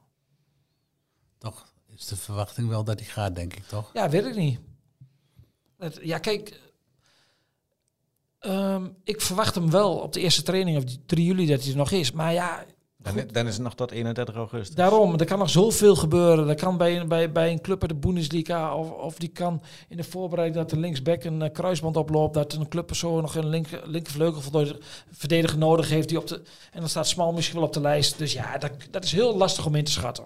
Toch 1.39 1.73
is 1.89 2.07
de 2.07 2.17
verwachting 2.17 2.69
wel 2.69 2.85
dat 2.85 2.99
hij 2.99 3.09
gaat, 3.09 3.35
denk 3.35 3.55
ik 3.55 3.67
toch? 3.67 3.91
Ja, 3.93 4.09
weet 4.09 4.25
ik 4.25 4.37
niet. 4.37 4.61
Het, 5.79 5.99
ja, 6.03 6.19
kijk. 6.19 6.61
ehm, 8.39 8.89
ik 9.05 9.21
verwacht 9.21 9.55
hem 9.55 9.71
wel 9.71 9.99
op 9.99 10.13
de 10.13 10.21
eerste 10.21 10.43
training, 10.43 10.77
of 10.77 10.85
die 10.85 11.03
3 11.07 11.25
juli, 11.27 11.47
dat 11.47 11.63
hij 11.63 11.71
er 11.71 11.77
nog 11.77 11.91
is. 11.91 12.13
Maar 12.13 12.33
ja, 12.33 12.65
Dan, 13.03 13.27
dan 13.33 13.47
is 13.47 13.55
het 13.55 13.63
nog 13.63 13.75
tot 13.75 13.91
31 13.91 14.35
augustus. 14.35 14.75
Daarom, 14.75 15.15
er 15.19 15.27
kan 15.27 15.39
nog 15.39 15.51
zoveel 15.51 15.97
gebeuren. 15.97 16.49
Er 16.49 16.55
kan 16.55 16.77
bij, 16.77 17.01
een- 17.01 17.09
bij, 17.09 17.33
bij 17.33 17.51
een 17.53 17.61
club 17.61 17.81
uit 17.83 17.91
de 17.91 17.97
Bundesliga 17.97 18.77
of, 18.77 18.91
of 18.91 19.15
die 19.17 19.29
kan 19.29 19.63
in 19.89 19.97
de 19.97 20.05
voorbereiding 20.05 20.61
dat 20.61 20.71
de 20.71 20.79
linksback 20.79 21.25
een 21.25 21.43
eh, 21.43 21.53
kruisband 21.53 21.97
oploopt, 21.97 22.35
dat 22.35 22.53
een 22.53 22.69
clubpersoon 22.69 23.23
nog 23.23 23.35
een 23.35 23.49
link, 23.49 23.67
linkervleugel 23.85 24.41
voldoende 24.41 24.79
verdediger 25.11 25.59
nodig 25.59 25.89
heeft 25.89 26.09
die 26.09 26.19
op 26.19 26.27
de 26.27 26.43
en 26.73 26.81
dan 26.81 26.89
staat 26.89 27.09
Smal 27.09 27.33
misschien 27.33 27.59
wel 27.59 27.67
op 27.67 27.73
de 27.73 27.81
lijst. 27.81 28.19
Dus 28.19 28.33
ja, 28.33 28.59
dat, 28.59 28.71
dat 28.91 29.05
is 29.05 29.13
heel 29.13 29.37
lastig 29.37 29.67
om 29.67 29.75
in 29.75 29.85
te 29.85 29.91
schatten. 29.93 30.25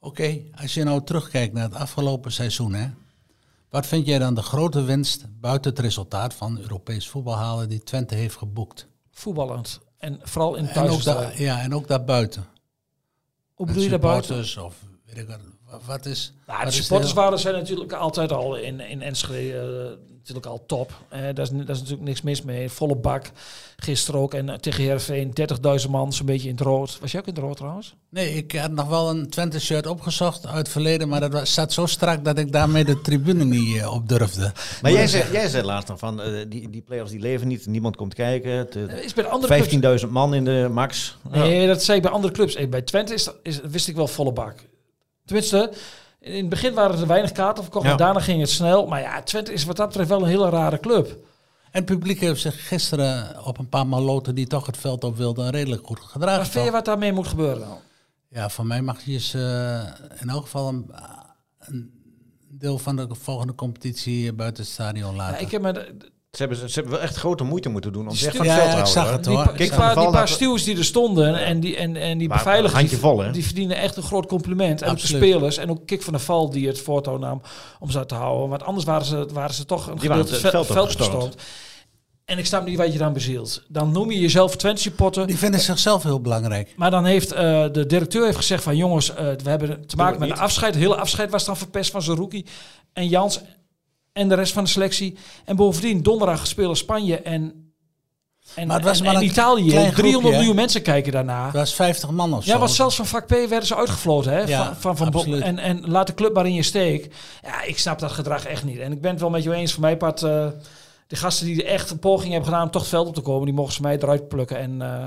Oké, 0.00 0.40
als 0.60 0.74
je 0.74 0.84
nou 0.84 1.04
terugkijkt 1.04 1.52
naar 1.54 1.62
het 1.64 1.74
afgelopen 1.74 2.32
seizoen, 2.32 2.74
hè, 2.74 2.86
wat 3.68 3.86
vind 3.86 4.06
jij 4.06 4.18
dan 4.18 4.34
de 4.34 4.42
grote 4.42 4.82
winst 4.82 5.26
buiten 5.40 5.70
het 5.70 5.80
resultaat 5.80 6.34
van 6.34 6.58
Europees 6.58 7.08
voetbal 7.08 7.36
halen 7.36 7.68
die 7.68 7.82
Twente 7.82 8.14
heeft 8.14 8.36
geboekt? 8.36 8.86
Voetballend 9.10 9.80
en 10.04 10.20
vooral 10.22 10.54
in 10.54 10.68
En 10.68 10.88
ook, 10.88 11.02
daar, 11.02 11.40
ja, 11.40 11.60
en 11.60 11.74
ook 11.74 11.88
daarbuiten. 11.88 12.44
Hoe 13.54 13.66
bedoel 13.66 13.82
je 13.82 13.88
daar 13.88 13.98
buiten? 13.98 14.44
supporters 14.44 14.56
Of 14.56 14.76
weet 15.04 15.18
ik 15.18 15.28
wat, 15.28 15.40
wat 15.86 16.06
is... 16.06 16.32
Nou, 16.46 16.58
wat 16.64 16.72
de 16.72 16.82
supporterswaarden 16.82 17.38
zijn 17.38 17.54
natuurlijk 17.54 17.92
altijd 17.92 18.32
al 18.32 18.56
in, 18.56 18.80
in 18.80 19.02
Enschede 19.02 19.58
eh, 19.58 20.06
natuurlijk 20.18 20.46
al 20.46 20.64
top. 20.66 20.92
Daar, 21.10 21.38
is, 21.38 21.50
daar 21.50 21.60
is 21.70 21.78
natuurlijk 21.78 22.02
niks 22.02 22.22
mis 22.22 22.42
mee. 22.42 22.70
Volle 22.70 22.96
bak. 22.96 23.30
Gisteren 23.76 24.20
ook. 24.20 24.34
En 24.34 24.48
eh, 24.48 24.56
tegen 24.56 24.82
Heerenveen 24.82 25.32
30.000 25.84 25.90
man, 25.90 26.12
zo'n 26.12 26.26
beetje 26.26 26.48
in 26.48 26.54
het 26.54 26.64
rood. 26.64 26.98
Was 27.00 27.10
jij 27.12 27.20
ook 27.20 27.26
in 27.26 27.34
het 27.34 27.42
rood 27.42 27.56
trouwens? 27.56 27.94
Nee, 28.08 28.34
ik 28.34 28.52
had 28.52 28.70
nog 28.70 28.88
wel 28.88 29.10
een 29.10 29.30
Twente-shirt 29.30 29.86
opgezocht 29.86 30.46
uit 30.46 30.56
het 30.56 30.68
verleden, 30.68 31.08
maar 31.08 31.20
dat 31.20 31.32
was, 31.32 31.54
zat 31.54 31.72
zo 31.72 31.86
strak 31.86 32.24
dat 32.24 32.38
ik 32.38 32.52
daarmee 32.52 32.84
de 32.84 33.00
tribune 33.00 33.44
niet 33.44 33.76
eh, 33.76 33.94
op 33.94 34.08
durfde. 34.08 34.52
Maar 34.82 34.92
jij 34.92 35.06
zei, 35.06 35.32
jij 35.32 35.48
zei 35.48 35.64
laatst 35.64 35.88
nog 35.88 35.98
van, 35.98 36.22
eh, 36.22 36.44
die, 36.48 36.70
die 36.70 36.82
players 36.82 37.10
die 37.10 37.20
leven 37.20 37.48
niet, 37.48 37.66
niemand 37.66 37.96
komt 37.96 38.14
kijken. 38.14 38.50
Het, 38.52 38.76
eh, 38.76 38.82
Eh, 38.82 39.04
Is 39.04 39.14
bij 39.14 39.24
de 39.24 39.30
andere 39.30 39.54
clubs... 39.68 40.02
15.000 40.04 40.10
man 40.10 40.34
in 40.34 40.44
de 40.44 40.68
max. 40.70 41.16
Nee, 41.30 41.66
dat 41.66 41.82
zei 41.82 41.96
ik 41.96 42.02
bij 42.02 42.12
andere 42.12 42.32
clubs. 42.32 42.68
Bij 42.68 42.82
Twente 42.82 43.14
is, 43.14 43.28
is, 43.42 43.60
wist 43.60 43.88
ik 43.88 43.96
wel 43.96 44.08
volle 44.08 44.32
bak. 44.32 44.54
Tenminste, 45.24 45.72
in 46.20 46.36
het 46.40 46.48
begin 46.48 46.74
waren 46.74 46.98
er 47.00 47.06
weinig 47.06 47.32
kaarten 47.32 47.62
verkocht. 47.62 47.84
Ja. 47.84 47.90
En 47.90 47.96
daarna 47.96 48.20
ging 48.20 48.40
het 48.40 48.50
snel. 48.50 48.86
Maar 48.86 49.00
ja, 49.00 49.22
Twente 49.22 49.52
is 49.52 49.64
wat 49.64 49.76
dat 49.76 49.86
betreft 49.88 50.08
wel 50.08 50.22
een 50.22 50.28
hele 50.28 50.48
rare 50.48 50.80
club. 50.80 51.06
En 51.64 51.80
het 51.80 51.84
publiek 51.84 52.20
heeft 52.20 52.40
zich 52.40 52.68
gisteren 52.68 53.44
op 53.44 53.58
een 53.58 53.68
paar 53.68 53.86
maloten 53.86 54.34
die 54.34 54.46
toch 54.46 54.66
het 54.66 54.76
veld 54.76 55.04
op 55.04 55.16
wilden 55.16 55.50
redelijk 55.50 55.86
goed 55.86 55.98
Maar 56.00 56.08
gedragen. 56.08 56.46
vind 56.46 56.64
je 56.64 56.70
wat 56.70 56.84
daarmee 56.84 57.12
moet 57.12 57.26
gebeuren 57.26 57.60
dan? 57.60 57.78
Ja, 58.28 58.48
voor 58.48 58.66
mij 58.66 58.82
mag 58.82 59.04
je 59.04 59.12
eens 59.12 59.34
eh, 59.34 59.82
in 60.20 60.28
elk 60.28 60.42
geval 60.42 60.68
een, 60.68 60.90
een 61.58 61.90
deel 62.50 62.78
van 62.78 62.96
de 62.96 63.06
volgende 63.10 63.54
competitie 63.54 64.32
buiten 64.32 64.62
het 64.64 64.72
stadion 64.72 65.10
Ja, 65.10 65.16
laten. 65.16 65.40
ik 65.40 65.50
heb 65.50 65.62
me... 65.62 65.96
de- 66.36 66.42
Ze 66.42 66.48
hebben, 66.48 66.70
ze 66.70 66.74
hebben 66.74 66.92
wel 66.92 67.02
echt 67.02 67.16
grote 67.16 67.44
moeite 67.44 67.68
moeten 67.68 67.92
doen 67.92 68.02
om 68.02 68.08
Die 68.08 68.18
zich 68.18 68.36
van 68.36 68.46
het 68.46 68.54
Ja, 68.54 68.60
veld 68.60 68.66
ja, 68.76 68.82
te 68.82 68.88
ik 68.88 68.94
houden. 68.94 69.12
zag 69.12 69.16
het 69.16 69.26
hoor. 69.26 69.34
hoor. 69.36 69.56
Die, 69.56 69.66
Kijk, 69.66 69.70
paar, 69.80 69.94
Van 69.94 70.02
die 70.02 70.12
paar 70.12 70.38
die 70.64 70.76
er 70.78 70.84
stonden 70.84 71.44
en 71.44 71.60
die, 71.60 71.76
en, 71.76 71.96
en 71.96 72.18
die 72.18 72.28
Maar 72.28 72.36
beveiligers, 72.36 72.90
die, 72.90 73.30
die 73.32 73.44
verdienen 73.44 73.76
echt 73.76 73.96
een 73.96 74.02
groot 74.02 74.26
compliment. 74.26 74.82
En 74.82 74.90
ook 74.90 75.00
de 75.00 75.06
spelers 75.06 75.56
en 75.56 75.70
ook 75.70 75.86
Kik 75.86 76.02
van 76.02 76.12
der 76.12 76.22
Val 76.22 76.50
die 76.50 76.66
het 76.66 76.80
voortouw 76.80 77.18
nam 77.18 77.40
om 77.80 77.90
ze 77.90 78.06
te 78.06 78.14
houden. 78.14 78.48
Want 78.48 78.62
anders 78.62 78.84
waren 78.84 79.06
ze, 79.06 79.28
waren 79.32 79.54
ze 79.54 79.64
toch 79.64 79.86
een 79.86 79.98
Die 79.98 80.08
waren 80.08 80.24
gedeelte 80.26 80.46
het 80.46 80.66
veld 80.66 80.78
opgestormd. 80.80 81.34
En 82.24 82.38
ik 82.38 82.46
snap 82.46 82.66
niet 82.66 82.76
wat 82.78 82.92
je 82.92 82.98
dan 82.98 83.12
bezielt. 83.12 83.62
Dan 83.68 83.92
noem 83.92 84.10
je 84.10 84.20
jezelf 84.20 84.56
Twente 84.56 84.82
supporter. 84.82 85.26
Die 85.26 85.38
vinden 85.38 85.60
zichzelf 85.60 86.02
heel 86.02 86.20
belangrijk. 86.20 86.72
Maar 86.76 86.90
dan 86.90 87.04
heeft 87.04 87.32
eh, 87.32 87.64
de 87.72 87.86
directeur 87.86 88.24
heeft 88.24 88.36
gezegd 88.36 88.62
van 88.62 88.76
jongens, 88.76 89.14
eh, 89.14 89.16
we 89.42 89.50
hebben 89.50 89.86
te 89.86 89.96
maken 89.96 90.18
met 90.18 90.28
niet. 90.28 90.38
een 90.38 90.44
afscheid. 90.44 90.74
Het 90.74 90.82
hele 90.82 90.96
afscheid 90.96 91.30
was 91.30 91.44
dan 91.44 91.56
verpest 91.56 91.90
van 91.90 92.02
Zerouki 92.02 92.46
en 92.92 93.08
Jans 93.08 93.40
en 94.14 94.28
de 94.28 94.34
rest 94.34 94.52
van 94.52 94.64
de 94.64 94.70
selectie. 94.70 95.16
En 95.44 95.56
bovendien, 95.56 96.02
donderdag 96.02 96.46
spelen 96.46 96.76
Spanje 96.76 97.16
en, 97.20 97.72
en, 98.54 98.66
Maar 98.66 98.76
het 98.76 98.84
was 98.84 98.98
en, 98.98 99.04
maar 99.04 99.14
en 99.14 99.20
een 99.20 99.26
Italië. 99.26 99.68
klein 99.68 99.92
300 99.92 99.94
groepje, 100.12 100.28
hè? 100.30 100.36
miljoen 100.36 100.54
mensen 100.56 100.82
kijken 100.82 101.12
daarna. 101.12 101.44
Dat 101.44 101.52
was 101.54 101.74
50 101.74 102.10
man 102.10 102.34
of 102.34 102.44
zo. 102.44 102.50
Ja, 102.52 102.58
want 102.58 102.70
zelfs 102.70 102.96
van 102.96 103.06
vak 103.06 103.26
P 103.26 103.30
werden 103.30 103.66
ze 103.66 103.76
uitgefloten. 103.76 104.32
Hè? 104.32 104.40
Ja, 104.40 104.64
van, 104.64 104.96
van, 104.96 104.96
van 104.96 105.06
absoluut. 105.06 105.42
en, 105.42 105.58
en 105.58 105.90
laat 105.90 106.06
de 106.06 106.14
club 106.14 106.34
maar 106.34 106.46
in 106.46 106.54
je 106.54 106.62
steek. 106.62 107.14
Ja, 107.42 107.62
ik 107.62 107.78
snap 107.78 107.98
dat 107.98 108.12
gedrag 108.12 108.44
echt 108.46 108.64
niet. 108.64 108.78
En 108.78 108.92
ik 108.92 109.00
ben 109.00 109.10
het 109.10 109.20
wel 109.20 109.30
met 109.30 109.42
je 109.42 109.52
eens. 109.52 109.72
Voor 109.72 109.80
mij 109.82 109.96
part, 109.96 110.22
eh 110.22 110.46
de 111.06 111.16
gasten 111.16 111.46
die 111.46 111.64
echt 111.64 111.90
een 111.90 111.98
poging 111.98 112.30
hebben 112.32 112.48
gedaan 112.48 112.64
om 112.64 112.70
toch 112.70 112.80
het 112.82 112.90
veld 112.90 113.06
op 113.08 113.14
te 113.14 113.20
komen, 113.20 113.44
die 113.44 113.54
mogen 113.54 113.72
ze 113.72 113.82
mij 113.82 113.96
eruit 113.96 114.28
plukken. 114.28 114.58
En 114.58 114.82
eh, 114.82 115.06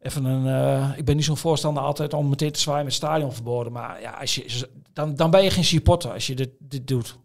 even 0.00 0.24
een. 0.24 0.46
eh, 0.46 0.98
ik 0.98 1.04
ben 1.04 1.16
niet 1.16 1.24
zo'n 1.24 1.36
voorstander 1.36 1.82
altijd 1.82 2.14
om 2.14 2.28
meteen 2.28 2.52
te 2.52 2.60
zwaaien 2.60 2.84
met 2.84 2.94
stadionverboden. 2.94 3.72
Maar 3.72 4.00
ja, 4.00 4.10
als 4.10 4.34
je, 4.34 4.68
dan, 4.92 5.14
dan 5.16 5.30
ben 5.30 5.42
je 5.44 5.50
geen 5.50 5.64
supporter 5.64 6.12
als 6.12 6.26
je 6.26 6.34
dit, 6.34 6.50
dit 6.58 6.88
doet. 6.88 7.18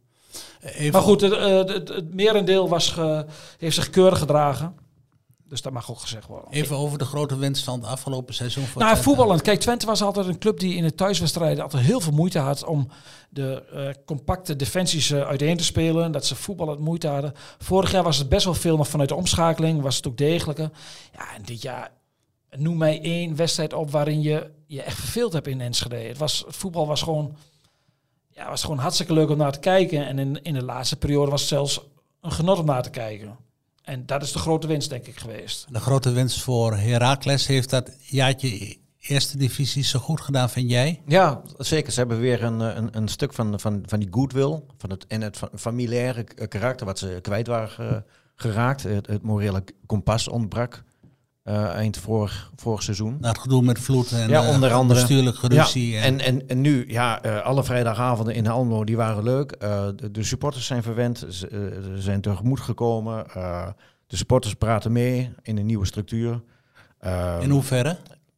Even, 0.61 0.91
Maar 0.91 1.01
goed, 1.01 1.21
het, 1.21 1.33
eh, 1.33 1.57
het, 1.57 1.69
het, 1.69 1.87
het 1.87 2.13
merendeel 2.13 2.69
was 2.69 2.89
ge- 2.89 3.25
heeft 3.57 3.75
zich 3.75 3.89
keurig 3.89 4.19
gedragen. 4.19 4.75
Dus 5.49 5.61
dat 5.61 5.73
mag 5.73 5.91
ook 5.91 5.99
gezegd 5.99 6.27
worden. 6.27 6.51
Even 6.51 6.75
over 6.77 6.97
de 6.97 7.05
grote 7.05 7.37
winst 7.37 7.63
van 7.63 7.79
het 7.79 7.89
afgelopen 7.89 8.33
seizoen. 8.33 8.63
Voor 8.65 8.81
Nou, 8.81 8.93
Twente. 8.93 9.09
voetballend. 9.09 9.41
Kijk, 9.41 9.59
Twente 9.59 9.85
was 9.85 10.01
altijd 10.01 10.27
een 10.27 10.37
club 10.39 10.59
die 10.59 10.75
in 10.75 10.83
de 10.83 10.95
thuiswedstrijden 10.95 11.63
altijd 11.63 11.83
heel 11.83 11.99
veel 11.99 12.11
moeite 12.13 12.39
had 12.39 12.63
om 12.65 12.87
de 13.29 13.63
eh, 13.73 14.03
compacte 14.05 14.55
defensies 14.55 15.11
eh, 15.11 15.21
uiteen 15.21 15.57
te 15.57 15.63
spelen. 15.63 16.11
Dat 16.11 16.25
ze 16.25 16.35
voetballend 16.35 16.79
moeite 16.79 17.07
hadden. 17.07 17.33
Vorig 17.57 17.91
jaar 17.91 18.03
was 18.03 18.17
het 18.17 18.29
best 18.29 18.45
wel 18.45 18.53
veel 18.53 18.77
nog 18.77 18.87
vanuit 18.87 19.09
de 19.09 19.15
omschakeling. 19.15 19.81
Was 19.81 19.95
het 19.95 20.07
ook 20.07 20.17
degelijker. 20.17 20.69
Ja, 21.13 21.35
en 21.35 21.41
dit 21.43 21.61
jaar 21.61 21.91
noem 22.57 22.77
mij 22.77 23.01
één 23.01 23.35
wedstrijd 23.35 23.73
op 23.73 23.91
waarin 23.91 24.21
je 24.21 24.49
je 24.65 24.81
echt 24.81 24.99
verveeld 24.99 25.33
hebt 25.33 25.47
in 25.47 25.61
Enschede. 25.61 25.95
Het, 25.95 26.17
was, 26.17 26.43
het 26.47 26.55
voetbal 26.55 26.87
was 26.87 27.01
gewoon, 27.01 27.35
ja, 28.37 28.49
was 28.49 28.61
gewoon 28.61 28.77
hartstikke 28.77 29.13
leuk 29.13 29.29
om 29.29 29.37
naar 29.37 29.51
te 29.51 29.59
kijken. 29.59 30.07
En 30.07 30.19
in, 30.19 30.41
in 30.43 30.53
de 30.53 30.63
laatste 30.63 30.95
periode 30.95 31.31
was 31.31 31.39
het 31.39 31.49
zelfs 31.49 31.81
een 32.21 32.31
genot 32.31 32.59
om 32.59 32.65
naar 32.65 32.83
te 32.83 32.89
kijken. 32.89 33.37
En 33.83 34.05
dat 34.05 34.21
is 34.21 34.31
de 34.31 34.39
grote 34.39 34.67
winst, 34.67 34.89
denk 34.89 35.05
ik, 35.07 35.17
geweest. 35.17 35.65
De 35.69 35.79
grote 35.79 36.11
winst 36.11 36.41
voor 36.41 36.75
Heracles 36.75 37.47
heeft 37.47 37.69
dat 37.69 37.91
jaartje 37.99 38.77
eerste 38.99 39.37
divisie 39.37 39.83
zo 39.83 39.99
goed 39.99 40.21
gedaan, 40.21 40.49
vind 40.49 40.69
jij? 40.69 41.01
Ja, 41.07 41.41
zeker. 41.57 41.91
Ze 41.91 41.99
hebben 41.99 42.19
weer 42.19 42.43
een, 42.43 42.59
een, 42.59 42.97
een 42.97 43.07
stuk 43.07 43.33
van, 43.33 43.59
van, 43.59 43.83
van 43.85 43.99
die 43.99 44.07
goodwill 44.11 44.61
van 44.77 44.89
het, 44.89 45.07
en 45.07 45.21
het 45.21 45.37
fa- 45.37 45.49
familiaire 45.55 46.23
karakter 46.23 46.85
wat 46.85 46.99
ze 46.99 47.19
kwijt 47.21 47.47
waren 47.47 48.05
geraakt. 48.35 48.83
Het, 48.83 49.07
het 49.07 49.21
morele 49.21 49.63
kompas 49.85 50.27
ontbrak 50.27 50.83
eh, 51.47 51.69
eind 51.69 51.97
vorig, 51.97 52.51
vorig 52.55 52.83
seizoen. 52.83 53.17
Na 53.19 53.27
het 53.27 53.37
gedoe 53.37 53.61
met 53.61 53.79
Vloed 53.79 54.11
en 54.11 54.29
Ja, 54.29 54.43
eh, 54.43 54.49
onder 54.49 54.71
andere. 54.73 54.99
bestuurlijk 54.99 55.37
geruzie. 55.37 55.89
Ja, 55.89 56.01
en, 56.01 56.19
en, 56.19 56.47
en, 56.47 56.61
nu, 56.61 56.85
ja, 56.87 57.21
eh, 57.21 57.41
alle 57.41 57.63
vrijdagavonden 57.63 58.35
in 58.35 58.47
Almelo, 58.47 58.83
die 58.83 58.95
waren 58.95 59.23
leuk. 59.23 59.59
De, 59.59 60.11
de 60.11 60.23
supporters 60.23 60.65
zijn 60.65 60.83
verwend, 60.83 61.25
ze 61.29 61.95
zijn 61.97 62.21
tegemoet 62.21 62.59
gekomen. 62.59 63.25
De 64.07 64.17
supporters 64.17 64.53
praten 64.53 64.91
mee 64.91 65.31
in 65.41 65.57
een 65.57 65.65
nieuwe 65.65 65.85
structuur. 65.85 66.43
In 67.39 67.49
hoeverre? 67.49 67.97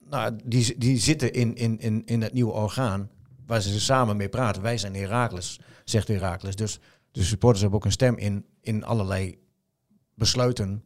nou, 0.10 0.36
die, 0.44 0.78
die 0.78 0.98
zitten 0.98 1.34
in, 1.34 1.56
in, 1.56 1.80
in, 1.80 2.02
in 2.06 2.22
het 2.22 2.34
nieuwe 2.34 2.52
orgaan 2.52 3.10
waar 3.46 3.62
ze 3.62 3.80
samen 3.80 4.18
mee 4.18 4.30
praten. 4.30 4.62
Wij 4.62 4.78
zijn 4.78 4.96
Herakles, 4.96 5.60
zegt 5.84 6.08
Herakles. 6.08 6.56
Dus 6.56 6.80
de 7.12 7.24
supporters 7.24 7.62
hebben 7.62 7.80
ook 7.80 7.86
een 7.86 7.92
stem 7.92 8.18
in, 8.18 8.46
in 8.62 8.84
allerlei 8.84 9.38
besluiten 10.16 10.84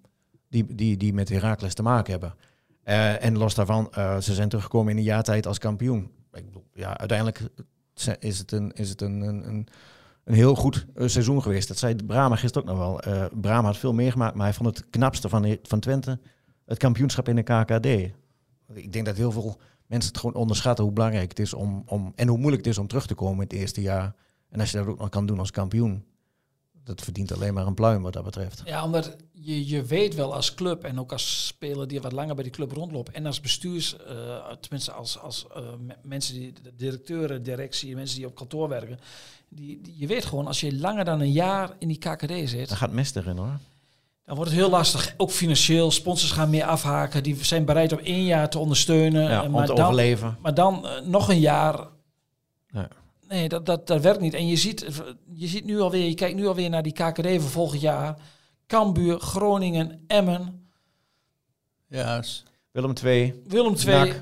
die, 0.54 0.76
die, 0.76 0.98
die 0.98 1.14
met 1.14 1.30
Herakles 1.30 1.74
te 1.74 1.84
maken 1.84 2.12
hebben. 2.12 2.36
Eh, 2.84 3.24
en 3.24 3.38
los 3.38 3.56
daarvan, 3.56 3.88
eh, 3.92 4.18
ze 4.18 4.34
zijn 4.34 4.50
teruggekomen 4.50 4.92
in 4.92 4.98
een 4.98 5.04
jaar 5.04 5.24
tijd 5.24 5.48
als 5.48 5.58
kampioen. 5.58 6.12
Ik 6.34 6.46
bedoel, 6.46 6.66
ja, 6.74 6.98
uiteindelijk 6.98 7.42
is 8.20 8.38
het 8.38 8.52
een, 8.52 8.72
is 8.72 8.90
het 8.90 9.02
een, 9.02 9.22
een, 9.22 9.68
een, 10.24 10.34
heel 10.34 10.56
goed 10.56 10.86
eh, 10.96 11.08
seizoen 11.08 11.42
geweest. 11.42 11.68
Dat 11.68 11.78
zei 11.78 11.96
Brahma 11.96 12.36
gisteren 12.36 12.70
ook 12.70 12.76
nog 12.76 13.04
wel. 13.04 13.30
Brahma 13.42 13.68
had 13.68 13.78
veel 13.78 13.94
meegemaakt, 13.94 14.36
maar 14.36 14.46
hij 14.46 14.54
vond 14.54 14.78
het 14.78 14.90
knapste 14.90 15.30
van, 15.30 15.58
van 15.64 15.80
Twente 15.80 16.20
het 16.66 16.78
kampioenschap 16.78 17.30
in 17.30 17.36
de 17.36 17.44
KKD. 17.44 17.86
Ik 18.74 18.94
denk 18.94 19.06
dat 19.06 19.18
heel 19.18 19.32
veel 19.32 19.60
mensen 19.88 20.12
het 20.12 20.20
gewoon 20.20 20.36
onderschatten 20.36 20.84
hoe 20.84 20.94
belangrijk 20.94 21.30
het 21.30 21.40
is 21.40 21.54
om, 21.54 21.84
om 21.86 22.14
en 22.16 22.28
hoe 22.28 22.38
moeilijk 22.38 22.66
het 22.66 22.74
is 22.74 22.80
om 22.80 22.88
terug 22.88 23.08
te 23.08 23.16
komen 23.16 23.36
in 23.36 23.42
het 23.42 23.54
eerste 23.54 23.82
jaar. 23.82 24.16
En 24.50 24.60
als 24.60 24.72
je 24.72 24.78
dat 24.78 24.88
ook 24.88 25.00
nog 25.00 25.10
kan 25.10 25.26
doen 25.26 25.40
als 25.40 25.52
kampioen, 25.52 26.06
dat 26.84 27.02
verdient 27.02 27.34
alleen 27.34 27.54
maar 27.54 27.68
een 27.68 27.74
pluim 27.74 28.02
wat 28.02 28.14
dat 28.14 28.24
betreft. 28.24 28.62
Ja, 28.66 28.84
omdat 28.84 29.16
je, 29.32 29.68
je 29.68 29.84
weet 29.84 30.16
wel 30.16 30.34
als 30.34 30.54
club 30.54 30.84
en 30.84 31.00
ook 31.00 31.12
als 31.12 31.46
speler 31.48 31.88
die 31.88 32.02
wat 32.02 32.12
langer 32.12 32.36
bij 32.36 32.44
die 32.44 32.54
club 32.54 32.72
rondloopt 32.72 33.12
en 33.12 33.26
als 33.26 33.42
bestuurs, 33.42 33.98
eh, 33.98 34.52
tenminste 34.60 34.92
als, 34.92 35.20
als 35.20 35.48
eh, 35.56 35.62
me- 35.80 35.96
mensen 36.04 36.34
die, 36.34 36.54
de 36.64 36.74
directeuren, 36.76 37.44
directie, 37.44 37.96
mensen 37.96 38.18
die 38.18 38.28
op 38.28 38.36
kantoor 38.36 38.70
werken, 38.70 39.00
die, 39.50 39.82
die- 39.82 39.94
je 39.98 40.08
weet 40.08 40.26
gewoon 40.26 40.48
als 40.48 40.60
je 40.60 40.78
langer 40.78 41.06
dan 41.06 41.20
een 41.20 41.32
jaar 41.32 41.72
in 41.80 41.88
die 41.88 41.98
KKD 41.98 42.50
zit, 42.50 42.68
Daar 42.70 42.78
gaat 42.78 42.92
mes 42.92 43.16
erin 43.16 43.38
hoor. 43.38 43.58
dan 44.26 44.36
wordt 44.36 44.52
het 44.52 44.60
heel 44.60 44.70
lastig. 44.70 45.14
Ook 45.18 45.32
financieel, 45.32 45.92
sponsors 45.92 46.32
gaan 46.32 46.50
meer 46.50 46.66
afhaken, 46.66 47.24
die 47.24 47.44
zijn 47.46 47.66
bereid 47.66 47.92
om 47.92 48.00
één 48.00 48.26
jaar 48.26 48.50
te 48.50 48.60
ondersteunen, 48.60 49.24
Ja, 49.24 49.40
eh, 49.40 49.46
om 49.46 49.52
maar, 49.52 49.66
te 49.68 49.74
dan, 49.74 49.86
overleven. 49.86 50.38
maar 50.42 50.54
dan 50.54 50.86
nog 51.04 51.30
een 51.30 51.40
jaar. 51.40 51.88
Ja. 52.68 52.88
Nee, 53.34 53.50
dat, 53.50 53.66
dat, 53.66 53.88
dat 53.88 54.02
werkt 54.02 54.20
niet. 54.22 54.34
En 54.34 54.48
je 54.48 54.56
ziet, 54.56 54.86
je 55.34 55.48
ziet 55.48 55.66
nu 55.66 55.80
alweer, 55.80 56.08
je 56.08 56.14
kijkt 56.14 56.36
nu 56.36 56.48
alweer 56.48 56.70
naar 56.70 56.84
die 56.84 56.94
KKD 56.94 57.28
van 57.28 57.40
volgend 57.42 57.82
jaar. 57.82 58.18
Cambuur, 58.68 59.20
Groningen, 59.20 60.04
Emmen, 60.08 60.68
s- 62.22 62.44
Willem 62.72 62.94
2, 62.94 63.42
Willem 63.48 63.74
II. 63.76 63.86
NAC, 64.10 64.22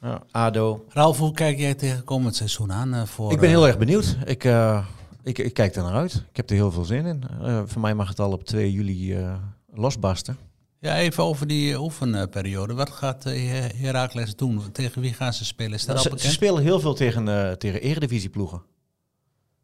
ja, 0.00 0.22
ADO. 0.30 0.84
Ralf, 0.88 1.18
hoe 1.18 1.32
kijk 1.32 1.58
jij 1.58 1.74
tegen 1.74 2.04
komend 2.04 2.36
seizoen 2.36 2.72
aan? 2.72 2.94
eh, 2.94 3.02
voor, 3.04 3.32
Ik 3.32 3.38
ben 3.40 3.48
eh, 3.48 3.54
heel 3.54 3.66
erg 3.66 3.78
benieuwd. 3.78 4.16
Ik, 4.24 4.44
eh, 4.44 4.86
ik, 5.22 5.38
ik 5.38 5.54
kijk 5.54 5.74
er 5.74 5.82
naar 5.82 5.92
uit. 5.94 6.14
Ik 6.30 6.36
heb 6.36 6.50
er 6.50 6.56
heel 6.56 6.72
veel 6.72 6.84
zin 6.84 7.06
in. 7.06 7.22
Eh, 7.42 7.62
voor 7.66 7.80
mij 7.80 7.94
mag 7.94 8.08
het 8.08 8.20
al 8.20 8.32
op 8.32 8.44
2 8.44 8.72
juli 8.72 9.14
eh, 9.14 9.34
losbarsten. 9.72 10.36
Ja, 10.84 10.96
even 10.96 11.24
over 11.24 11.46
die 11.46 11.78
oefenperiode. 11.80 12.74
Wat 12.74 12.90
gaat 12.90 13.26
eh, 13.26 13.64
Heracles 13.76 14.36
doen? 14.36 14.72
Tegen 14.72 15.00
wie 15.00 15.12
gaan 15.12 15.32
ze 15.32 15.44
spelen? 15.44 15.72
Is 15.72 15.84
dat 15.84 15.96
Nou, 15.96 16.10
al 16.10 16.18
ze, 16.18 16.30
spelen 16.30 16.62
heel 16.62 16.80
veel 16.80 16.94
tegen, 16.94 17.28
eh 17.28 17.52
tegen 17.52 17.80
eredivisieploegen. 17.80 18.62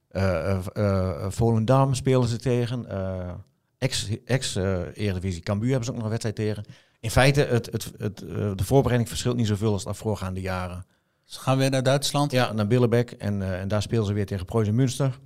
Eh 0.09 0.50
eh, 0.50 0.59
eh, 0.74 1.30
Volendam 1.30 1.94
spelen 1.94 2.28
ze 2.28 2.37
tegen. 2.37 2.88
eh, 2.88 3.33
ex 3.78 4.09
ex 4.24 4.56
eh, 4.56 4.80
Eredivisie 4.94 5.42
Cambuur 5.42 5.68
hebben 5.68 5.85
ze 5.85 5.90
ook 5.90 5.96
nog 5.96 6.04
een 6.04 6.11
wedstrijd 6.18 6.37
tegen. 6.37 6.64
In 7.00 7.11
feite, 7.11 7.40
het, 7.40 7.66
het, 7.72 7.92
het, 7.98 8.22
eh, 8.22 8.50
de 8.54 8.64
voorbereiding 8.64 9.09
verschilt 9.09 9.37
niet 9.37 9.46
zoveel 9.46 9.72
als 9.72 9.85
de 9.85 9.94
voorgaande 9.94 10.40
jaren. 10.40 10.87
Ze 11.24 11.40
gaan 11.40 11.59
weer 11.59 11.70
naar 11.70 11.83
Duitsland. 11.83 12.33
Ja, 12.33 12.52
naar 12.52 12.66
Billebeck. 12.66 13.11
En, 13.11 13.42
eh, 13.42 13.61
en 13.61 13.68
daar 13.68 13.83
spelen 13.83 14.06
ze 14.06 14.12
weer 14.12 14.26
tegen 14.26 14.46
Preußen 14.46 14.74
Münster. 14.74 15.18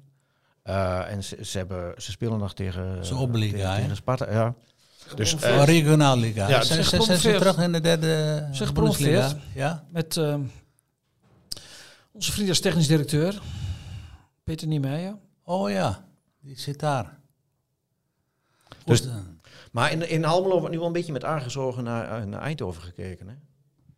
Eh, 0.62 1.10
en 1.12 1.24
ze, 1.24 1.44
ze, 1.44 1.58
hebben, 1.58 1.94
ze 2.02 2.10
spelen 2.10 2.38
nog 2.38 2.54
tegen, 2.54 3.00
tegen, 3.02 3.74
tegen 3.74 3.96
Sparta. 3.96 4.32
Ja. 4.32 4.54
Dus, 5.14 5.34
eh, 5.40 5.64
Regionaal 5.64 6.16
Liga. 6.16 6.48
Ja, 6.48 6.62
zijn, 6.62 6.84
zeg 6.84 6.86
zijn, 6.88 7.02
zijn 7.02 7.18
ze 7.18 7.28
gepromoveerd. 7.28 7.38
terug 7.54 7.66
in 7.66 7.72
de 7.72 7.80
derde 7.80 8.48
Zeg 8.52 8.72
Bundesliga? 8.72 9.36
Ja? 9.54 9.84
Met 9.90 10.16
ehm, 10.16 10.40
onze 12.12 12.32
vriend 12.32 12.48
als 12.48 12.60
technisch 12.60 12.86
directeur, 12.86 13.42
Peter 14.44 14.66
Niemeyer. 14.68 15.16
Oh 15.44 15.70
ja, 15.70 16.04
die 16.40 16.58
zit 16.58 16.80
daar. 16.80 17.18
Dus- 18.84 19.00
Goed, 19.00 19.10
Maar 19.72 19.92
in, 19.92 20.08
in 20.10 20.24
Almelo 20.24 20.58
wordt 20.58 20.70
nu 20.72 20.78
wel 20.78 20.86
een 20.86 20.92
beetje 20.92 21.12
met 21.12 21.24
aangezogen 21.24 21.84
naar, 21.84 22.20
eh, 22.20 22.26
naar 22.26 22.40
Eindhoven 22.40 22.82
gekeken. 22.82 23.28
Hè? 23.28 23.34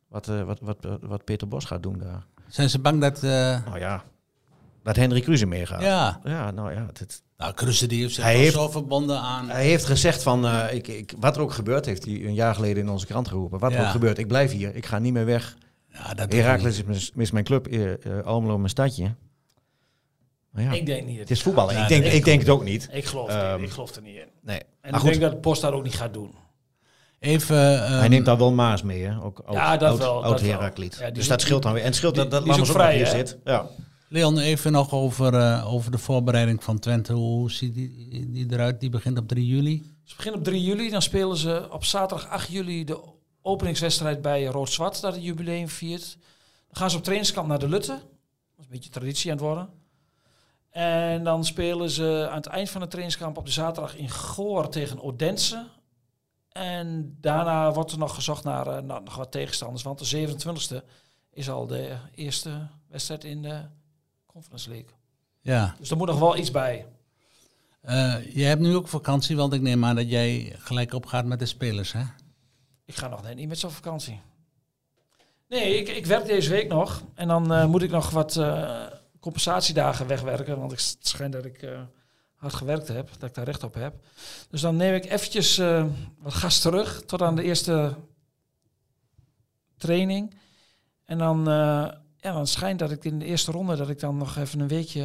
Wat, 0.08 0.28
eh, 0.28 0.42
wat, 0.42 0.58
wat, 0.60 0.76
wat, 1.00 1.24
Peter 1.24 1.48
Bos 1.48 1.64
gaat 1.64 1.82
doen 1.82 1.98
daar. 1.98 2.26
zijn 2.48 2.70
ze 2.70 2.78
bang 2.78 3.00
dat... 3.00 3.16
eh, 3.16 3.64
Nou 3.64 3.78
ja, 3.78 4.04
dat 4.86 4.96
Henry 4.96 5.20
Kruse 5.20 5.46
meegaat. 5.46 5.82
ja, 5.82 6.20
Ja, 6.24 6.50
nou 6.50 6.72
ja. 6.72 6.86
dit- 6.92 7.22
nou, 7.36 7.54
Kruse 7.54 7.86
die 7.86 8.00
heeft 8.00 8.14
zich 8.14 8.24
Hij 8.24 8.36
heeft- 8.36 8.54
zo 8.54 8.68
verbonden 8.68 9.18
aan... 9.20 9.48
hij 9.48 9.64
heeft 9.64 9.84
gezegd 9.84 10.22
van, 10.22 10.46
eh, 10.46 10.74
ik, 10.74 10.88
ik, 10.88 11.14
wat 11.18 11.36
er 11.36 11.42
ook 11.42 11.52
gebeurt, 11.52 11.86
heeft 11.86 12.04
hij 12.04 12.14
een 12.14 12.34
jaar 12.34 12.54
geleden 12.54 12.82
in 12.82 12.88
onze 12.88 13.06
krant 13.06 13.28
geroepen. 13.28 13.58
Wat 13.58 13.72
er 13.72 13.80
ook 13.80 13.90
gebeurt, 13.90 14.18
ik 14.18 14.26
blijf 14.28 14.52
hier, 14.52 14.74
ik 14.74 14.86
ga 14.86 14.98
niet 14.98 15.12
meer 15.12 15.24
weg. 15.24 15.56
ja, 15.92 16.14
dat 16.14 16.32
Heracles 16.32 16.78
is, 16.78 16.84
mijn- 16.84 17.00
is 17.24 17.30
mijn 17.30 17.44
club, 17.44 17.66
eh, 17.66 17.92
eh, 17.92 18.24
Almelo 18.24 18.56
mijn 18.58 18.70
stadje. 18.70 19.14
Maar 20.50 20.62
ja, 20.64 20.72
Ik 20.72 20.86
denk 20.86 21.06
niet. 21.06 21.18
het 21.18 21.30
is 21.30 21.42
voetballen. 21.42 21.74
Ja, 21.74 21.82
ik, 21.82 21.88
denk, 21.88 22.02
nee, 22.04 22.12
ik 22.12 22.24
denk 22.24 22.40
het 22.40 22.48
ook 22.48 22.64
niet. 22.64 22.88
Ik 22.92 23.04
geloof, 23.04 23.28
Ehm, 23.28 23.56
niet, 23.56 23.66
ik 23.66 23.72
geloof 23.72 23.94
er 23.94 24.02
niet 24.02 24.14
in. 24.16 24.28
Nee. 24.42 24.58
En 24.58 24.66
Maar 24.80 24.90
ik 24.90 24.96
goed, 24.96 25.08
denk 25.08 25.20
dat 25.20 25.30
het 25.32 25.40
Post 25.40 25.62
dat 25.62 25.72
ook 25.72 25.82
niet 25.82 25.94
gaat 25.94 26.12
doen. 26.14 26.34
Even... 27.18 27.56
hij 27.56 28.00
ehm, 28.00 28.10
neemt 28.10 28.26
daar 28.26 28.38
wel 28.38 28.52
Maas 28.52 28.82
mee, 28.82 29.02
hè? 29.04 29.22
Ook 29.22 29.38
oud, 29.38 29.56
Ja, 29.56 29.76
dat 29.76 29.88
oud, 29.88 29.98
wel, 29.98 30.12
oud 30.24 30.32
dat 30.32 30.40
wel. 30.40 30.50
Herakliet. 30.50 30.96
Ja, 31.00 31.04
die 31.04 31.12
dus 31.14 31.28
dat 31.28 31.40
scheelt 31.40 31.62
dan 31.62 31.72
weer. 31.72 31.80
En 31.80 31.86
het 31.86 31.96
scheelt 31.96 32.14
die- 32.14 32.22
dat, 32.22 32.30
dat 32.32 32.40
Lammers 32.46 32.68
ook 32.68 32.74
nog 32.74 32.84
vrij, 32.84 32.96
hier 32.96 33.04
hè? 33.06 33.10
zit. 33.10 33.38
Ja. 33.44 33.66
Leon, 34.08 34.38
even 34.38 34.72
nog 34.72 34.92
over, 34.92 35.34
eh, 35.34 35.74
over 35.74 35.90
de 35.90 35.98
voorbereiding 35.98 36.64
van 36.64 36.78
Twente. 36.78 37.12
Hoe 37.12 37.50
ziet 37.50 37.74
die, 37.74 38.30
die 38.30 38.52
eruit? 38.52 38.80
Die 38.80 38.90
begint 38.90 39.18
op 39.18 39.28
3 39.28 39.46
juli. 39.46 39.94
Ze 40.04 40.16
beginnen 40.16 40.40
op 40.40 40.46
3 40.46 40.64
juli, 40.64 40.90
dan 40.90 41.02
spelen 41.02 41.36
ze 41.36 41.68
op 41.70 41.84
zaterdag 41.84 42.28
8 42.28 42.48
juli 42.48 42.84
de 42.84 43.00
openingswedstrijd 43.42 44.22
bij 44.22 44.44
Rood-Zwart, 44.44 45.00
dat 45.00 45.14
het 45.14 45.22
jubileum 45.22 45.68
viert. 45.68 46.16
Dan 46.66 46.76
gaan 46.76 46.90
ze 46.90 46.96
op 46.96 47.02
trainingskamp 47.02 47.48
naar 47.48 47.58
de 47.58 47.68
Lutte. 47.68 47.92
Dat 47.92 48.58
is 48.58 48.64
een 48.64 48.70
beetje 48.70 48.90
traditie 48.90 49.30
aan 49.30 49.36
het 49.36 49.46
worden. 49.46 49.68
En 50.70 51.24
dan 51.24 51.44
spelen 51.44 51.90
ze 51.90 52.26
aan 52.30 52.36
het 52.36 52.46
eind 52.46 52.70
van 52.70 52.80
het 52.80 52.90
trainingskamp 52.90 53.36
op 53.36 53.46
de 53.46 53.52
zaterdag 53.52 53.96
in 53.96 54.10
Goor 54.10 54.68
tegen 54.68 55.02
Odense. 55.02 55.66
En 56.48 57.16
daarna 57.20 57.72
wordt 57.72 57.92
er 57.92 57.98
nog 57.98 58.14
gezocht 58.14 58.44
naar, 58.44 58.66
eh, 58.66 58.82
naar 58.82 59.02
nog 59.02 59.16
wat 59.16 59.32
tegenstanders, 59.32 59.82
want 59.82 59.98
de 59.98 60.04
27e 60.04 60.84
is 61.32 61.50
al 61.50 61.66
de 61.66 61.96
eerste 62.14 62.68
wedstrijd 62.88 63.24
in 63.24 63.42
de 63.42 63.62
Conference 64.36 64.70
League. 64.70 64.90
Ja. 65.40 65.74
Dus 65.78 65.90
er 65.90 65.96
moet 65.96 66.06
nog 66.06 66.18
wel 66.18 66.36
iets 66.36 66.50
bij. 66.50 66.86
Eh, 67.80 68.34
jij 68.34 68.48
hebt 68.48 68.60
nu 68.60 68.76
ook 68.76 68.88
vakantie, 68.88 69.36
want 69.36 69.52
ik 69.52 69.60
neem 69.60 69.84
aan 69.84 69.96
dat 69.96 70.10
jij 70.10 70.54
gelijk 70.58 70.92
opgaat 70.92 71.24
met 71.24 71.38
de 71.38 71.46
spelers, 71.46 71.92
hè? 71.92 72.02
Ik 72.84 72.94
ga 72.94 73.08
nog 73.08 73.22
net 73.22 73.36
niet 73.36 73.48
met 73.48 73.58
zo'n 73.58 73.70
vakantie. 73.70 74.20
Nee, 75.48 75.76
ik, 75.76 75.88
ik 75.88 76.06
werk 76.06 76.26
deze 76.26 76.50
week 76.50 76.68
nog. 76.68 77.02
En 77.14 77.28
dan 77.28 77.52
eh, 77.52 77.66
moet 77.66 77.82
ik 77.82 77.90
nog 77.90 78.10
wat 78.10 78.36
eh, 78.36 78.86
compensatiedagen 79.20 80.06
wegwerken. 80.06 80.58
Want 80.58 80.72
ik, 80.72 80.78
het 80.78 80.96
schijnt 81.00 81.32
dat 81.32 81.44
ik 81.44 81.68
hard 82.34 82.54
gewerkt 82.54 82.88
heb. 82.88 83.10
Dat 83.18 83.28
ik 83.28 83.34
daar 83.34 83.44
recht 83.44 83.62
op 83.62 83.74
heb. 83.74 84.04
Dus 84.50 84.60
dan 84.60 84.76
neem 84.76 84.94
ik 84.94 85.04
eventjes 85.04 85.56
wat 86.18 86.34
gas 86.34 86.60
terug. 86.60 87.02
Tot 87.02 87.22
aan 87.22 87.36
de 87.36 87.42
eerste 87.42 87.96
training. 89.76 90.34
En 91.04 91.18
dan, 91.18 91.44
ja, 92.20 92.32
dan 92.32 92.46
schijnt 92.46 92.78
dat 92.78 92.90
ik 92.90 93.04
in 93.04 93.18
de 93.18 93.24
eerste 93.24 93.50
ronde... 93.50 93.76
dat 93.76 93.88
ik 93.88 94.00
dan 94.00 94.16
nog 94.16 94.36
even 94.36 94.60
een 94.60 94.68
weekje 94.68 95.00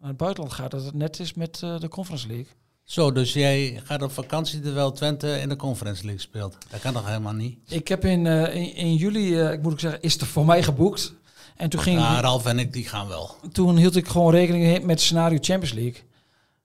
naar 0.00 0.08
het 0.10 0.16
buitenland 0.16 0.54
ga. 0.54 0.68
Dat 0.68 0.84
het 0.84 0.94
net 0.94 1.18
is 1.18 1.34
met 1.34 1.60
eh, 1.62 1.78
de 1.80 1.88
Conference 1.88 2.26
League. 2.26 2.46
Zo, 2.84 3.12
dus 3.12 3.32
jij 3.32 3.80
gaat 3.84 4.02
op 4.02 4.12
vakantie 4.12 4.60
terwijl 4.60 4.92
Twente 4.92 5.40
in 5.40 5.48
de 5.48 5.56
Conference 5.56 6.02
League 6.02 6.20
speelt. 6.20 6.56
Dat 6.70 6.80
kan 6.80 6.92
toch 6.92 7.06
helemaal 7.06 7.32
niet? 7.32 7.58
Ik 7.68 7.88
heb 7.88 8.04
in, 8.04 8.26
eh, 8.26 8.54
in, 8.54 8.74
in 8.74 8.94
juli, 8.94 9.40
eh, 9.40 9.52
ik 9.52 9.62
moet 9.62 9.72
ook 9.72 9.80
zeggen, 9.80 10.02
is 10.02 10.20
er 10.20 10.26
voor 10.26 10.44
mij 10.46 10.62
geboekt. 10.62 11.14
En 11.56 11.68
toen, 11.68 11.80
ging, 11.80 11.98
Ja, 11.98 12.20
Ralf 12.20 12.46
en 12.46 12.58
ik, 12.58 12.72
die 12.72 12.88
gaan 12.88 13.08
wel. 13.08 13.36
toen 13.52 13.76
hield 13.76 13.96
ik 13.96 14.08
gewoon 14.08 14.32
rekening 14.32 14.84
met 14.84 15.00
scenario 15.00 15.38
Champions 15.40 15.72
League. 15.72 16.02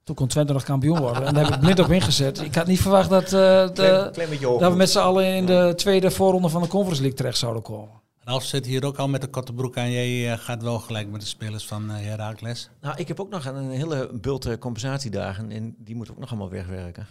Toen 0.04 0.15
kon 0.15 0.28
Twente 0.28 0.54
nog 0.54 0.63
kampioen 0.63 1.00
worden. 1.00 1.26
En 1.26 1.34
daar 1.34 1.45
heb 1.45 1.54
ik 1.54 1.60
blind 1.60 1.80
op 1.80 1.91
ingezet. 1.91 2.41
Ik 2.41 2.56
had 2.56 2.67
niet 2.67 2.82
verwacht 2.82 3.10
dat, 3.10 3.23
eh, 3.23 3.32
de, 3.32 3.71
Klein, 3.73 4.12
klein 4.12 4.30
beetje 4.30 4.45
hoog. 4.45 4.60
dat 4.60 4.71
we 4.71 4.78
met 4.78 4.89
z'n 4.89 4.97
allen 5.00 5.26
in 5.36 5.45
de 5.45 5.73
tweede 5.76 6.12
voorronde 6.12 6.50
van 6.50 6.62
de 6.62 6.67
Conference 6.67 7.02
League 7.02 7.17
terecht 7.19 7.38
zouden 7.38 7.62
komen. 7.62 8.02
Ralf 8.27 8.43
zit 8.43 8.65
hier 8.65 8.85
ook 8.85 8.97
al 8.97 9.07
met 9.07 9.21
de 9.21 9.27
korte 9.27 9.53
broek 9.53 9.77
aan. 9.77 9.91
Jij 9.91 10.31
eh, 10.31 10.39
gaat 10.39 10.61
wel 10.61 10.79
gelijk 10.79 11.09
met 11.09 11.21
de 11.21 11.27
spelers 11.27 11.65
van 11.65 11.89
eh 11.91 11.95
Heracles. 12.05 12.69
Nou, 12.81 12.97
ik 12.97 13.07
heb 13.07 13.19
ook 13.19 13.29
nog 13.29 13.45
een 13.45 13.69
hele 13.69 14.09
bult 14.13 14.45
eh, 14.45 14.57
compensatiedagen 14.57 15.51
en 15.51 15.75
die 15.77 15.95
moeten 15.95 16.13
ook 16.13 16.19
nog 16.19 16.29
allemaal 16.29 16.49
wegwerken. 16.49 17.07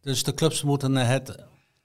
Dus 0.00 0.22
de 0.22 0.34
clubs 0.34 0.62
moeten 0.62 0.94
het 0.96 1.36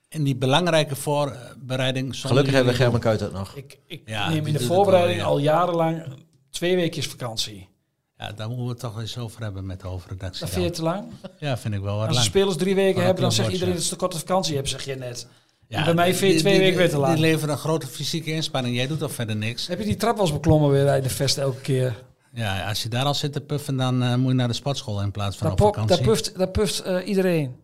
in 0.10 0.24
die 0.24 0.36
belangrijke 0.36 0.96
voorbereiding... 0.96 2.16
Gelukkig 2.20 2.54
hebben 2.54 2.74
we 2.74 2.80
Gerben 2.80 3.00
Kuit 3.00 3.20
het 3.20 3.32
nog. 3.32 3.56
Ik, 3.56 3.80
ik 3.88 4.02
Ja, 4.06 4.30
neem 4.30 4.46
in 4.46 4.54
de 4.54 4.60
voorbereiding 4.60 5.18
wel, 5.22 5.28
ja. 5.28 5.34
al 5.34 5.40
jarenlang 5.40 6.04
twee 6.50 6.76
weekjes 6.76 7.08
vakantie. 7.08 7.70
Ja, 8.18 8.32
daar 8.32 8.48
moeten 8.48 8.66
we 8.66 8.72
het 8.72 8.80
toch 8.80 9.00
eens 9.00 9.18
over 9.18 9.42
hebben 9.42 9.66
met 9.66 9.80
de 9.80 9.88
hoofdredactie. 9.88 10.46
Dat 10.46 10.50
vind 10.54 10.66
je 10.66 10.72
te 10.72 10.82
lang? 10.84 11.06
Ja, 11.40 11.58
vind 11.58 11.74
ik 11.74 11.82
wel 11.82 11.98
wat 11.98 12.08
Als 12.08 12.10
de 12.10 12.14
lang. 12.22 12.26
spelers 12.26 12.58
drie 12.58 12.76
weken 12.76 13.04
hebben, 13.04 13.22
dan 13.22 13.32
zegt 13.32 13.52
iedereen 13.52 13.74
dat 13.74 13.84
ze 13.84 13.90
te 13.90 13.96
korte 13.96 14.18
vakantie 14.20 14.54
hebben, 14.54 14.72
zeg 14.72 14.86
je 14.86 14.96
net. 14.96 15.28
Ja, 15.72 15.84
bij 15.84 15.94
mij 15.94 16.16
vind 16.16 16.34
je 16.34 16.40
twee 16.40 16.60
weken 16.60 16.78
weer 16.78 16.90
te 16.90 16.98
lang. 16.98 17.14
Die 17.14 17.22
leveren 17.22 17.50
een 17.50 17.58
grote 17.58 17.88
fysieke 17.88 18.32
inspanning. 18.32 18.76
Jij 18.76 18.88
doet 18.88 19.00
toch 19.00 19.12
verder 19.12 19.36
niks? 19.36 19.68
Heb 19.68 19.80
je 19.80 19.86
die 19.86 19.96
trap 19.96 20.20
eens 20.20 20.32
beklommen 20.34 20.70
weer 20.70 20.96
in 20.96 21.04
de 21.04 21.10
vest 21.10 21.38
elke 21.38 21.62
keer? 21.62 22.04
Ja, 22.34 22.68
als 22.68 22.84
je 22.84 22.90
daar 22.90 23.06
al 23.06 23.14
zit 23.14 23.34
te 23.34 23.42
puffen, 23.42 23.78
dan 23.78 24.04
eh, 24.04 24.16
moet 24.16 24.28
je 24.28 24.34
naar 24.34 24.48
de 24.48 24.54
sportschool 24.54 25.02
in 25.02 25.12
plaats 25.12 25.38
van 25.38 25.48
Daar, 25.48 25.56
op 25.56 25.58
pop, 25.58 25.74
vakantie. 25.74 25.96
daar 25.96 26.06
puft, 26.06 26.38
daar 26.38 26.50
puft 26.50 26.82
eh, 26.82 27.08
iedereen. 27.08 27.56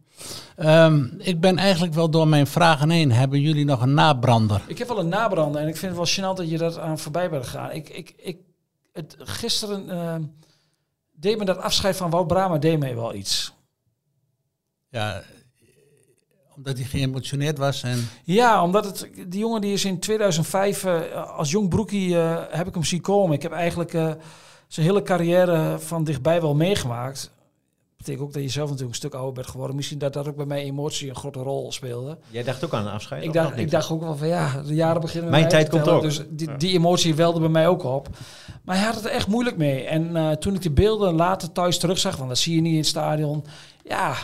Ehm, 0.56 1.06
ik 1.18 1.40
ben 1.40 1.58
eigenlijk 1.58 1.94
wel 1.94 2.10
door 2.10 2.28
mijn 2.28 2.48
vragen 2.48 2.90
heen. 2.90 3.12
Hebben 3.12 3.42
jullie 3.42 3.66
nog 3.66 3.82
een 3.82 3.94
nabrander? 3.94 4.62
Ik 4.68 4.78
heb 4.78 4.88
wel 4.88 5.00
een 5.00 5.08
nabrander 5.08 5.62
en 5.62 5.68
ik 5.68 5.78
vind 5.78 5.98
het 5.98 6.18
wel 6.18 6.34
gênant 6.34 6.38
dat 6.38 6.50
je 6.50 6.58
dat 6.58 6.80
aan 6.80 7.00
voorbij 7.00 7.30
bent 7.30 7.44
gegaan. 7.44 7.72
Ik, 7.72 7.90
ik, 7.90 8.14
ik, 8.18 8.38
het, 8.94 9.16
gisteren 9.20 9.90
eh, 9.90 10.16
deed 11.12 11.38
me 11.38 11.46
dat 11.46 11.58
afscheid 11.58 11.96
van 11.96 12.10
Wout 12.10 12.28
Brama 12.28 12.58
deed 12.58 12.80
mij 12.80 12.96
wel 12.96 13.14
iets. 13.14 13.54
Ja, 14.90 15.24
omdat 16.58 16.78
hij 16.78 16.86
geëmotioneerd 16.86 17.58
was 17.58 17.84
en... 17.84 18.10
Ja, 18.24 18.64
omdat 18.64 18.86
het, 18.86 19.10
die 19.28 19.40
jongen 19.40 19.62
die 19.62 19.74
is 19.74 19.86
in 19.86 20.00
2005 20.00 20.84
eh, 20.84 21.02
als 21.38 21.52
jong 21.52 21.70
broekie 21.70 22.18
eh, 22.18 22.42
heb 22.50 22.68
ik 22.68 22.74
hem 22.74 22.84
zien 22.84 23.02
komen. 23.02 23.36
Ik 23.36 23.42
heb 23.42 23.52
eigenlijk 23.52 23.94
eh, 23.94 24.12
zijn 24.68 24.86
hele 24.86 25.02
carrière 25.02 25.80
van 25.80 26.04
dichtbij 26.04 26.42
wel 26.42 26.56
meegemaakt. 26.56 27.32
betekent 27.98 28.24
ook 28.24 28.34
dat 28.34 28.44
je 28.44 28.50
zelf 28.50 28.70
natuurlijk 28.70 28.94
een 28.94 29.02
stuk 29.02 29.14
ouder 29.14 29.34
bent 29.34 29.48
geworden. 29.48 29.76
Misschien 29.76 29.98
dat 29.98 30.14
dat 30.14 30.28
ook 30.28 30.36
bij 30.36 30.46
mij 30.46 30.64
emotie 30.64 31.10
een 31.10 31.16
grote 31.16 31.40
rol 31.40 31.72
speelde. 31.72 32.18
Jij 32.30 32.44
dacht 32.44 32.66
ook 32.66 32.74
aan 32.74 32.86
een 32.86 32.94
afscheid? 32.94 33.24
Ik 33.24 33.34
dacht, 33.34 33.58
ik 33.58 33.72
dacht 33.72 33.92
ook 33.92 34.02
wel 34.02 34.16
van 34.16 34.28
ja, 34.28 34.62
de 34.62 34.74
jaren 34.74 35.02
beginnen 35.02 35.32
Mijn 35.32 35.48
tijd 35.48 35.70
komt 35.70 35.88
ook. 35.88 36.02
Dus 36.02 36.22
die, 36.30 36.58
die 36.58 36.74
emotie 36.74 37.16
welde 37.16 37.40
bij 37.40 37.50
mij 37.50 37.68
ook 37.68 37.84
op. 37.84 38.10
Maar 38.64 38.76
hij 38.76 38.86
had 38.86 38.96
het 38.96 39.06
er 39.06 39.12
echt 39.12 39.28
moeilijk 39.28 39.58
mee. 39.58 39.84
En 39.84 40.16
eh, 40.16 40.32
toen 40.32 40.56
ik 40.56 40.62
die 40.62 40.72
beelden 40.72 41.14
later 41.14 41.52
thuis 41.52 41.78
terugzag, 41.78 42.16
want 42.16 42.30
dat 42.30 42.38
zie 42.38 42.56
je 42.56 42.62
niet 42.62 42.72
in 42.72 42.78
het 42.78 42.88
stadion. 42.88 43.46
Ja, 43.84 44.16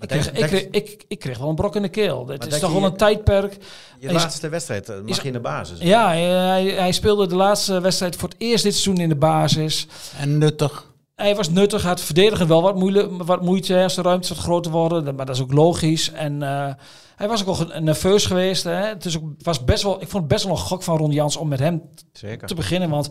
ik 0.00 0.08
kreeg, 0.08 0.32
ik, 0.32 0.46
kreeg, 0.46 0.66
ik, 0.70 1.04
ik 1.08 1.18
kreeg 1.18 1.38
wel 1.38 1.48
een 1.48 1.54
brok 1.54 1.76
in 1.76 1.82
de 1.82 1.88
keel. 1.88 2.28
Het 2.28 2.46
is 2.46 2.58
toch 2.60 2.72
wel 2.72 2.84
een 2.84 2.96
tijdperk. 2.96 3.56
Je 3.98 4.06
Is- 4.06 4.12
laatste 4.12 4.48
wedstrijd 4.48 4.88
eh, 4.88 4.96
mag 4.96 5.08
is- 5.08 5.16
je 5.16 5.22
in 5.26 5.32
de 5.32 5.40
basis. 5.40 5.78
Ja, 5.80 6.06
hij, 6.08 6.64
hij 6.64 6.92
speelde 6.92 7.26
de 7.26 7.34
laatste 7.36 7.80
wedstrijd 7.80 8.16
voor 8.16 8.28
het 8.28 8.38
eerst 8.40 8.64
dit 8.64 8.72
seizoen 8.72 9.02
in 9.02 9.08
de 9.08 9.16
basis. 9.16 9.86
En 10.18 10.38
nuttig. 10.38 10.94
Hij 11.14 11.34
was 11.36 11.50
nuttig, 11.50 11.82
had 11.82 12.00
verdedigen 12.00 12.48
wel 12.48 12.62
wat, 12.62 12.76
moeilijk, 12.76 13.22
wat 13.22 13.42
moeite 13.42 13.72
hè, 13.72 13.82
als 13.82 13.94
de 13.94 14.02
ruimte 14.02 14.28
wat 14.28 14.38
groter 14.38 14.72
worden. 14.72 15.14
Maar 15.14 15.26
dat 15.26 15.34
is 15.34 15.42
ook 15.42 15.52
logisch. 15.52 16.12
En 16.12 16.42
eh, 16.42 16.74
hij 17.16 17.28
was 17.28 17.46
ook 17.46 17.58
al 17.58 17.80
nerveus 17.80 18.26
geweest. 18.26 18.64
Hè. 18.64 18.74
Het 18.86 19.04
is 19.04 19.16
ook, 19.16 19.24
was 19.42 19.64
best 19.64 19.82
wel, 19.82 19.94
ik 19.94 20.08
vond 20.08 20.22
het 20.22 20.32
best 20.32 20.44
wel 20.44 20.52
een 20.52 20.58
gok 20.58 20.82
van 20.82 20.96
Ron 20.96 21.10
Jans 21.10 21.36
om 21.36 21.48
met 21.48 21.58
hem 21.58 21.82
Zeker. 22.12 22.48
te 22.48 22.54
beginnen. 22.54 22.90
Want 22.90 23.08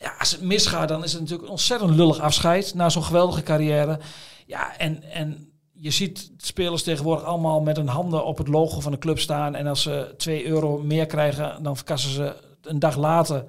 ja, 0.00 0.14
als 0.18 0.30
het 0.30 0.40
misgaat, 0.42 0.88
dan 0.88 1.04
is 1.04 1.10
het 1.12 1.20
natuurlijk 1.20 1.46
een 1.46 1.54
ontzettend 1.54 1.90
lullig 1.90 2.18
afscheid 2.20 2.74
na 2.74 2.88
zo'n 2.88 3.04
geweldige 3.04 3.42
carrière. 3.42 3.98
Ja, 4.46 4.76
en, 4.76 5.02
en 5.12 5.49
je 5.80 5.90
ziet 5.90 6.32
spelers 6.36 6.82
tegenwoordig 6.82 7.24
allemaal 7.24 7.60
met 7.60 7.76
hun 7.76 7.88
handen 7.88 8.24
op 8.24 8.38
het 8.38 8.48
logo 8.48 8.80
van 8.80 8.92
de 8.92 8.98
club 8.98 9.18
staan. 9.18 9.54
En 9.54 9.66
als 9.66 9.82
ze 9.82 10.14
2 10.16 10.46
euro 10.46 10.78
meer 10.78 11.06
krijgen, 11.06 11.62
dan 11.62 11.76
verkassen 11.76 12.10
ze 12.10 12.36
een 12.62 12.78
dag 12.78 12.96
later 12.96 13.44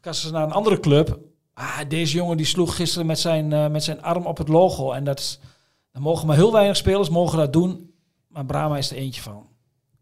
verkassen 0.00 0.28
ze 0.28 0.34
naar 0.34 0.46
een 0.46 0.52
andere 0.52 0.80
club. 0.80 1.18
Ah, 1.54 1.78
deze 1.88 2.16
jongen 2.16 2.36
die 2.36 2.46
sloeg 2.46 2.76
gisteren 2.76 3.06
met 3.06 3.18
zijn, 3.18 3.52
eh, 3.52 3.68
met 3.68 3.84
zijn 3.84 4.02
arm 4.02 4.26
op 4.26 4.38
het 4.38 4.48
logo. 4.48 4.92
En 4.92 5.04
dat, 5.04 5.38
dan 5.92 6.02
mogen 6.02 6.26
maar 6.26 6.36
heel 6.36 6.52
weinig 6.52 6.76
spelers 6.76 7.08
mogen 7.08 7.38
dat 7.38 7.52
doen. 7.52 7.88
maar 8.28 8.44
Brahma 8.44 8.76
is 8.76 8.90
er 8.90 8.96
eentje 8.96 9.22
van. 9.22 9.49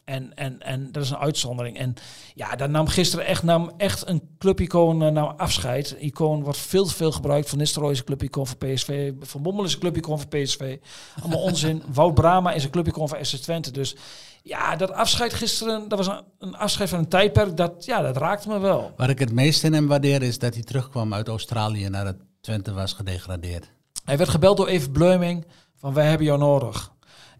En, 0.09 0.35
en, 0.35 0.63
en 0.63 0.93
dat 0.93 1.03
is 1.03 1.11
een 1.11 1.17
uitzondering. 1.17 1.79
En 1.79 1.95
ja, 2.35 2.57
daar 2.57 2.71
nam 2.71 2.89
gisteren 2.89 3.27
echt, 3.27 3.43
nam 3.43 3.73
echt 3.77 4.09
een 4.09 4.23
clubicoon 4.39 5.03
uh, 5.03 5.09
nou 5.09 5.33
afscheid. 5.37 5.97
Icoon 5.99 6.43
wordt 6.43 6.59
veel 6.59 6.85
te 6.87 6.95
veel 6.95 7.13
gebruikt. 7.13 7.49
Van 7.49 7.59
Nistelrooy 7.59 7.93
is 7.93 7.99
een 7.99 8.05
clubicoon 8.05 8.47
voor 8.47 8.57
PSV. 8.57 9.13
Van 9.21 9.43
Bommel 9.43 9.65
is 9.65 9.73
een 9.73 9.79
clubicoon 9.79 10.21
voor 10.21 10.29
PSV. 10.29 10.77
Allemaal 11.21 11.43
onzin. 11.43 11.83
Wout 11.95 12.15
Brama 12.15 12.53
is 12.53 12.65
een 12.65 12.71
clubicoon 12.71 13.09
voor 13.09 13.19
SC 13.21 13.37
Twente. 13.37 13.71
Dus 13.71 13.97
ja, 14.43 14.77
dat 14.77 14.93
afscheid 14.93 15.35
gisteren, 15.35 15.89
dat 15.89 15.99
was 15.99 16.07
een, 16.07 16.23
een 16.39 16.57
afscheid 16.57 16.89
van 16.89 16.99
een 16.99 17.09
tijdperk. 17.09 17.57
Dat, 17.57 17.85
ja, 17.85 18.03
dat 18.03 18.17
raakte 18.17 18.49
me 18.49 18.59
wel. 18.59 18.93
Waar 18.97 19.11
ik 19.11 19.19
het 19.19 19.33
meest 19.33 19.65
in 19.65 19.73
hem 19.73 19.87
waardeer 19.87 20.23
is 20.23 20.39
dat 20.39 20.55
hij 20.55 20.63
terugkwam 20.63 21.15
uit 21.15 21.29
Australië 21.29 21.89
nadat 21.89 22.17
Twente 22.41 22.73
was 22.73 22.93
gedegradeerd. 22.93 23.71
Hij 24.05 24.17
werd 24.17 24.31
gebeld 24.31 24.57
door 24.57 24.69
Even 24.69 24.93
Bleuming 24.93 25.47
van 25.77 25.95
wij 25.95 26.07
hebben 26.07 26.27
jou 26.27 26.39
nodig. 26.39 26.97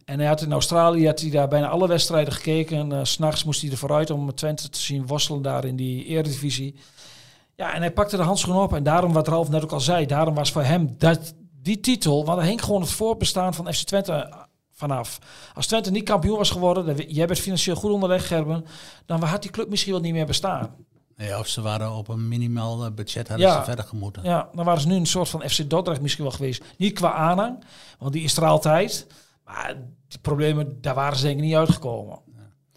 En 0.09 0.19
hij 0.19 0.29
had 0.29 0.41
in 0.43 0.53
Australië 0.53 1.07
had 1.07 1.21
hij 1.21 1.31
daar 1.31 1.49
bijna 1.49 1.69
alle 1.69 1.89
wedstrijden 1.89 2.33
gekeken. 2.33 2.91
Uh, 2.91 2.99
S'nachts 3.03 3.45
moest 3.45 3.61
hij 3.63 3.71
er 3.71 3.77
vooruit 3.77 4.11
om 4.11 4.35
Twente 4.35 4.69
te 4.69 4.79
zien 4.81 5.07
worstelen 5.07 5.43
daar 5.43 5.65
in 5.65 5.77
die 5.77 6.05
eredivisie. 6.05 6.75
Ja, 7.55 7.75
en 7.75 7.81
hij 7.81 7.93
pakte 7.93 8.17
de 8.17 8.23
handschoen 8.23 8.57
op. 8.57 8.75
En 8.75 8.83
daarom, 8.83 9.13
wat 9.13 9.29
Ralf 9.29 9.49
net 9.49 9.63
ook 9.63 9.73
al 9.73 9.81
zei, 9.81 10.07
daarom 10.07 10.35
was 10.35 10.53
voor 10.53 10.63
hem 10.63 10.95
dat, 10.99 11.35
die 11.63 11.81
titel... 11.81 12.25
want 12.25 12.39
er 12.39 12.45
hing 12.45 12.65
gewoon 12.65 12.81
het 12.81 12.91
voorbestaan 12.91 13.55
van 13.55 13.73
FC 13.75 13.87
Twente 13.87 14.33
vanaf. 14.73 15.19
Als 15.55 15.67
Twente 15.67 15.91
niet 15.91 16.05
kampioen 16.05 16.37
was 16.37 16.51
geworden, 16.51 16.97
jij 17.13 17.27
bent 17.27 17.39
financieel 17.39 17.77
goed 17.77 17.91
onderweg, 17.91 18.27
Gerben... 18.27 18.65
dan 19.07 19.23
had 19.23 19.43
die 19.43 19.51
club 19.51 19.69
misschien 19.69 19.93
wel 19.93 20.01
niet 20.01 20.13
meer 20.13 20.27
bestaan. 20.27 20.75
Ja, 21.17 21.39
of 21.39 21.47
ze 21.49 21.61
waren 21.61 21.93
op 21.93 22.09
een 22.09 22.29
minimaal 22.29 22.85
eh, 22.85 22.91
budget, 22.91 23.29
hadden 23.29 23.47
Ja. 23.47 23.59
ze 23.59 23.65
verder 23.65 23.85
gemoeten. 23.85 24.23
Ja, 24.25 24.49
dan 24.55 24.65
waren 24.65 24.81
ze 24.81 24.89
nu 24.89 24.95
een 24.95 25.07
soort 25.07 25.29
van 25.29 25.43
FC 25.49 25.71
Dordrecht 25.71 26.01
misschien 26.01 26.25
wel 26.25 26.33
geweest. 26.33 26.63
Niet 26.77 26.93
qua 26.93 27.13
aanhang, 27.13 27.65
want 27.99 28.13
die 28.13 28.23
is 28.23 28.37
er 28.37 28.45
altijd. 28.45 29.07
Maar 29.49 29.77
die 30.09 30.19
problemen, 30.19 30.81
daar 30.81 30.95
waren 30.95 31.17
ze 31.19 31.25
denk 31.25 31.37
ik 31.37 31.45
niet 31.45 31.55
uitgekomen. 31.55 32.19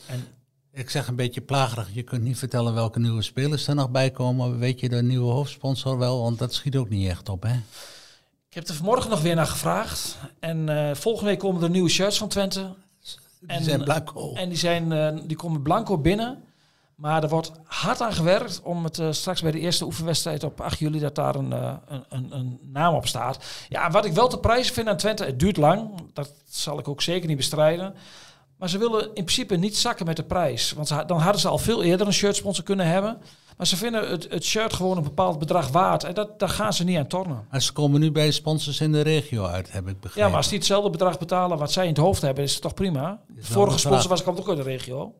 En 0.07 0.27
Ik 0.73 0.89
zeg 0.89 1.07
een 1.07 1.15
beetje 1.15 1.41
plagerig, 1.41 1.93
je 1.93 2.03
kunt 2.03 2.23
niet 2.23 2.37
vertellen 2.37 2.73
welke 2.73 2.99
nieuwe 2.99 3.21
spelers 3.21 3.67
er 3.67 3.75
nog 3.75 3.89
bij 3.89 4.11
komen. 4.11 4.59
Weet 4.59 4.79
je 4.79 4.89
de 4.89 5.03
nieuwe 5.03 5.31
hoofdsponsor 5.31 5.97
wel? 5.97 6.21
Want 6.21 6.39
dat 6.39 6.53
schiet 6.53 6.75
ook 6.75 6.89
niet 6.89 7.09
echt 7.09 7.29
op, 7.29 7.43
hè? 7.43 7.53
ik 8.47 8.57
heb 8.57 8.67
er 8.67 8.75
vanmorgen 8.75 9.09
nog 9.09 9.21
weer 9.21 9.35
naar 9.35 9.47
gevraagd. 9.47 10.17
En 10.39 10.69
eh, 10.69 10.95
volgende 10.95 11.29
week 11.29 11.39
komen 11.39 11.63
er 11.63 11.69
nieuwe 11.69 11.89
shirts 11.89 12.17
van 12.17 12.27
Twente. 12.27 12.73
Die 13.39 13.49
En, 13.49 13.63
zijn 13.63 13.83
blanco. 13.83 14.33
En 14.33 14.49
die, 14.49 14.57
zijn, 14.57 14.91
eh, 14.91 15.17
die 15.23 15.37
komen 15.37 15.61
blanco 15.61 15.97
binnen. 15.97 16.43
Maar 17.01 17.23
er 17.23 17.29
wordt 17.29 17.51
hard 17.63 18.01
aan 18.01 18.13
gewerkt 18.13 18.61
om 18.63 18.83
het 18.83 18.99
eh, 18.99 19.07
straks 19.11 19.41
bij 19.41 19.51
de 19.51 19.59
eerste 19.59 19.85
oefenwedstrijd 19.85 20.43
op 20.43 20.61
8 20.61 20.79
juli 20.79 20.99
dat 20.99 21.15
daar 21.15 21.35
een, 21.35 21.53
eh, 21.53 21.73
een, 21.87 22.03
een, 22.09 22.31
een 22.31 22.59
naam 22.63 22.95
op 22.95 23.07
staat. 23.07 23.45
Ja, 23.69 23.91
wat 23.91 24.05
ik 24.05 24.13
wel 24.13 24.27
te 24.27 24.39
prijzen 24.39 24.73
vind 24.73 24.87
aan 24.87 24.97
Twente, 24.97 25.25
het 25.25 25.39
duurt 25.39 25.57
lang. 25.57 25.89
Dat 26.13 26.33
zal 26.49 26.79
ik 26.79 26.87
ook 26.87 27.01
zeker 27.01 27.27
niet 27.27 27.37
bestrijden. 27.37 27.95
Maar 28.57 28.69
ze 28.69 28.77
willen 28.77 29.01
in 29.01 29.13
principe 29.13 29.55
niet 29.55 29.77
zakken 29.77 30.05
met 30.05 30.15
de 30.15 30.23
prijs. 30.23 30.71
Want 30.71 30.87
ze, 30.87 31.03
dan 31.05 31.19
hadden 31.19 31.41
ze 31.41 31.47
al 31.47 31.57
veel 31.57 31.83
eerder 31.83 32.07
een 32.07 32.13
shirtsponsor 32.13 32.63
kunnen 32.63 32.85
hebben. 32.85 33.21
Maar 33.57 33.67
ze 33.67 33.77
vinden 33.77 34.09
het, 34.09 34.27
het 34.29 34.43
shirt 34.43 34.73
gewoon 34.73 34.97
een 34.97 35.03
bepaald 35.03 35.39
bedrag 35.39 35.67
waard. 35.67 36.03
En 36.03 36.13
dat, 36.13 36.39
daar 36.39 36.49
gaan 36.49 36.73
ze 36.73 36.83
niet 36.83 36.97
aan 36.97 37.07
tornen. 37.07 37.45
Maar 37.51 37.61
ze 37.61 37.73
komen 37.73 37.99
nu 37.99 38.11
bij 38.11 38.31
sponsors 38.31 38.81
in 38.81 38.91
de 38.91 39.01
regio 39.01 39.45
uit, 39.45 39.71
heb 39.71 39.87
ik 39.87 39.99
begrepen. 39.99 40.21
Ja, 40.21 40.27
maar 40.27 40.37
als 40.37 40.47
die 40.47 40.57
hetzelfde 40.57 40.89
bedrag 40.89 41.19
betalen 41.19 41.57
wat 41.57 41.71
zij 41.71 41.83
in 41.83 41.89
het 41.89 41.97
hoofd 41.97 42.21
hebben, 42.21 42.43
is 42.43 42.53
het 42.53 42.61
toch 42.61 42.73
prima. 42.73 43.21
De 43.27 43.43
vorige 43.43 43.77
sponsor 43.77 44.09
was, 44.09 44.21
kwam 44.21 44.37
ook 44.37 44.49
uit 44.49 44.57
de 44.57 44.63
regio. 44.63 45.13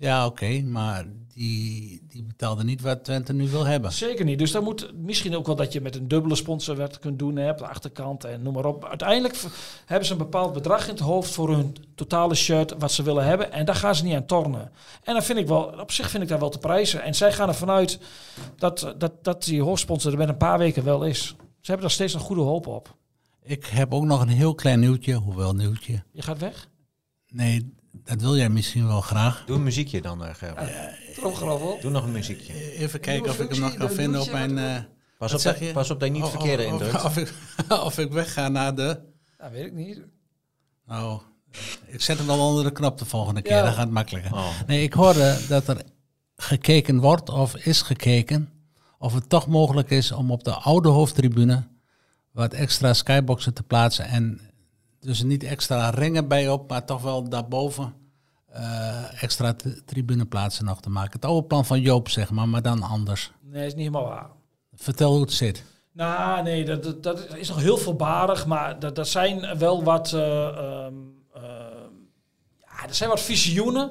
Ja, 0.00 0.26
oké, 0.26 0.62
maar 0.62 1.04
die, 1.34 2.02
die 2.08 2.22
betaalde 2.22 2.64
niet 2.64 2.80
wat 2.80 3.04
Twente 3.04 3.32
nu 3.32 3.48
wil 3.48 3.64
hebben. 3.64 3.92
Zeker 3.92 4.24
niet. 4.24 4.38
Dus 4.38 4.52
dan 4.52 4.64
moet 4.64 4.90
misschien 4.94 5.36
ook 5.36 5.46
wel 5.46 5.56
dat 5.56 5.72
je 5.72 5.80
met 5.80 5.96
een 5.96 6.08
dubbele 6.08 6.34
sponsor 6.34 6.76
wat 6.76 6.98
kunt 6.98 7.18
doen 7.18 7.36
hè, 7.36 7.50
op 7.50 7.58
de 7.58 7.66
achterkant 7.66 8.24
en 8.24 8.42
noem 8.42 8.54
maar 8.54 8.64
op. 8.64 8.84
Uiteindelijk 8.84 9.36
hebben 9.84 10.06
ze 10.06 10.12
een 10.12 10.18
bepaald 10.18 10.52
bedrag 10.52 10.84
in 10.84 10.90
het 10.90 11.02
hoofd 11.02 11.30
voor 11.30 11.50
hun 11.50 11.76
totale 11.94 12.34
shirt 12.34 12.74
wat 12.78 12.92
ze 12.92 13.02
willen 13.02 13.24
hebben. 13.24 13.52
En 13.52 13.64
daar 13.64 13.74
gaan 13.74 13.94
ze 13.94 14.04
niet 14.04 14.14
aan 14.14 14.26
tornen. 14.26 14.72
En 15.02 15.12
dan 15.12 15.22
vind 15.22 15.38
ik 15.38 15.46
wel, 15.46 15.62
op 15.62 15.92
zich 15.92 16.10
vind 16.10 16.22
ik 16.22 16.28
daar 16.28 16.38
wel 16.38 16.50
te 16.50 16.58
prijzen. 16.58 17.02
En 17.02 17.14
zij 17.14 17.32
gaan 17.32 17.48
ervan 17.48 17.70
uit 17.70 17.98
dat, 18.56 18.94
dat, 18.98 19.24
dat 19.24 19.44
die 19.44 19.62
hoofdsponsor 19.62 20.12
er 20.12 20.18
met 20.18 20.28
een 20.28 20.36
paar 20.36 20.58
weken 20.58 20.84
wel 20.84 21.04
is. 21.04 21.26
Ze 21.60 21.74
hebben 21.74 21.80
daar 21.80 21.90
steeds 21.90 22.14
een 22.14 22.20
goede 22.20 22.42
hoop 22.42 22.66
op. 22.66 22.96
Ik 23.42 23.66
heb 23.66 23.94
ook 23.94 24.04
nog 24.04 24.20
een 24.20 24.28
heel 24.28 24.54
klein 24.54 24.80
nieuwtje, 24.80 25.14
hoewel 25.14 25.54
nieuwtje. 25.54 26.02
Je 26.12 26.22
gaat 26.22 26.38
weg? 26.38 26.68
Nee, 27.28 27.74
dat 28.04 28.20
wil 28.20 28.36
jij 28.36 28.48
misschien 28.48 28.86
wel 28.86 29.00
graag. 29.00 29.42
Doe 29.46 29.56
een 29.56 29.62
muziekje 29.62 30.00
dan, 30.02 30.22
uh, 30.24 30.34
Gerben. 30.34 30.68
Tromgeroffel. 31.14 31.78
Doe 31.80 31.90
nog 31.90 32.04
een 32.04 32.12
muziekje. 32.12 32.72
Even 32.76 33.00
kijken 33.00 33.30
of 33.30 33.40
ik 33.40 33.50
hem 33.50 33.60
nog 33.60 33.74
kan 33.74 33.90
vinden 33.90 34.20
op 34.20 34.30
mijn... 34.30 34.58
eh, 34.58 34.76
Pas 35.18 35.32
op, 35.34 35.40
zeg 35.40 35.58
dat, 35.58 35.66
je? 35.68 35.72
pas 35.72 35.90
op 35.90 36.00
dat 36.00 36.08
je 36.08 36.14
niet 36.14 36.22
of- 36.24 36.30
verkeerde 36.30 36.64
of- 36.64 36.70
indrukt. 36.72 36.94
Of, 36.94 37.04
of, 37.04 37.16
ik, 37.16 37.32
of 37.88 37.98
ik 37.98 38.12
wegga 38.12 38.48
naar 38.48 38.74
de... 38.74 39.00
Dat 39.38 39.50
weet 39.50 39.64
ik 39.66 39.72
niet. 39.72 40.00
Nou, 40.86 41.20
ik 41.86 42.00
zet 42.02 42.18
hem 42.18 42.26
wel 42.26 42.46
onder 42.48 42.64
de 42.64 42.72
knop 42.72 42.98
de 42.98 43.04
volgende 43.04 43.42
keer, 43.42 43.56
Ja. 43.56 43.62
dan 43.62 43.72
gaat 43.72 43.84
het 43.84 43.90
makkelijker. 43.90 44.32
Oh. 44.32 44.48
Nee, 44.66 44.82
ik 44.82 44.92
hoorde 44.92 45.38
dat 45.48 45.68
er 45.68 45.82
gekeken 46.36 47.00
wordt 47.00 47.28
of 47.30 47.56
is 47.56 47.82
gekeken 47.82 48.48
of 48.98 49.14
het 49.14 49.28
toch 49.28 49.46
mogelijk 49.46 49.90
is 49.90 50.12
om 50.12 50.30
op 50.30 50.44
de 50.44 50.54
oude 50.54 50.88
hoofdtribune 50.88 51.66
wat 52.32 52.52
extra 52.52 52.94
skyboxen 52.94 53.54
te 53.54 53.62
plaatsen 53.62 54.04
en 54.04 54.40
dus 55.00 55.22
niet 55.22 55.44
extra 55.44 55.90
ringen 55.90 56.28
bij 56.28 56.48
op, 56.48 56.70
maar 56.70 56.84
toch 56.84 57.02
wel 57.02 57.28
daarboven 57.28 57.94
eh, 58.46 59.22
extra 59.22 59.54
tribuneplaatsen 59.84 60.64
nog 60.64 60.80
te 60.80 60.90
maken. 60.90 61.12
Het 61.12 61.24
oude 61.24 61.46
plan 61.46 61.64
van 61.64 61.80
Joop, 61.80 62.08
zeg 62.08 62.30
maar, 62.30 62.48
maar 62.48 62.62
dan 62.62 62.82
anders. 62.82 63.32
Nee, 63.40 63.66
is 63.66 63.74
niet 63.74 63.86
helemaal 63.86 64.08
waar. 64.08 64.30
Vertel 64.74 65.12
hoe 65.12 65.20
het 65.20 65.32
zit. 65.32 65.64
Nou, 65.92 66.42
nee, 66.42 66.64
dat, 66.64 66.82
dat, 66.82 67.02
dat 67.02 67.36
is 67.36 67.48
nog 67.48 67.60
heel 67.60 67.76
voorbarig, 67.76 68.46
maar 68.46 68.78
dat, 68.78 68.96
dat 68.96 69.08
zijn 69.08 69.58
wel 69.58 69.84
wat, 69.84 70.12
eh, 70.12 70.46
ehm, 70.46 70.94
eh, 71.34 71.42
ja, 72.60 72.86
er 72.86 72.94
zijn 72.94 73.10
wat 73.10 73.20
visioenen 73.20 73.90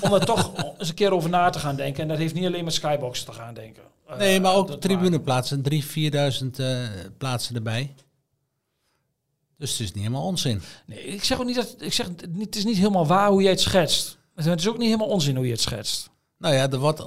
om 0.00 0.12
er 0.12 0.24
toch 0.24 0.52
eens 0.78 0.88
een 0.88 0.94
keer 0.94 1.12
over 1.12 1.30
na 1.30 1.50
te 1.50 1.58
gaan 1.58 1.76
denken. 1.76 2.02
En 2.02 2.08
dat 2.08 2.18
heeft 2.18 2.34
niet 2.34 2.46
alleen 2.46 2.64
met 2.64 2.74
skyboxen 2.74 3.26
te 3.26 3.32
gaan 3.32 3.54
denken. 3.54 3.82
Nee, 4.18 4.40
maar 4.40 4.54
ook 4.54 4.70
tribuneplaatsen, 4.70 5.62
3.000, 5.72 5.76
4.000 5.78 6.50
eh, 6.56 6.78
plaatsen 7.18 7.54
erbij. 7.54 7.94
Dus 9.64 9.72
het 9.72 9.80
is 9.88 9.92
niet 9.94 10.02
helemaal 10.02 10.26
onzin. 10.26 10.62
Nee, 10.86 10.98
ik 11.04 11.24
zeg 11.24 11.38
ook 11.40 11.46
niet 11.46 11.54
dat, 11.56 11.74
ik 11.78 11.92
zeg, 11.92 12.06
het 12.38 12.56
is 12.56 12.64
niet 12.64 12.76
helemaal 12.76 13.06
waar 13.06 13.28
hoe 13.28 13.42
jij 13.42 13.50
het 13.50 13.60
schetst. 13.60 14.16
Het 14.34 14.60
is 14.60 14.68
ook 14.68 14.78
niet 14.78 14.86
helemaal 14.86 15.08
onzin 15.08 15.36
hoe 15.36 15.44
je 15.44 15.52
het 15.52 15.60
schetst. 15.60 16.10
Nou 16.38 16.54
ja, 16.54 16.70
er 16.70 16.78
wordt 16.78 17.02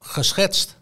geschetst, 0.00 0.76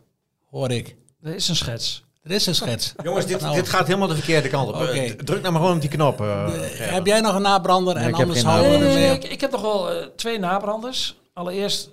hoor 0.51 0.71
ik. 0.71 0.97
Dat 1.21 1.35
is 1.35 1.49
een 1.49 1.57
schets. 1.57 2.05
Er 2.23 2.31
is 2.31 2.47
een 2.47 2.55
schets. 2.55 2.93
Jongens, 3.03 3.27
dit, 3.27 3.41
Nou. 3.41 3.55
dit 3.55 3.69
gaat 3.69 3.87
helemaal 3.87 4.09
de 4.09 4.15
verkeerde 4.15 4.49
kant 4.49 4.69
op. 4.69 4.75
Oké. 4.75 4.85
Eh, 4.91 5.11
Druk 5.11 5.41
nou 5.41 5.53
maar 5.53 5.61
gewoon 5.61 5.75
op 5.77 5.81
die 5.81 5.91
knop. 5.91 6.21
eh, 6.21 6.49
Gerben. 6.51 6.95
Heb 6.95 7.07
jij 7.07 7.21
nog 7.21 7.35
een 7.35 7.43
nabrander? 7.43 7.95
Nee, 7.95 8.03
en 8.03 8.09
ik 8.09 8.17
heb 8.17 8.27
anders 8.27 8.45
geen 8.45 8.51
houden 8.51 8.73
we 8.73 8.79
Nee, 8.79 8.87
er 8.89 8.95
nee, 8.95 9.03
nee, 9.09 9.19
mee. 9.19 9.25
ik, 9.25 9.33
ik 9.33 9.41
heb 9.41 9.51
nog 9.51 9.61
wel 9.61 9.91
eh, 9.91 10.07
twee 10.17 10.39
nabranders. 10.39 11.17
Allereerst, 11.33 11.89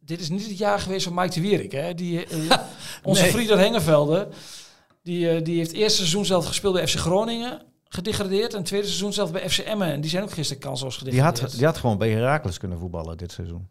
dit 0.00 0.20
is 0.20 0.28
niet 0.28 0.46
het 0.48 0.58
jaar 0.58 0.80
geweest 0.80 1.04
van 1.04 1.14
Mike 1.14 1.34
de 1.34 1.40
Wierik. 1.40 1.72
Hè? 1.72 1.94
Die, 1.94 2.26
eh, 2.26 2.38
onze 3.02 3.24
vriend 3.24 3.50
uit 3.50 3.60
Hengevelde, 3.60 4.28
die, 5.02 5.30
eh, 5.30 5.44
die 5.44 5.56
heeft 5.56 5.70
het 5.70 5.80
eerste 5.80 5.96
seizoen 5.96 6.24
zelf 6.26 6.46
gespeeld 6.46 6.74
bij 6.74 6.86
FC 6.88 6.96
Groningen. 6.98 7.62
Gedegradeerd. 7.88 8.52
En 8.52 8.58
het 8.58 8.66
tweede 8.66 8.86
seizoen 8.86 9.12
zelf 9.12 9.32
bij 9.32 9.50
FC 9.50 9.58
Emmen. 9.58 9.88
En 9.88 10.00
die 10.00 10.10
zijn 10.10 10.22
ook 10.22 10.30
gisteren 10.30 10.62
kansloos 10.62 10.98
Die 10.98 11.04
gedegradeerd. 11.04 11.40
had, 11.40 11.50
die 11.50 11.64
had 11.66 11.76
gewoon 11.78 11.98
bij 11.98 12.10
Heracles 12.10 12.58
kunnen 12.58 12.78
voetballen 12.78 13.16
dit 13.16 13.32
seizoen. 13.32 13.68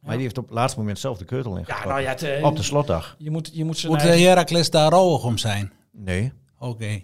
Maar 0.00 0.10
Ja. 0.12 0.12
die 0.18 0.22
heeft 0.22 0.38
op 0.38 0.44
het 0.44 0.54
laatste 0.54 0.78
moment 0.78 0.98
zelf 0.98 1.18
de 1.18 1.24
keutel 1.24 1.52
ja, 1.52 1.58
ingetrokken. 1.58 1.88
nou 1.88 2.00
ja, 2.02 2.08
het, 2.08 2.22
eh, 2.22 2.44
Op 2.44 2.56
de 2.56 2.62
slotdag. 2.62 3.14
je 3.18 3.30
moet, 3.30 3.50
je 3.52 3.64
moet 3.64 3.84
eigen- 3.84 4.20
Heracles 4.28 4.70
daar 4.70 4.90
rouwig 4.90 5.24
om 5.24 5.38
zijn? 5.38 5.72
Nee. 5.92 6.32
Oké, 6.58 7.02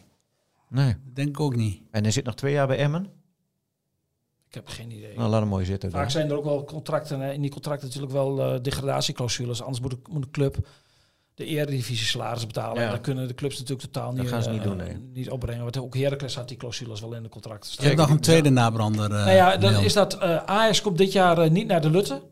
Nee. 0.68 0.95
dat 1.05 1.14
denk 1.14 1.28
ik 1.28 1.41
ook 1.41 1.57
niet. 1.57 1.83
En 1.91 2.03
hij 2.03 2.12
zit 2.12 2.24
nog 2.24 2.35
twee 2.35 2.53
jaar 2.53 2.66
bij 2.66 2.76
Emmen. 2.78 3.05
Ik 4.49 4.55
heb 4.55 4.68
geen 4.68 4.91
idee. 4.91 5.16
Nou, 5.16 5.31
laat 5.31 5.41
hem 5.41 5.49
mooi 5.49 5.64
zitten. 5.64 5.91
Vaak 5.91 6.01
dan. 6.03 6.11
zijn 6.11 6.31
er 6.31 6.37
ook 6.37 6.45
wel 6.45 6.64
contracten, 6.64 7.20
in 7.22 7.41
die 7.41 7.51
contracten 7.51 7.87
natuurlijk 7.87 8.12
wel 8.12 8.41
eh, 8.55 8.61
degradatieclausules. 8.62 9.61
Anders 9.62 9.81
moet 9.81 9.91
de, 9.91 9.99
moet 10.11 10.22
de 10.22 10.31
club 10.31 10.68
de 11.41 11.47
eredivisie 11.47 12.07
salaris 12.07 12.47
betalen. 12.47 12.80
Ja. 12.80 12.86
En 12.86 12.91
dat 12.93 13.01
kunnen 13.01 13.28
de 13.28 13.34
clubs 13.34 13.59
natuurlijk 13.59 13.93
totaal 13.93 14.12
niet, 14.12 14.28
gaan 14.28 14.43
ze 14.43 14.49
eh, 14.49 14.55
niet 14.55 14.62
doen, 14.62 14.76
nee. 14.76 14.97
niet 15.12 15.30
opbrengen. 15.30 15.62
Want 15.62 15.78
ook 15.78 15.95
Heracles 15.97 16.34
had 16.34 16.49
die 16.49 16.57
clausules 16.57 17.01
wel 17.01 17.14
in 17.14 17.22
de 17.22 17.28
contracten 17.28 17.66
Je 17.68 17.72
staan. 17.74 17.86
hebt 17.86 17.99
nog 17.99 18.11
een 18.11 18.20
tweede 18.20 18.51
nabrander. 18.51 19.05
eh, 19.05 19.11
nou 19.24 19.30
ja, 19.30 19.57
dan 19.57 19.72
Neil. 19.72 19.84
is 19.84 19.93
dat 19.93 20.18
eh 20.18 20.36
Ajax 20.36 20.80
komt 20.82 20.99
dit 20.99 21.12
jaar 21.12 21.38
eh, 21.38 21.51
niet 21.51 21.66
naar 21.66 21.80
de 21.80 21.91
Lutte. 21.91 22.22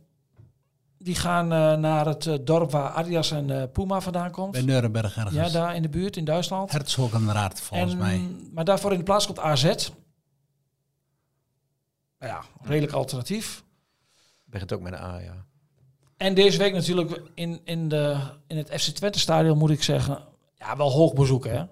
Die 0.98 1.14
gaan 1.14 1.52
eh, 1.52 1.74
naar 1.76 2.06
het 2.06 2.26
eh, 2.26 2.34
dorp 2.44 2.70
waar 2.70 2.90
Adidas 2.90 3.30
en 3.30 3.50
eh, 3.60 3.62
Puma 3.72 4.00
vandaan 4.00 4.30
komt. 4.30 4.52
Bij 4.52 4.62
Nuremberg 4.62 5.16
ergens. 5.16 5.34
Ja, 5.34 5.48
daar 5.48 5.74
in 5.74 5.82
de 5.82 5.88
buurt 5.88 6.16
in 6.16 6.24
Duitsland. 6.24 6.70
Volgens 7.60 7.92
En- 7.92 7.98
mij. 7.98 8.20
Maar 8.52 8.64
daarvoor 8.64 8.92
in 8.92 8.98
de 8.98 9.04
plaats 9.04 9.26
komt 9.26 9.38
AZ. 9.38 9.62
Nou 9.62 9.76
ja, 12.32 12.42
redelijk 12.62 12.92
alternatief. 12.92 13.64
Begint 14.44 14.72
ook 14.72 14.80
met 14.80 14.92
een 14.92 14.98
A, 14.98 15.18
ja. 15.18 15.46
En 16.18 16.34
deze 16.34 16.58
week 16.58 16.72
natuurlijk 16.72 17.22
in, 17.34 17.60
in, 17.64 17.88
de, 17.88 18.16
in 18.46 18.56
het 18.56 18.70
FC 18.80 18.88
Twente 18.94 19.18
stadion 19.18 19.58
moet 19.58 19.70
ik 19.70 19.82
zeggen, 19.82 20.18
ja, 20.58 20.76
wel 20.76 20.90
hoog 20.90 21.14
bezoeken 21.14 21.50
hè. 21.50 21.64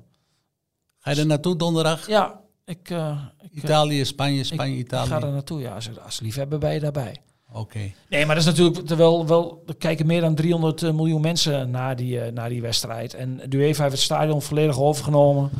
Ga 0.98 1.10
je 1.10 1.20
er 1.20 1.26
naartoe 1.26 1.56
donderdag? 1.56 2.08
Ja, 2.08 2.40
ik, 2.64 2.90
eh, 2.90 3.18
ik, 3.40 3.50
eh, 3.52 3.62
Italië, 3.62 4.04
Spanje, 4.04 4.44
Spanje, 4.44 4.72
ik 4.74 4.78
Italië. 4.78 5.08
ga 5.08 5.22
er 5.22 5.32
naartoe. 5.32 5.60
Ja, 5.60 5.74
als, 5.74 5.88
als 6.04 6.20
liefhebber 6.20 6.58
ben 6.58 6.72
je 6.72 6.80
daarbij. 6.80 7.20
Oké. 7.52 7.92
Nee, 8.08 8.26
maar 8.26 8.34
dat 8.34 8.46
is 8.46 8.54
natuurlijk 8.54 8.88
wel, 8.88 9.26
wel 9.26 9.62
er 9.66 9.76
kijken 9.76 10.06
meer 10.06 10.20
dan 10.20 10.34
300 10.34 10.82
miljoen 10.82 11.20
mensen 11.20 11.70
naar 11.70 11.96
die, 11.96 12.20
eh, 12.20 12.32
naar 12.32 12.48
die 12.48 12.62
wedstrijd. 12.62 13.14
En 13.14 13.40
de 13.48 13.56
UEFA 13.56 13.82
heeft 13.82 13.94
het 13.94 14.04
stadion 14.04 14.42
volledig 14.42 14.80
overgenomen. 14.80 15.50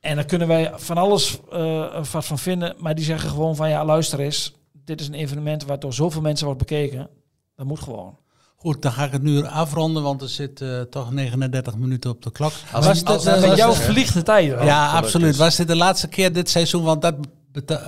En 0.00 0.14
daar 0.14 0.24
kunnen 0.24 0.48
wij 0.48 0.72
van 0.74 0.98
alles 0.98 1.38
eh, 1.52 2.04
wat 2.12 2.24
van 2.24 2.38
vinden. 2.38 2.74
Maar 2.78 2.94
die 2.94 3.04
zeggen 3.04 3.30
gewoon 3.30 3.56
van 3.56 3.68
ja, 3.68 3.84
luister 3.84 4.20
eens. 4.20 4.54
dit 4.72 5.00
is 5.00 5.08
een 5.08 5.14
evenement 5.14 5.64
waar 5.64 5.78
door 5.78 5.94
zoveel 5.94 6.20
mensen 6.20 6.46
wordt 6.46 6.60
bekeken. 6.60 7.08
Dat 7.56 7.66
moet 7.66 7.80
gewoon. 7.80 8.16
Goed, 8.56 8.82
dan 8.82 8.92
ga 8.92 9.04
ik 9.04 9.12
het 9.12 9.22
nu 9.22 9.44
afronden, 9.46 10.02
want 10.02 10.22
er 10.22 10.28
zit 10.28 10.60
eh, 10.60 10.80
toch 10.80 11.10
39 11.12 11.76
minuten 11.76 12.10
op 12.10 12.22
de 12.22 12.30
klok. 12.30 12.52
Als- 12.72 12.86
Was 12.86 13.04
als- 13.04 13.24
dit, 13.24 13.32
eh, 13.34 13.40
Met 13.40 13.48
was 13.48 13.58
jou 13.58 13.74
dit- 13.74 13.82
vliegt 13.82 14.14
de 14.14 14.22
tijd. 14.22 14.46
ja, 14.62 14.90
absoluut. 14.90 15.36
Was 15.36 15.56
dit 15.56 15.68
de 15.68 15.76
laatste 15.76 16.08
keer 16.08 16.32
dit 16.32 16.50
seizoen? 16.50 16.82
Want 16.82 17.02
dat 17.02 17.14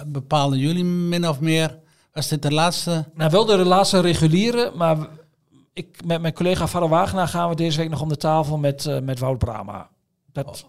bepalen 0.06 0.58
jullie 0.58 0.84
min 0.84 1.28
of 1.28 1.40
meer. 1.40 1.78
Was 2.12 2.28
dit 2.28 2.42
de 2.42 2.52
laatste? 2.52 3.04
Nou, 3.14 3.30
wel 3.30 3.44
de 3.44 3.56
laatste 3.56 4.00
reguliere, 4.00 4.72
maar 4.74 4.96
ik, 5.72 6.04
met 6.04 6.20
mijn 6.20 6.34
collega 6.34 6.66
Vader 6.66 6.88
Wagenaar 6.88 7.28
gaan 7.28 7.48
we 7.48 7.54
deze 7.54 7.78
week 7.78 7.90
nog 7.90 8.00
om 8.00 8.08
de 8.08 8.16
tafel 8.16 8.56
met, 8.58 8.86
eh, 8.86 8.98
met 9.00 9.18
Wout 9.18 9.38
Brama. 9.38 9.88
Dat, 10.32 10.66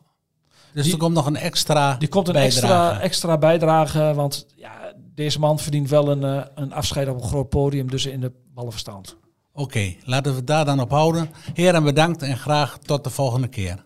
Dus 0.74 0.84
Die- 0.84 0.93
er 0.93 1.00
komt 1.00 1.16
nog 1.16 1.26
een 1.26 1.36
extra 1.36 1.95
die 1.95 2.08
komt 2.08 2.28
een 2.28 2.34
bijdrage. 2.34 2.66
extra, 2.74 3.00
extra 3.02 3.38
bijdrage, 3.38 4.12
want 4.16 4.45
ja, 4.56 4.72
deze 5.20 5.39
man 5.39 5.59
verdient 5.59 5.89
wel 5.89 6.09
een, 6.11 6.24
eh, 6.24 6.45
een 6.55 6.74
afscheid 6.74 7.07
op 7.09 7.15
een 7.22 7.28
groot 7.28 7.49
podium, 7.49 7.89
dus 7.89 8.05
in 8.05 8.20
de 8.20 8.32
ballenverstand. 8.53 9.17
Oké, 9.53 9.95
laten 10.03 10.32
we 10.32 10.38
het 10.38 10.47
daar 10.47 10.65
dan 10.65 10.80
op 10.80 10.89
houden. 10.89 11.30
Heren, 11.53 11.84
bedankt 11.84 12.22
en 12.22 12.38
graag 12.38 12.78
tot 12.78 13.03
de 13.03 13.09
volgende 13.09 13.47
keer. 13.47 13.86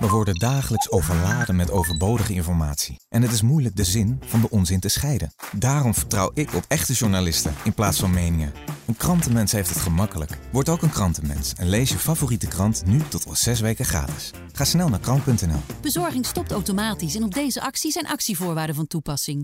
We 0.00 0.08
worden 0.08 0.34
dagelijks 0.34 0.90
overladen 0.90 1.56
met 1.56 1.70
overbodige 1.70 2.32
informatie. 2.32 3.00
En 3.08 3.22
het 3.22 3.32
is 3.32 3.42
moeilijk 3.42 3.76
de 3.76 3.84
zin 3.84 4.20
van 4.24 4.40
de 4.40 4.50
onzin 4.50 4.80
te 4.80 4.88
scheiden. 4.88 5.34
Daarom 5.52 5.94
vertrouw 5.94 6.30
ik 6.34 6.54
op 6.54 6.64
echte 6.68 6.92
journalisten 6.92 7.54
in 7.64 7.74
plaats 7.74 7.98
van 7.98 8.10
meningen. 8.10 8.52
Een 8.86 8.96
krantenmens 8.96 9.52
heeft 9.52 9.68
het 9.68 9.78
gemakkelijk. 9.78 10.38
Word 10.52 10.68
ook 10.68 10.82
een 10.82 10.90
krantenmens 10.90 11.52
en 11.52 11.68
lees 11.68 11.90
je 11.90 11.98
favoriete 11.98 12.46
krant 12.46 12.82
nu 12.86 13.00
tot 13.08 13.26
al 13.26 13.34
zes 13.34 13.60
weken 13.60 13.84
gratis. 13.84 14.30
Ga 14.52 14.64
snel 14.64 14.88
naar 14.88 15.00
krant.nl. 15.00 15.60
Bezorging 15.80 16.26
stopt 16.26 16.52
automatisch 16.52 17.14
en 17.14 17.22
op 17.22 17.34
deze 17.34 17.60
actie 17.60 17.92
zijn 17.92 18.06
actievoorwaarden 18.06 18.74
van 18.74 18.86
toepassing. 18.86 19.42